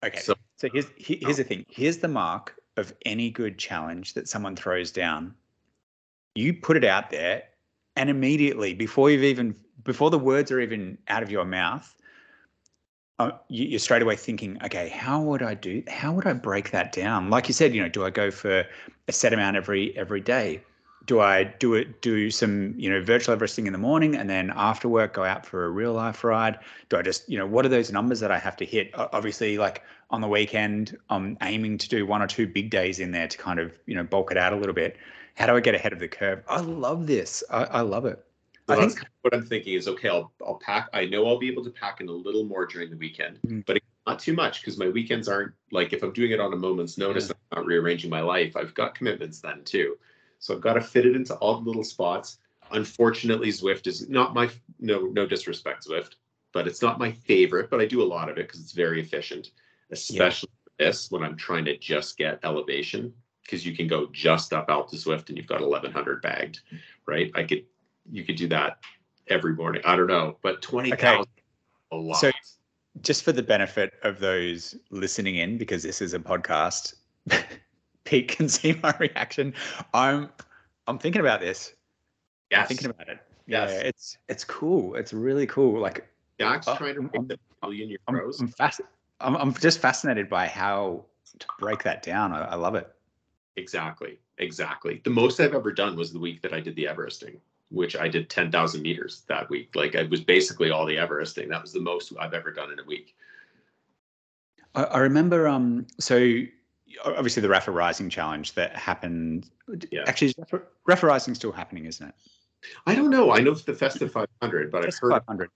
Okay. 0.05 0.19
So, 0.19 0.35
so 0.57 0.69
here's 0.71 0.85
here's 0.97 1.37
the 1.37 1.43
thing. 1.43 1.65
Here's 1.67 1.97
the 1.97 2.07
mark 2.07 2.59
of 2.77 2.93
any 3.05 3.31
good 3.31 3.57
challenge 3.57 4.13
that 4.13 4.27
someone 4.27 4.55
throws 4.55 4.91
down 4.91 5.33
you 6.35 6.53
put 6.53 6.77
it 6.77 6.83
out 6.83 7.09
there 7.09 7.43
and 7.95 8.09
immediately 8.09 8.73
before 8.73 9.09
you've 9.09 9.23
even 9.23 9.55
before 9.83 10.11
the 10.11 10.19
words 10.19 10.51
are 10.51 10.59
even 10.59 10.97
out 11.07 11.23
of 11.23 11.31
your 11.31 11.45
mouth 11.45 11.95
uh, 13.17 13.31
you, 13.47 13.77
are 13.77 13.79
straight 13.79 14.01
away 14.01 14.15
thinking 14.15 14.59
okay 14.63 14.89
how 14.89 15.21
would 15.21 15.41
i 15.41 15.53
do 15.53 15.81
how 15.87 16.13
would 16.13 16.27
i 16.27 16.33
break 16.33 16.71
that 16.71 16.91
down 16.91 17.29
like 17.29 17.47
you 17.47 17.53
said 17.53 17.73
you 17.73 17.81
know 17.81 17.89
do 17.89 18.03
i 18.03 18.09
go 18.09 18.29
for 18.29 18.65
a 19.07 19.11
set 19.11 19.33
amount 19.33 19.55
every 19.55 19.97
every 19.97 20.21
day 20.21 20.61
do 21.05 21.19
i 21.19 21.43
do 21.43 21.73
it 21.73 22.01
do 22.01 22.29
some 22.31 22.73
you 22.77 22.89
know 22.89 23.01
virtual 23.01 23.35
everesting 23.35 23.67
in 23.67 23.73
the 23.73 23.79
morning 23.79 24.15
and 24.15 24.29
then 24.29 24.51
after 24.55 24.87
work 24.87 25.13
go 25.13 25.23
out 25.23 25.45
for 25.45 25.65
a 25.65 25.69
real 25.69 25.93
life 25.93 26.23
ride 26.23 26.57
do 26.89 26.97
i 26.97 27.01
just 27.01 27.27
you 27.29 27.37
know 27.37 27.45
what 27.45 27.65
are 27.65 27.69
those 27.69 27.91
numbers 27.91 28.19
that 28.19 28.31
i 28.31 28.37
have 28.37 28.55
to 28.55 28.65
hit 28.65 28.91
obviously 28.95 29.57
like 29.57 29.83
on 30.09 30.21
the 30.21 30.27
weekend 30.27 30.97
i'm 31.09 31.37
aiming 31.41 31.77
to 31.77 31.89
do 31.89 32.05
one 32.05 32.21
or 32.21 32.27
two 32.27 32.47
big 32.47 32.69
days 32.69 32.99
in 32.99 33.11
there 33.11 33.27
to 33.27 33.37
kind 33.37 33.59
of 33.59 33.77
you 33.85 33.95
know 33.95 34.03
bulk 34.03 34.31
it 34.31 34.37
out 34.37 34.53
a 34.53 34.55
little 34.55 34.73
bit 34.73 34.97
how 35.35 35.45
do 35.45 35.55
I 35.55 35.59
get 35.59 35.75
ahead 35.75 35.93
of 35.93 35.99
the 35.99 36.07
curve? 36.07 36.43
I 36.47 36.61
love 36.61 37.07
this. 37.07 37.43
I, 37.49 37.65
I 37.65 37.81
love 37.81 38.05
it. 38.05 38.23
I 38.67 38.77
think 38.77 38.99
what 39.21 39.33
I'm 39.35 39.45
thinking 39.45 39.75
is 39.75 39.87
okay. 39.87 40.09
I'll 40.09 40.31
I'll 40.43 40.55
pack. 40.55 40.89
I 40.91 41.05
know 41.05 41.27
I'll 41.27 41.37
be 41.37 41.51
able 41.51 41.63
to 41.65 41.69
pack 41.69 42.01
in 42.01 42.09
a 42.09 42.11
little 42.11 42.45
more 42.45 42.65
during 42.65 42.89
the 42.89 42.97
weekend, 42.97 43.37
mm-hmm. 43.45 43.59
but 43.67 43.77
not 44.07 44.17
too 44.17 44.33
much 44.33 44.61
because 44.61 44.77
my 44.77 44.89
weekends 44.89 45.27
aren't 45.27 45.53
like 45.71 45.93
if 45.93 46.01
I'm 46.01 46.13
doing 46.13 46.31
it 46.31 46.39
on 46.39 46.51
a 46.51 46.55
moment's 46.55 46.97
notice. 46.97 47.27
Yeah. 47.27 47.35
I'm 47.51 47.59
not 47.59 47.67
rearranging 47.67 48.09
my 48.09 48.21
life. 48.21 48.55
I've 48.55 48.73
got 48.73 48.95
commitments 48.95 49.39
then 49.39 49.63
too, 49.65 49.99
so 50.39 50.55
I've 50.55 50.61
got 50.61 50.73
to 50.73 50.81
fit 50.81 51.05
it 51.05 51.15
into 51.15 51.35
all 51.35 51.59
the 51.59 51.67
little 51.67 51.83
spots. 51.83 52.37
Unfortunately, 52.71 53.49
Zwift 53.49 53.87
is 53.87 54.09
not 54.09 54.33
my 54.33 54.49
no 54.79 55.01
no 55.01 55.25
disrespect 55.25 55.87
Zwift, 55.87 56.15
but 56.51 56.67
it's 56.67 56.81
not 56.81 56.99
my 56.99 57.11
favorite. 57.11 57.69
But 57.69 57.81
I 57.81 57.85
do 57.85 58.01
a 58.01 58.03
lot 58.03 58.29
of 58.29 58.37
it 58.37 58.47
because 58.47 58.59
it's 58.59 58.71
very 58.71 59.01
efficient, 59.01 59.51
especially 59.91 60.49
yeah. 60.79 60.87
this 60.87 61.11
when 61.11 61.23
I'm 61.23 61.37
trying 61.37 61.65
to 61.65 61.77
just 61.77 62.17
get 62.17 62.39
elevation 62.43 63.13
because 63.45 63.65
you 63.65 63.75
can 63.75 63.87
go 63.87 64.07
just 64.11 64.53
up 64.53 64.69
out 64.69 64.89
to 64.89 64.95
Zwift 64.95 65.29
and 65.29 65.37
you've 65.37 65.47
got 65.47 65.61
1100 65.61 66.21
bagged, 66.21 66.61
right? 67.05 67.31
I 67.35 67.43
could, 67.43 67.63
you 68.11 68.23
could 68.23 68.35
do 68.35 68.47
that 68.47 68.79
every 69.27 69.53
morning. 69.53 69.81
I 69.85 69.95
don't 69.95 70.07
know, 70.07 70.37
but 70.41 70.61
20,000 70.61 71.21
okay. 71.21 71.29
a 71.91 71.95
lot. 71.95 72.17
So 72.17 72.31
just 73.01 73.23
for 73.23 73.31
the 73.31 73.43
benefit 73.43 73.93
of 74.03 74.19
those 74.19 74.75
listening 74.89 75.35
in, 75.35 75.57
because 75.57 75.83
this 75.83 76.01
is 76.01 76.13
a 76.13 76.19
podcast, 76.19 76.95
Pete 78.05 78.29
can 78.29 78.47
see 78.47 78.79
my 78.81 78.95
reaction. 78.99 79.53
I'm, 79.93 80.29
I'm 80.87 80.97
thinking 80.97 81.21
about 81.21 81.41
this. 81.41 81.73
Yeah, 82.51 82.61
I'm 82.61 82.67
thinking 82.67 82.89
about 82.89 83.09
it. 83.09 83.19
Yes. 83.47 83.71
Yeah, 83.71 83.79
it's, 83.79 84.17
it's 84.29 84.43
cool. 84.43 84.95
It's 84.95 85.13
really 85.13 85.45
cool. 85.47 85.79
Like 85.79 86.07
Jack's 86.39 86.67
uh, 86.67 86.77
trying 86.77 86.95
to 86.95 87.01
the. 87.01 87.37
I'm, 87.63 88.31
I'm, 88.39 88.47
fast, 88.47 88.81
I'm, 89.19 89.35
I'm 89.35 89.53
just 89.53 89.79
fascinated 89.79 90.29
by 90.29 90.47
how 90.47 91.05
to 91.39 91.47
break 91.59 91.83
that 91.83 92.03
down. 92.03 92.31
I, 92.31 92.45
I 92.45 92.55
love 92.55 92.75
it. 92.75 92.87
Exactly. 93.57 94.19
Exactly. 94.37 95.01
The 95.03 95.09
most 95.09 95.39
I've 95.39 95.55
ever 95.55 95.71
done 95.71 95.95
was 95.95 96.11
the 96.11 96.19
week 96.19 96.41
that 96.41 96.53
I 96.53 96.59
did 96.59 96.75
the 96.75 96.85
Everesting, 96.85 97.37
which 97.69 97.95
I 97.95 98.07
did 98.07 98.29
10,000 98.29 98.81
meters 98.81 99.23
that 99.27 99.49
week. 99.49 99.75
Like 99.75 99.95
it 99.95 100.09
was 100.09 100.21
basically 100.21 100.71
all 100.71 100.85
the 100.85 100.97
Everesting. 100.97 101.49
That 101.49 101.61
was 101.61 101.71
the 101.71 101.79
most 101.79 102.13
I've 102.19 102.33
ever 102.33 102.51
done 102.51 102.71
in 102.71 102.79
a 102.79 102.83
week. 102.83 103.15
I, 104.75 104.83
I 104.83 104.97
remember, 104.99 105.47
um, 105.47 105.87
so 105.99 106.43
obviously 107.03 107.41
the 107.41 107.47
Rapha 107.47 107.73
Rising 107.73 108.09
challenge 108.09 108.53
that 108.53 108.75
happened. 108.75 109.49
Yeah. 109.91 110.03
Actually, 110.07 110.33
Rapha, 110.33 110.61
Rapha 110.87 111.03
Rising 111.03 111.35
still 111.35 111.51
happening, 111.51 111.85
isn't 111.85 112.07
it? 112.07 112.15
I 112.87 112.95
don't 112.95 113.09
know. 113.09 113.31
I 113.31 113.41
know 113.41 113.51
it's 113.51 113.63
the 113.63 113.73
Festive 113.73 114.11
500, 114.11 114.71
but 114.71 114.85
I've 114.85 114.97
heard 114.97 115.11
500. 115.11 115.49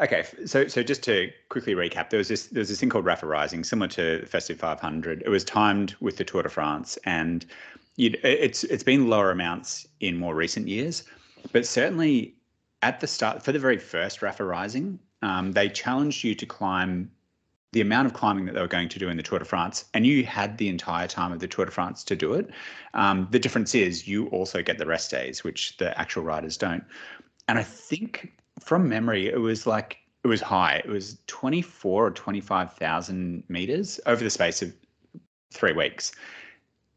Okay, 0.00 0.24
so 0.46 0.68
so 0.68 0.82
just 0.82 1.02
to 1.04 1.30
quickly 1.48 1.74
recap, 1.74 2.10
there 2.10 2.18
was 2.18 2.28
this 2.28 2.46
there 2.46 2.60
was 2.60 2.68
this 2.68 2.78
thing 2.78 2.88
called 2.88 3.04
Rapha 3.04 3.28
Rising, 3.28 3.64
similar 3.64 3.88
to 3.88 4.20
the 4.20 4.26
Festive 4.26 4.58
500. 4.58 5.22
It 5.22 5.28
was 5.28 5.44
timed 5.44 5.96
with 6.00 6.16
the 6.16 6.24
Tour 6.24 6.44
de 6.44 6.48
France, 6.48 6.98
and 7.04 7.44
it's 7.96 8.62
it's 8.64 8.84
been 8.84 9.08
lower 9.08 9.32
amounts 9.32 9.88
in 9.98 10.16
more 10.16 10.36
recent 10.36 10.68
years, 10.68 11.02
but 11.52 11.66
certainly 11.66 12.36
at 12.82 13.00
the 13.00 13.08
start 13.08 13.42
for 13.42 13.50
the 13.50 13.58
very 13.58 13.76
first 13.76 14.20
Rapha 14.20 14.48
Rising, 14.48 15.00
um, 15.22 15.50
they 15.50 15.68
challenged 15.68 16.22
you 16.22 16.34
to 16.36 16.46
climb 16.46 17.10
the 17.72 17.80
amount 17.80 18.06
of 18.06 18.14
climbing 18.14 18.46
that 18.46 18.54
they 18.54 18.60
were 18.60 18.68
going 18.68 18.88
to 18.88 18.98
do 18.98 19.08
in 19.08 19.16
the 19.16 19.22
Tour 19.22 19.38
de 19.38 19.44
France, 19.44 19.84
and 19.92 20.06
you 20.06 20.24
had 20.24 20.56
the 20.56 20.68
entire 20.68 21.06
time 21.06 21.32
of 21.32 21.40
the 21.40 21.48
Tour 21.48 21.66
de 21.66 21.70
France 21.70 22.02
to 22.04 22.16
do 22.16 22.32
it. 22.32 22.50
Um, 22.94 23.28
the 23.30 23.38
difference 23.38 23.74
is 23.74 24.08
you 24.08 24.28
also 24.28 24.62
get 24.62 24.78
the 24.78 24.86
rest 24.86 25.10
days, 25.10 25.44
which 25.44 25.76
the 25.76 25.98
actual 25.98 26.22
riders 26.22 26.56
don't. 26.56 26.84
And 27.46 27.58
I 27.58 27.62
think 27.62 28.32
from 28.58 28.88
memory, 28.88 29.28
it 29.28 29.40
was 29.40 29.66
like 29.66 29.98
it 30.24 30.28
was 30.28 30.40
high. 30.40 30.76
It 30.84 30.88
was 30.88 31.18
twenty 31.26 31.62
four 31.62 32.06
or 32.06 32.10
twenty 32.10 32.40
five 32.40 32.72
thousand 32.72 33.44
meters 33.48 34.00
over 34.06 34.24
the 34.24 34.30
space 34.30 34.62
of 34.62 34.72
three 35.52 35.72
weeks. 35.72 36.12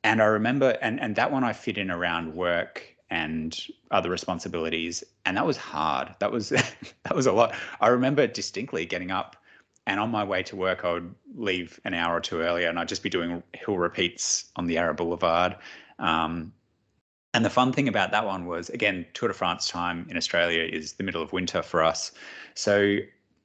And 0.04 0.22
I 0.22 0.26
remember, 0.26 0.78
and 0.82 1.00
and 1.02 1.16
that 1.18 1.32
one 1.32 1.44
I 1.44 1.54
fit 1.54 1.78
in 1.78 1.92
around 1.92 2.34
work 2.34 2.96
and 3.10 3.60
other 3.92 4.10
responsibilities, 4.10 5.04
and 5.26 5.36
that 5.36 5.46
was 5.46 5.58
hard. 5.58 6.16
That 6.20 6.32
was 6.32 6.50
that 6.50 7.16
was 7.16 7.28
a 7.28 7.32
lot. 7.34 7.54
I 7.82 7.90
remember 7.90 8.26
distinctly 8.26 8.86
getting 8.86 9.12
up 9.12 9.36
and 9.88 10.00
on 10.00 10.12
my 10.12 10.24
way 10.24 10.44
to 10.44 10.56
work, 10.56 10.86
I 10.86 10.94
would 10.94 11.15
leave 11.36 11.80
an 11.86 11.94
hour 11.94 12.15
or 12.15 12.20
two 12.20 12.41
earlier, 12.41 12.70
and 12.70 12.80
I'd 12.80 12.88
just 12.88 13.04
be 13.04 13.10
doing 13.10 13.41
hill 13.54 13.78
repeats 13.78 14.52
on 14.56 14.67
the 14.67 14.76
Yarra 14.76 14.94
Boulevard. 14.94 15.56
Um, 16.00 16.54
and 17.34 17.46
the 17.46 17.50
fun 17.50 17.72
thing 17.72 17.88
about 17.88 18.12
that 18.12 18.26
one 18.26 18.46
was, 18.46 18.70
again, 18.70 19.06
Tour 19.13 19.30
de 19.30 19.34
France 19.34 19.67
time 19.67 20.06
in 20.10 20.17
Australia 20.17 20.63
is 20.63 20.94
the 20.94 21.04
middle 21.04 21.22
of 21.22 21.32
winter 21.34 21.62
for 21.62 21.84
us. 21.84 22.12
So 22.56 22.98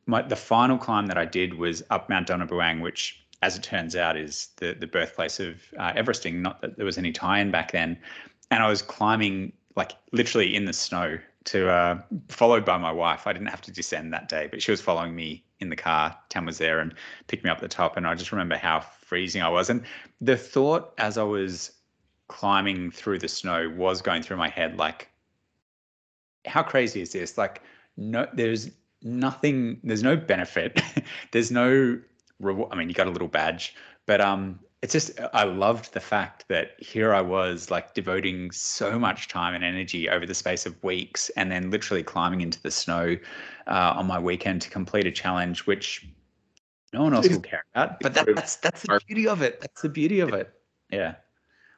my, 0.07 0.23
the 0.23 0.37
final 0.37 0.77
climb 0.77 1.07
that 1.07 1.17
I 1.17 1.25
did 1.25 1.55
was 1.55 1.83
up 1.91 2.09
Mount 2.09 2.27
Donna 2.27 2.47
Buang, 2.47 2.83
which, 2.83 3.25
as 3.43 3.57
it 3.57 3.63
turns 3.63 3.95
out, 3.95 4.17
is 4.17 4.49
the 4.57 4.75
the 4.75 4.87
birthplace 4.87 5.39
of 5.41 5.63
uh, 5.79 5.93
Everesting. 5.93 6.43
Not 6.43 6.61
that 6.63 6.77
there 6.77 6.87
was 6.87 6.99
any 6.99 7.13
tie-in 7.13 7.51
back 7.51 7.73
then. 7.73 7.97
And 8.51 8.63
I 8.63 8.69
was 8.69 8.83
climbing 8.83 9.53
like 9.77 9.93
literally 10.13 10.55
in 10.55 10.65
the 10.65 10.73
snow 10.73 11.19
to 11.45 11.71
uh, 11.71 12.01
followed 12.29 12.65
by 12.65 12.79
my 12.79 12.93
wife. 12.93 13.27
I 13.27 13.33
didn't 13.33 13.49
have 13.49 13.63
to 13.63 13.73
descend 13.73 14.13
that 14.13 14.29
day, 14.29 14.49
but 14.51 14.61
she 14.61 14.73
was 14.73 14.81
following 14.81 15.15
me 15.15 15.45
in 15.61 15.69
the 15.69 15.77
car. 15.77 16.17
Tam 16.29 16.47
was 16.47 16.59
there 16.59 16.81
and 16.81 16.95
picked 17.27 17.45
me 17.45 17.51
up 17.51 17.59
at 17.59 17.63
the 17.63 17.69
top, 17.69 17.97
and 17.97 18.07
I 18.07 18.15
just 18.15 18.33
remember 18.33 18.57
how 18.57 18.81
freezing 18.81 19.43
I 19.43 19.49
was. 19.49 19.71
And 19.71 19.85
the 20.21 20.37
thought 20.37 20.93
as 20.99 21.19
I 21.19 21.23
was 21.23 21.73
climbing 22.29 22.91
through 22.91 23.19
the 23.19 23.29
snow 23.29 23.73
was 23.77 24.03
going 24.03 24.23
through 24.23 24.37
my 24.37 24.49
head, 24.49 24.79
like, 24.79 25.09
how 26.47 26.63
crazy 26.63 27.01
is 27.01 27.13
this? 27.13 27.39
Like, 27.39 27.63
no, 27.97 28.27
there's 28.35 28.71
nothing. 29.03 29.81
There's 29.83 30.03
no 30.03 30.17
benefit. 30.17 30.81
there's 31.33 31.51
no 31.51 31.99
reward. 32.41 32.71
I 32.73 32.77
mean, 32.77 32.89
you 32.89 32.95
got 32.95 33.07
a 33.07 33.11
little 33.11 33.29
badge, 33.29 33.75
but 34.07 34.21
um, 34.21 34.61
it's 34.83 34.93
just 34.93 35.19
I 35.33 35.45
loved 35.45 35.95
the 35.95 36.01
fact 36.01 36.45
that 36.49 36.73
here 36.79 37.15
I 37.15 37.21
was 37.21 37.71
like 37.71 37.95
devoting 37.95 38.51
so 38.51 38.99
much 38.99 39.29
time 39.29 39.55
and 39.55 39.65
energy 39.65 40.09
over 40.09 40.27
the 40.27 40.35
space 40.35 40.67
of 40.67 40.83
weeks, 40.85 41.31
and 41.31 41.51
then 41.51 41.71
literally 41.71 42.03
climbing 42.03 42.43
into 42.43 42.61
the 42.63 42.71
snow 42.71 43.17
uh, 43.67 43.95
on 43.97 44.07
my 44.07 44.19
weekend 44.19 44.63
to 44.63 44.71
complete 44.71 45.07
a 45.07 45.11
challenge, 45.11 45.67
which 45.67 46.07
no 46.93 47.03
one 47.03 47.15
else 47.15 47.29
will 47.29 47.41
care 47.41 47.65
about. 47.75 48.01
But 48.01 48.15
that, 48.15 48.27
that's 48.35 48.57
that's 48.57 48.83
the 48.83 49.01
beauty 49.07 49.27
of 49.27 49.43
it. 49.43 49.61
That's 49.61 49.83
the 49.83 49.89
beauty 49.89 50.21
of 50.21 50.33
it. 50.35 50.53
Yeah. 50.91 51.17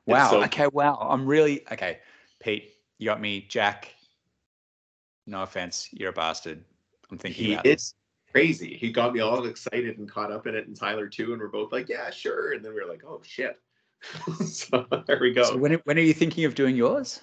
Wow. 0.07 0.31
So- 0.31 0.45
okay. 0.45 0.67
Wow. 0.67 0.99
I'm 1.01 1.27
really 1.27 1.63
okay. 1.73 1.99
Pete, 2.41 2.73
you 2.99 3.07
got 3.07 3.21
me. 3.21 3.47
Jack. 3.49 3.95
No 5.27 5.43
offense, 5.43 5.91
you're 5.93 6.09
a 6.09 6.13
bastard. 6.13 6.65
I'm 7.11 7.19
thinking 7.19 7.45
he 7.45 7.53
about 7.53 7.67
is. 7.67 7.95
Crazy. 8.33 8.77
He 8.77 8.93
got 8.93 9.15
me 9.15 9.21
all 9.21 9.47
excited 9.47 9.99
and 9.99 10.11
caught 10.11 10.31
up 10.31 10.47
in 10.47 10.55
it, 10.55 10.67
and 10.67 10.77
Tyler 10.77 11.09
too. 11.09 11.33
And 11.33 11.41
we're 11.41 11.49
both 11.49 11.73
like, 11.73 11.89
yeah, 11.89 12.11
sure. 12.11 12.53
And 12.53 12.65
then 12.65 12.75
we 12.75 12.81
are 12.81 12.89
like, 12.89 13.03
oh 13.07 13.21
shit. 13.25 13.59
so 14.47 14.87
there 15.07 15.19
we 15.21 15.33
go. 15.33 15.45
So 15.45 15.57
when 15.57 15.75
when 15.85 15.99
are 15.99 16.03
you 16.03 16.15
thinking 16.15 16.45
of 16.45 16.55
doing 16.55 16.77
yours? 16.77 17.21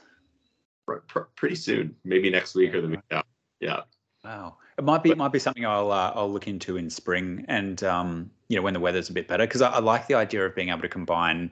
pretty 1.35 1.55
soon, 1.55 1.95
maybe 2.03 2.29
next 2.29 2.55
week 2.55 2.73
or 2.73 2.81
the 2.81 2.87
week 2.89 2.99
after. 3.11 3.27
Yeah. 3.59 3.81
Wow, 4.23 4.57
it 4.77 4.83
might 4.83 5.03
be 5.03 5.09
but, 5.09 5.17
might 5.19 5.31
be 5.31 5.39
something 5.39 5.65
I'll 5.65 5.91
uh, 5.91 6.11
I'll 6.15 6.31
look 6.31 6.47
into 6.47 6.77
in 6.77 6.89
spring, 6.89 7.45
and 7.47 7.83
um, 7.83 8.31
you 8.47 8.55
know 8.55 8.63
when 8.63 8.73
the 8.73 8.79
weather's 8.79 9.09
a 9.09 9.13
bit 9.13 9.27
better, 9.27 9.45
because 9.45 9.61
I, 9.61 9.69
I, 9.69 9.79
like 9.79 10.07
the 10.07 10.15
idea 10.15 10.45
of 10.45 10.55
being 10.55 10.69
able 10.69 10.81
to 10.81 10.89
combine 10.89 11.51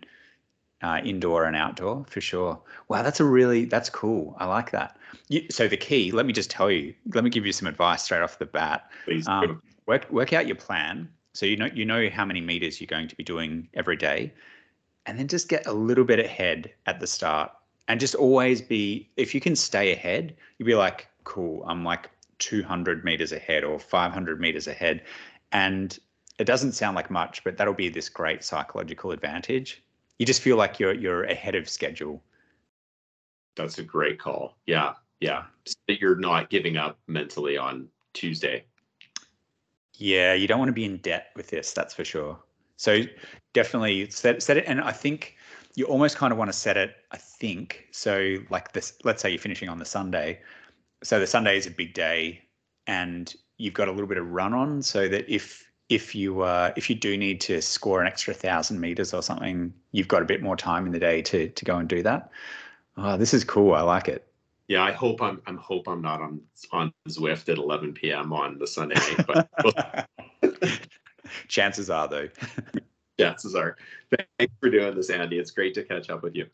uh, 0.81 0.99
indoor 1.03 1.45
and 1.45 1.55
outdoor 1.55 2.05
for 2.09 2.19
sure. 2.19 2.59
Wow, 2.87 3.03
that's 3.03 3.19
a 3.19 3.25
really 3.25 3.65
that's 3.65 3.89
cool. 3.89 4.35
I 4.39 4.45
like 4.45 4.71
that. 4.71 4.97
You, 5.29 5.45
so 5.49 5.67
the 5.67 5.77
key, 5.77 6.11
let 6.11 6.25
me 6.25 6.33
just 6.33 6.49
tell 6.49 6.71
you, 6.71 6.93
let 7.13 7.23
me 7.23 7.29
give 7.29 7.45
you 7.45 7.51
some 7.51 7.67
advice 7.67 8.03
straight 8.03 8.21
off 8.21 8.39
the 8.39 8.45
bat. 8.45 8.89
Please 9.05 9.27
um, 9.27 9.61
work 9.85 10.09
work 10.11 10.33
out 10.33 10.47
your 10.47 10.55
plan. 10.55 11.09
So 11.33 11.45
you 11.45 11.57
know 11.57 11.67
you 11.73 11.85
know 11.85 12.09
how 12.09 12.25
many 12.25 12.41
meters 12.41 12.79
you're 12.79 12.87
going 12.87 13.07
to 13.07 13.15
be 13.15 13.23
doing 13.23 13.67
every 13.73 13.95
day, 13.95 14.33
and 15.05 15.17
then 15.17 15.27
just 15.27 15.49
get 15.49 15.65
a 15.67 15.73
little 15.73 16.03
bit 16.03 16.19
ahead 16.19 16.71
at 16.85 16.99
the 16.99 17.07
start, 17.07 17.51
and 17.87 17.99
just 17.99 18.15
always 18.15 18.61
be. 18.61 19.09
If 19.17 19.33
you 19.33 19.41
can 19.41 19.55
stay 19.55 19.93
ahead, 19.93 20.35
you'll 20.57 20.67
be 20.67 20.75
like, 20.75 21.07
cool. 21.23 21.63
I'm 21.67 21.83
like 21.83 22.09
200 22.39 23.03
meters 23.03 23.31
ahead 23.31 23.63
or 23.63 23.79
500 23.79 24.39
meters 24.39 24.67
ahead, 24.67 25.03
and 25.51 25.97
it 26.39 26.45
doesn't 26.45 26.73
sound 26.73 26.95
like 26.95 27.11
much, 27.11 27.43
but 27.43 27.57
that'll 27.57 27.73
be 27.73 27.89
this 27.89 28.09
great 28.09 28.43
psychological 28.43 29.11
advantage 29.11 29.83
you 30.19 30.25
just 30.25 30.41
feel 30.41 30.57
like 30.57 30.79
you're 30.79 30.93
you're 30.93 31.23
ahead 31.23 31.55
of 31.55 31.67
schedule. 31.67 32.23
That's 33.55 33.77
a 33.77 33.83
great 33.83 34.19
call. 34.19 34.57
Yeah, 34.65 34.93
yeah. 35.23 35.43
that 35.87 35.99
you're 35.99 36.17
not 36.17 36.49
giving 36.49 36.77
up 36.77 36.99
mentally 37.07 37.57
on 37.57 37.87
Tuesday. 38.13 38.65
Yeah, 39.95 40.33
you 40.33 40.47
don't 40.47 40.59
want 40.59 40.69
to 40.69 40.73
be 40.73 40.85
in 40.85 40.97
debt 40.97 41.27
with 41.35 41.49
this. 41.49 41.71
That's 41.73 41.93
for 41.93 42.03
sure. 42.03 42.37
So 42.77 43.01
definitely 43.53 44.09
set 44.09 44.43
set 44.43 44.57
it, 44.57 44.65
and 44.67 44.81
I 44.81 44.91
think 44.91 45.37
you 45.75 45.85
almost 45.85 46.17
kind 46.17 46.31
of 46.31 46.37
want 46.37 46.51
to 46.51 46.57
set 46.57 46.75
it. 46.75 46.95
I 47.11 47.17
think 47.17 47.87
so. 47.91 48.37
Like 48.49 48.73
this, 48.73 48.93
let's 49.03 49.21
say 49.21 49.29
you're 49.29 49.39
finishing 49.39 49.69
on 49.69 49.79
the 49.79 49.85
Sunday. 49.85 50.41
So 51.03 51.19
the 51.19 51.27
Sunday 51.27 51.57
is 51.57 51.67
a 51.67 51.71
big 51.71 51.93
day, 51.93 52.41
and 52.87 53.33
you've 53.57 53.73
got 53.73 53.87
a 53.87 53.91
little 53.91 54.07
bit 54.07 54.17
of 54.17 54.27
run 54.27 54.53
on, 54.53 54.81
so 54.81 55.07
that 55.07 55.31
if 55.33 55.71
if 55.89 56.15
you 56.15 56.41
uh, 56.41 56.73
if 56.75 56.89
you 56.89 56.95
do 56.95 57.15
need 57.15 57.39
to 57.41 57.61
score 57.61 58.01
an 58.01 58.07
extra 58.07 58.33
thousand 58.33 58.81
meters 58.81 59.13
or 59.13 59.21
something, 59.21 59.73
you've 59.91 60.07
got 60.09 60.21
a 60.21 60.25
bit 60.25 60.41
more 60.41 60.57
time 60.57 60.85
in 60.85 60.91
the 60.91 60.99
day 60.99 61.21
to 61.21 61.47
to 61.47 61.65
go 61.65 61.77
and 61.77 61.87
do 61.87 62.03
that. 62.03 62.31
Oh, 62.97 63.15
this 63.15 63.33
is 63.33 63.43
cool. 63.43 63.73
I 63.73 63.81
like 63.81 64.07
it. 64.07 64.27
Yeah, 64.67 64.83
I 64.83 64.91
hope 64.91 65.21
I'm 65.21 65.41
I'm 65.45 65.57
hope 65.57 65.87
I'm 65.87 66.01
not 66.01 66.21
on 66.21 66.41
on 66.71 66.91
Zwift 67.09 67.49
at 67.49 67.57
11 67.57 67.93
p.m. 67.93 68.31
on 68.31 68.57
the 68.57 68.67
Sunday 68.67 68.95
night, 68.95 69.47
but 69.61 70.09
chances 71.47 71.89
are 71.89 72.07
though. 72.07 72.29
chances 73.19 73.55
are. 73.55 73.77
Thanks 74.37 74.53
for 74.59 74.69
doing 74.69 74.95
this, 74.95 75.09
Andy. 75.09 75.37
It's 75.37 75.51
great 75.51 75.73
to 75.75 75.83
catch 75.83 76.09
up 76.09 76.23
with 76.23 76.35
you. 76.35 76.47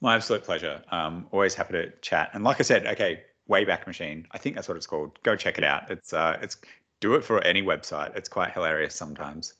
My 0.00 0.14
absolute 0.14 0.44
pleasure. 0.44 0.82
Um, 0.90 1.26
always 1.32 1.54
happy 1.54 1.72
to 1.72 1.90
chat. 2.02 2.30
And 2.34 2.44
like 2.44 2.60
I 2.60 2.62
said, 2.62 2.86
okay, 2.86 3.22
Wayback 3.48 3.86
Machine. 3.86 4.26
I 4.32 4.38
think 4.38 4.54
that's 4.54 4.68
what 4.68 4.76
it's 4.76 4.86
called. 4.86 5.18
Go 5.22 5.34
check 5.34 5.58
it 5.58 5.64
out. 5.64 5.90
It's 5.90 6.12
uh, 6.12 6.38
it's 6.40 6.58
do 7.00 7.14
it 7.14 7.24
for 7.24 7.42
any 7.42 7.62
website. 7.62 8.16
It's 8.16 8.28
quite 8.28 8.52
hilarious 8.52 8.94
sometimes. 8.94 9.54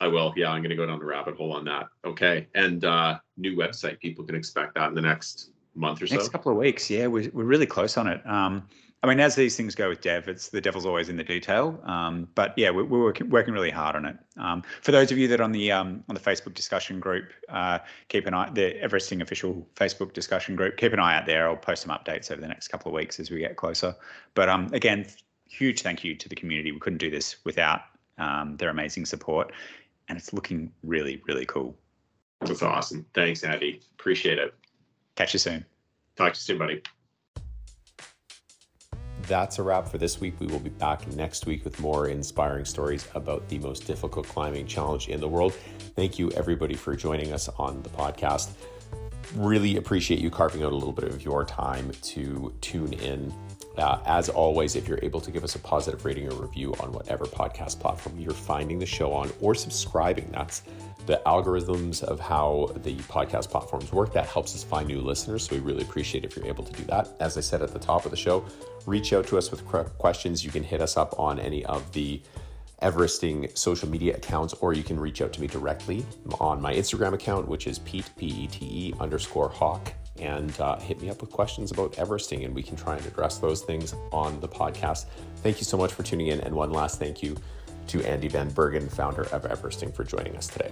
I 0.00 0.06
will. 0.06 0.32
Yeah, 0.36 0.50
I'm 0.50 0.62
going 0.62 0.70
to 0.70 0.76
go 0.76 0.86
down 0.86 1.00
the 1.00 1.04
rabbit 1.04 1.36
hole 1.36 1.52
on 1.52 1.64
that. 1.64 1.88
Okay. 2.04 2.46
And 2.54 2.84
uh, 2.84 3.18
new 3.36 3.56
website, 3.56 3.98
people 4.00 4.24
can 4.24 4.36
expect 4.36 4.74
that 4.76 4.88
in 4.88 4.94
the 4.94 5.00
next 5.00 5.50
month 5.74 6.00
or 6.00 6.04
next 6.04 6.10
so. 6.10 6.16
Next 6.16 6.28
couple 6.30 6.52
of 6.52 6.58
weeks. 6.58 6.90
Yeah, 6.90 7.06
we're, 7.06 7.30
we're 7.32 7.44
really 7.44 7.66
close 7.66 7.96
on 7.96 8.06
it. 8.06 8.20
Um, 8.26 8.68
I 9.02 9.06
mean, 9.06 9.20
as 9.20 9.36
these 9.36 9.56
things 9.56 9.76
go 9.76 9.88
with 9.88 10.00
dev, 10.00 10.26
it's 10.26 10.48
the 10.48 10.60
devil's 10.60 10.84
always 10.84 11.08
in 11.08 11.16
the 11.16 11.22
detail. 11.22 11.80
Um, 11.84 12.28
but 12.34 12.52
yeah, 12.56 12.70
we're, 12.70 12.84
we're 12.84 13.04
working, 13.04 13.30
working, 13.30 13.54
really 13.54 13.70
hard 13.70 13.94
on 13.94 14.04
it. 14.04 14.16
Um, 14.36 14.62
for 14.82 14.90
those 14.90 15.12
of 15.12 15.18
you 15.18 15.28
that 15.28 15.40
are 15.40 15.44
on 15.44 15.52
the 15.52 15.70
um, 15.70 16.02
on 16.08 16.16
the 16.16 16.20
Facebook 16.20 16.54
discussion 16.54 16.98
group, 16.98 17.30
uh, 17.48 17.78
keep 18.08 18.26
an 18.26 18.34
eye 18.34 18.50
the 18.50 18.74
Everesting 18.82 19.22
official 19.22 19.68
Facebook 19.76 20.14
discussion 20.14 20.56
group. 20.56 20.76
Keep 20.76 20.94
an 20.94 20.98
eye 20.98 21.16
out 21.16 21.26
there. 21.26 21.48
I'll 21.48 21.56
post 21.56 21.82
some 21.82 21.96
updates 21.96 22.32
over 22.32 22.40
the 22.40 22.48
next 22.48 22.68
couple 22.68 22.90
of 22.90 22.94
weeks 22.94 23.20
as 23.20 23.30
we 23.30 23.38
get 23.38 23.56
closer. 23.56 23.94
But 24.34 24.48
um, 24.48 24.68
again, 24.72 25.06
huge 25.48 25.82
thank 25.82 26.02
you 26.02 26.16
to 26.16 26.28
the 26.28 26.34
community. 26.34 26.72
We 26.72 26.80
couldn't 26.80 26.98
do 26.98 27.10
this 27.10 27.36
without 27.44 27.82
um, 28.18 28.56
their 28.56 28.70
amazing 28.70 29.06
support, 29.06 29.52
and 30.08 30.18
it's 30.18 30.32
looking 30.32 30.72
really, 30.82 31.22
really 31.28 31.46
cool. 31.46 31.76
That's 32.40 32.62
awesome. 32.62 33.06
Thanks, 33.14 33.44
Andy. 33.44 33.80
Appreciate 33.98 34.38
it. 34.38 34.54
Catch 35.18 35.32
you 35.32 35.40
soon. 35.40 35.64
Talk 36.14 36.34
to 36.34 36.38
you 36.38 36.42
soon, 36.42 36.58
buddy. 36.58 36.80
That's 39.22 39.58
a 39.58 39.64
wrap 39.64 39.88
for 39.88 39.98
this 39.98 40.20
week. 40.20 40.38
We 40.38 40.46
will 40.46 40.60
be 40.60 40.70
back 40.70 41.08
next 41.08 41.44
week 41.44 41.64
with 41.64 41.80
more 41.80 42.06
inspiring 42.06 42.64
stories 42.64 43.08
about 43.16 43.48
the 43.48 43.58
most 43.58 43.84
difficult 43.84 44.28
climbing 44.28 44.68
challenge 44.68 45.08
in 45.08 45.18
the 45.18 45.26
world. 45.26 45.54
Thank 45.96 46.20
you, 46.20 46.30
everybody, 46.30 46.76
for 46.76 46.94
joining 46.94 47.32
us 47.32 47.48
on 47.58 47.82
the 47.82 47.88
podcast. 47.88 48.50
Really 49.34 49.76
appreciate 49.76 50.20
you 50.20 50.30
carving 50.30 50.62
out 50.62 50.70
a 50.70 50.76
little 50.76 50.92
bit 50.92 51.06
of 51.06 51.24
your 51.24 51.44
time 51.44 51.90
to 52.02 52.54
tune 52.60 52.92
in 52.92 53.34
uh, 53.78 54.00
as 54.06 54.28
always, 54.28 54.76
if 54.76 54.88
you're 54.88 54.98
able 55.02 55.20
to 55.20 55.30
give 55.30 55.44
us 55.44 55.54
a 55.54 55.58
positive 55.58 56.04
rating 56.04 56.30
or 56.30 56.34
review 56.34 56.74
on 56.80 56.92
whatever 56.92 57.24
podcast 57.24 57.78
platform 57.80 58.18
you're 58.18 58.32
finding 58.32 58.78
the 58.78 58.86
show 58.86 59.12
on 59.12 59.30
or 59.40 59.54
subscribing, 59.54 60.28
that's 60.32 60.62
the 61.06 61.20
algorithms 61.24 62.02
of 62.02 62.20
how 62.20 62.70
the 62.82 62.96
podcast 62.96 63.50
platforms 63.50 63.92
work. 63.92 64.12
That 64.12 64.26
helps 64.26 64.54
us 64.54 64.62
find 64.62 64.88
new 64.88 65.00
listeners. 65.00 65.48
So 65.48 65.56
we 65.56 65.62
really 65.62 65.82
appreciate 65.82 66.24
if 66.24 66.36
you're 66.36 66.46
able 66.46 66.64
to 66.64 66.72
do 66.72 66.84
that. 66.84 67.16
As 67.20 67.38
I 67.38 67.40
said 67.40 67.62
at 67.62 67.72
the 67.72 67.78
top 67.78 68.04
of 68.04 68.10
the 68.10 68.16
show, 68.16 68.44
reach 68.84 69.12
out 69.12 69.26
to 69.28 69.38
us 69.38 69.50
with 69.50 69.64
questions. 69.66 70.44
You 70.44 70.50
can 70.50 70.62
hit 70.62 70.80
us 70.80 70.96
up 70.96 71.18
on 71.18 71.38
any 71.38 71.64
of 71.64 71.90
the 71.92 72.20
Everesting 72.82 73.56
social 73.58 73.88
media 73.88 74.14
accounts, 74.14 74.54
or 74.54 74.72
you 74.72 74.84
can 74.84 75.00
reach 75.00 75.20
out 75.20 75.32
to 75.32 75.40
me 75.40 75.48
directly 75.48 76.06
on 76.38 76.62
my 76.62 76.72
Instagram 76.72 77.12
account, 77.12 77.48
which 77.48 77.66
is 77.66 77.80
Pete, 77.80 78.08
P 78.16 78.26
E 78.26 78.46
T 78.46 78.64
E 78.64 78.94
underscore 79.00 79.48
Hawk 79.48 79.92
and 80.20 80.58
uh, 80.60 80.78
hit 80.78 81.00
me 81.00 81.10
up 81.10 81.20
with 81.20 81.30
questions 81.30 81.70
about 81.70 81.92
Everesting, 81.92 82.44
and 82.44 82.54
we 82.54 82.62
can 82.62 82.76
try 82.76 82.96
and 82.96 83.06
address 83.06 83.38
those 83.38 83.62
things 83.62 83.94
on 84.12 84.40
the 84.40 84.48
podcast. 84.48 85.06
Thank 85.36 85.58
you 85.58 85.64
so 85.64 85.76
much 85.76 85.92
for 85.92 86.02
tuning 86.02 86.28
in. 86.28 86.40
And 86.40 86.54
one 86.54 86.70
last 86.70 86.98
thank 86.98 87.22
you 87.22 87.36
to 87.88 88.02
Andy 88.04 88.28
Van 88.28 88.50
Bergen, 88.50 88.88
founder 88.88 89.22
of 89.22 89.44
Everesting, 89.44 89.94
for 89.94 90.04
joining 90.04 90.36
us 90.36 90.46
today. 90.46 90.70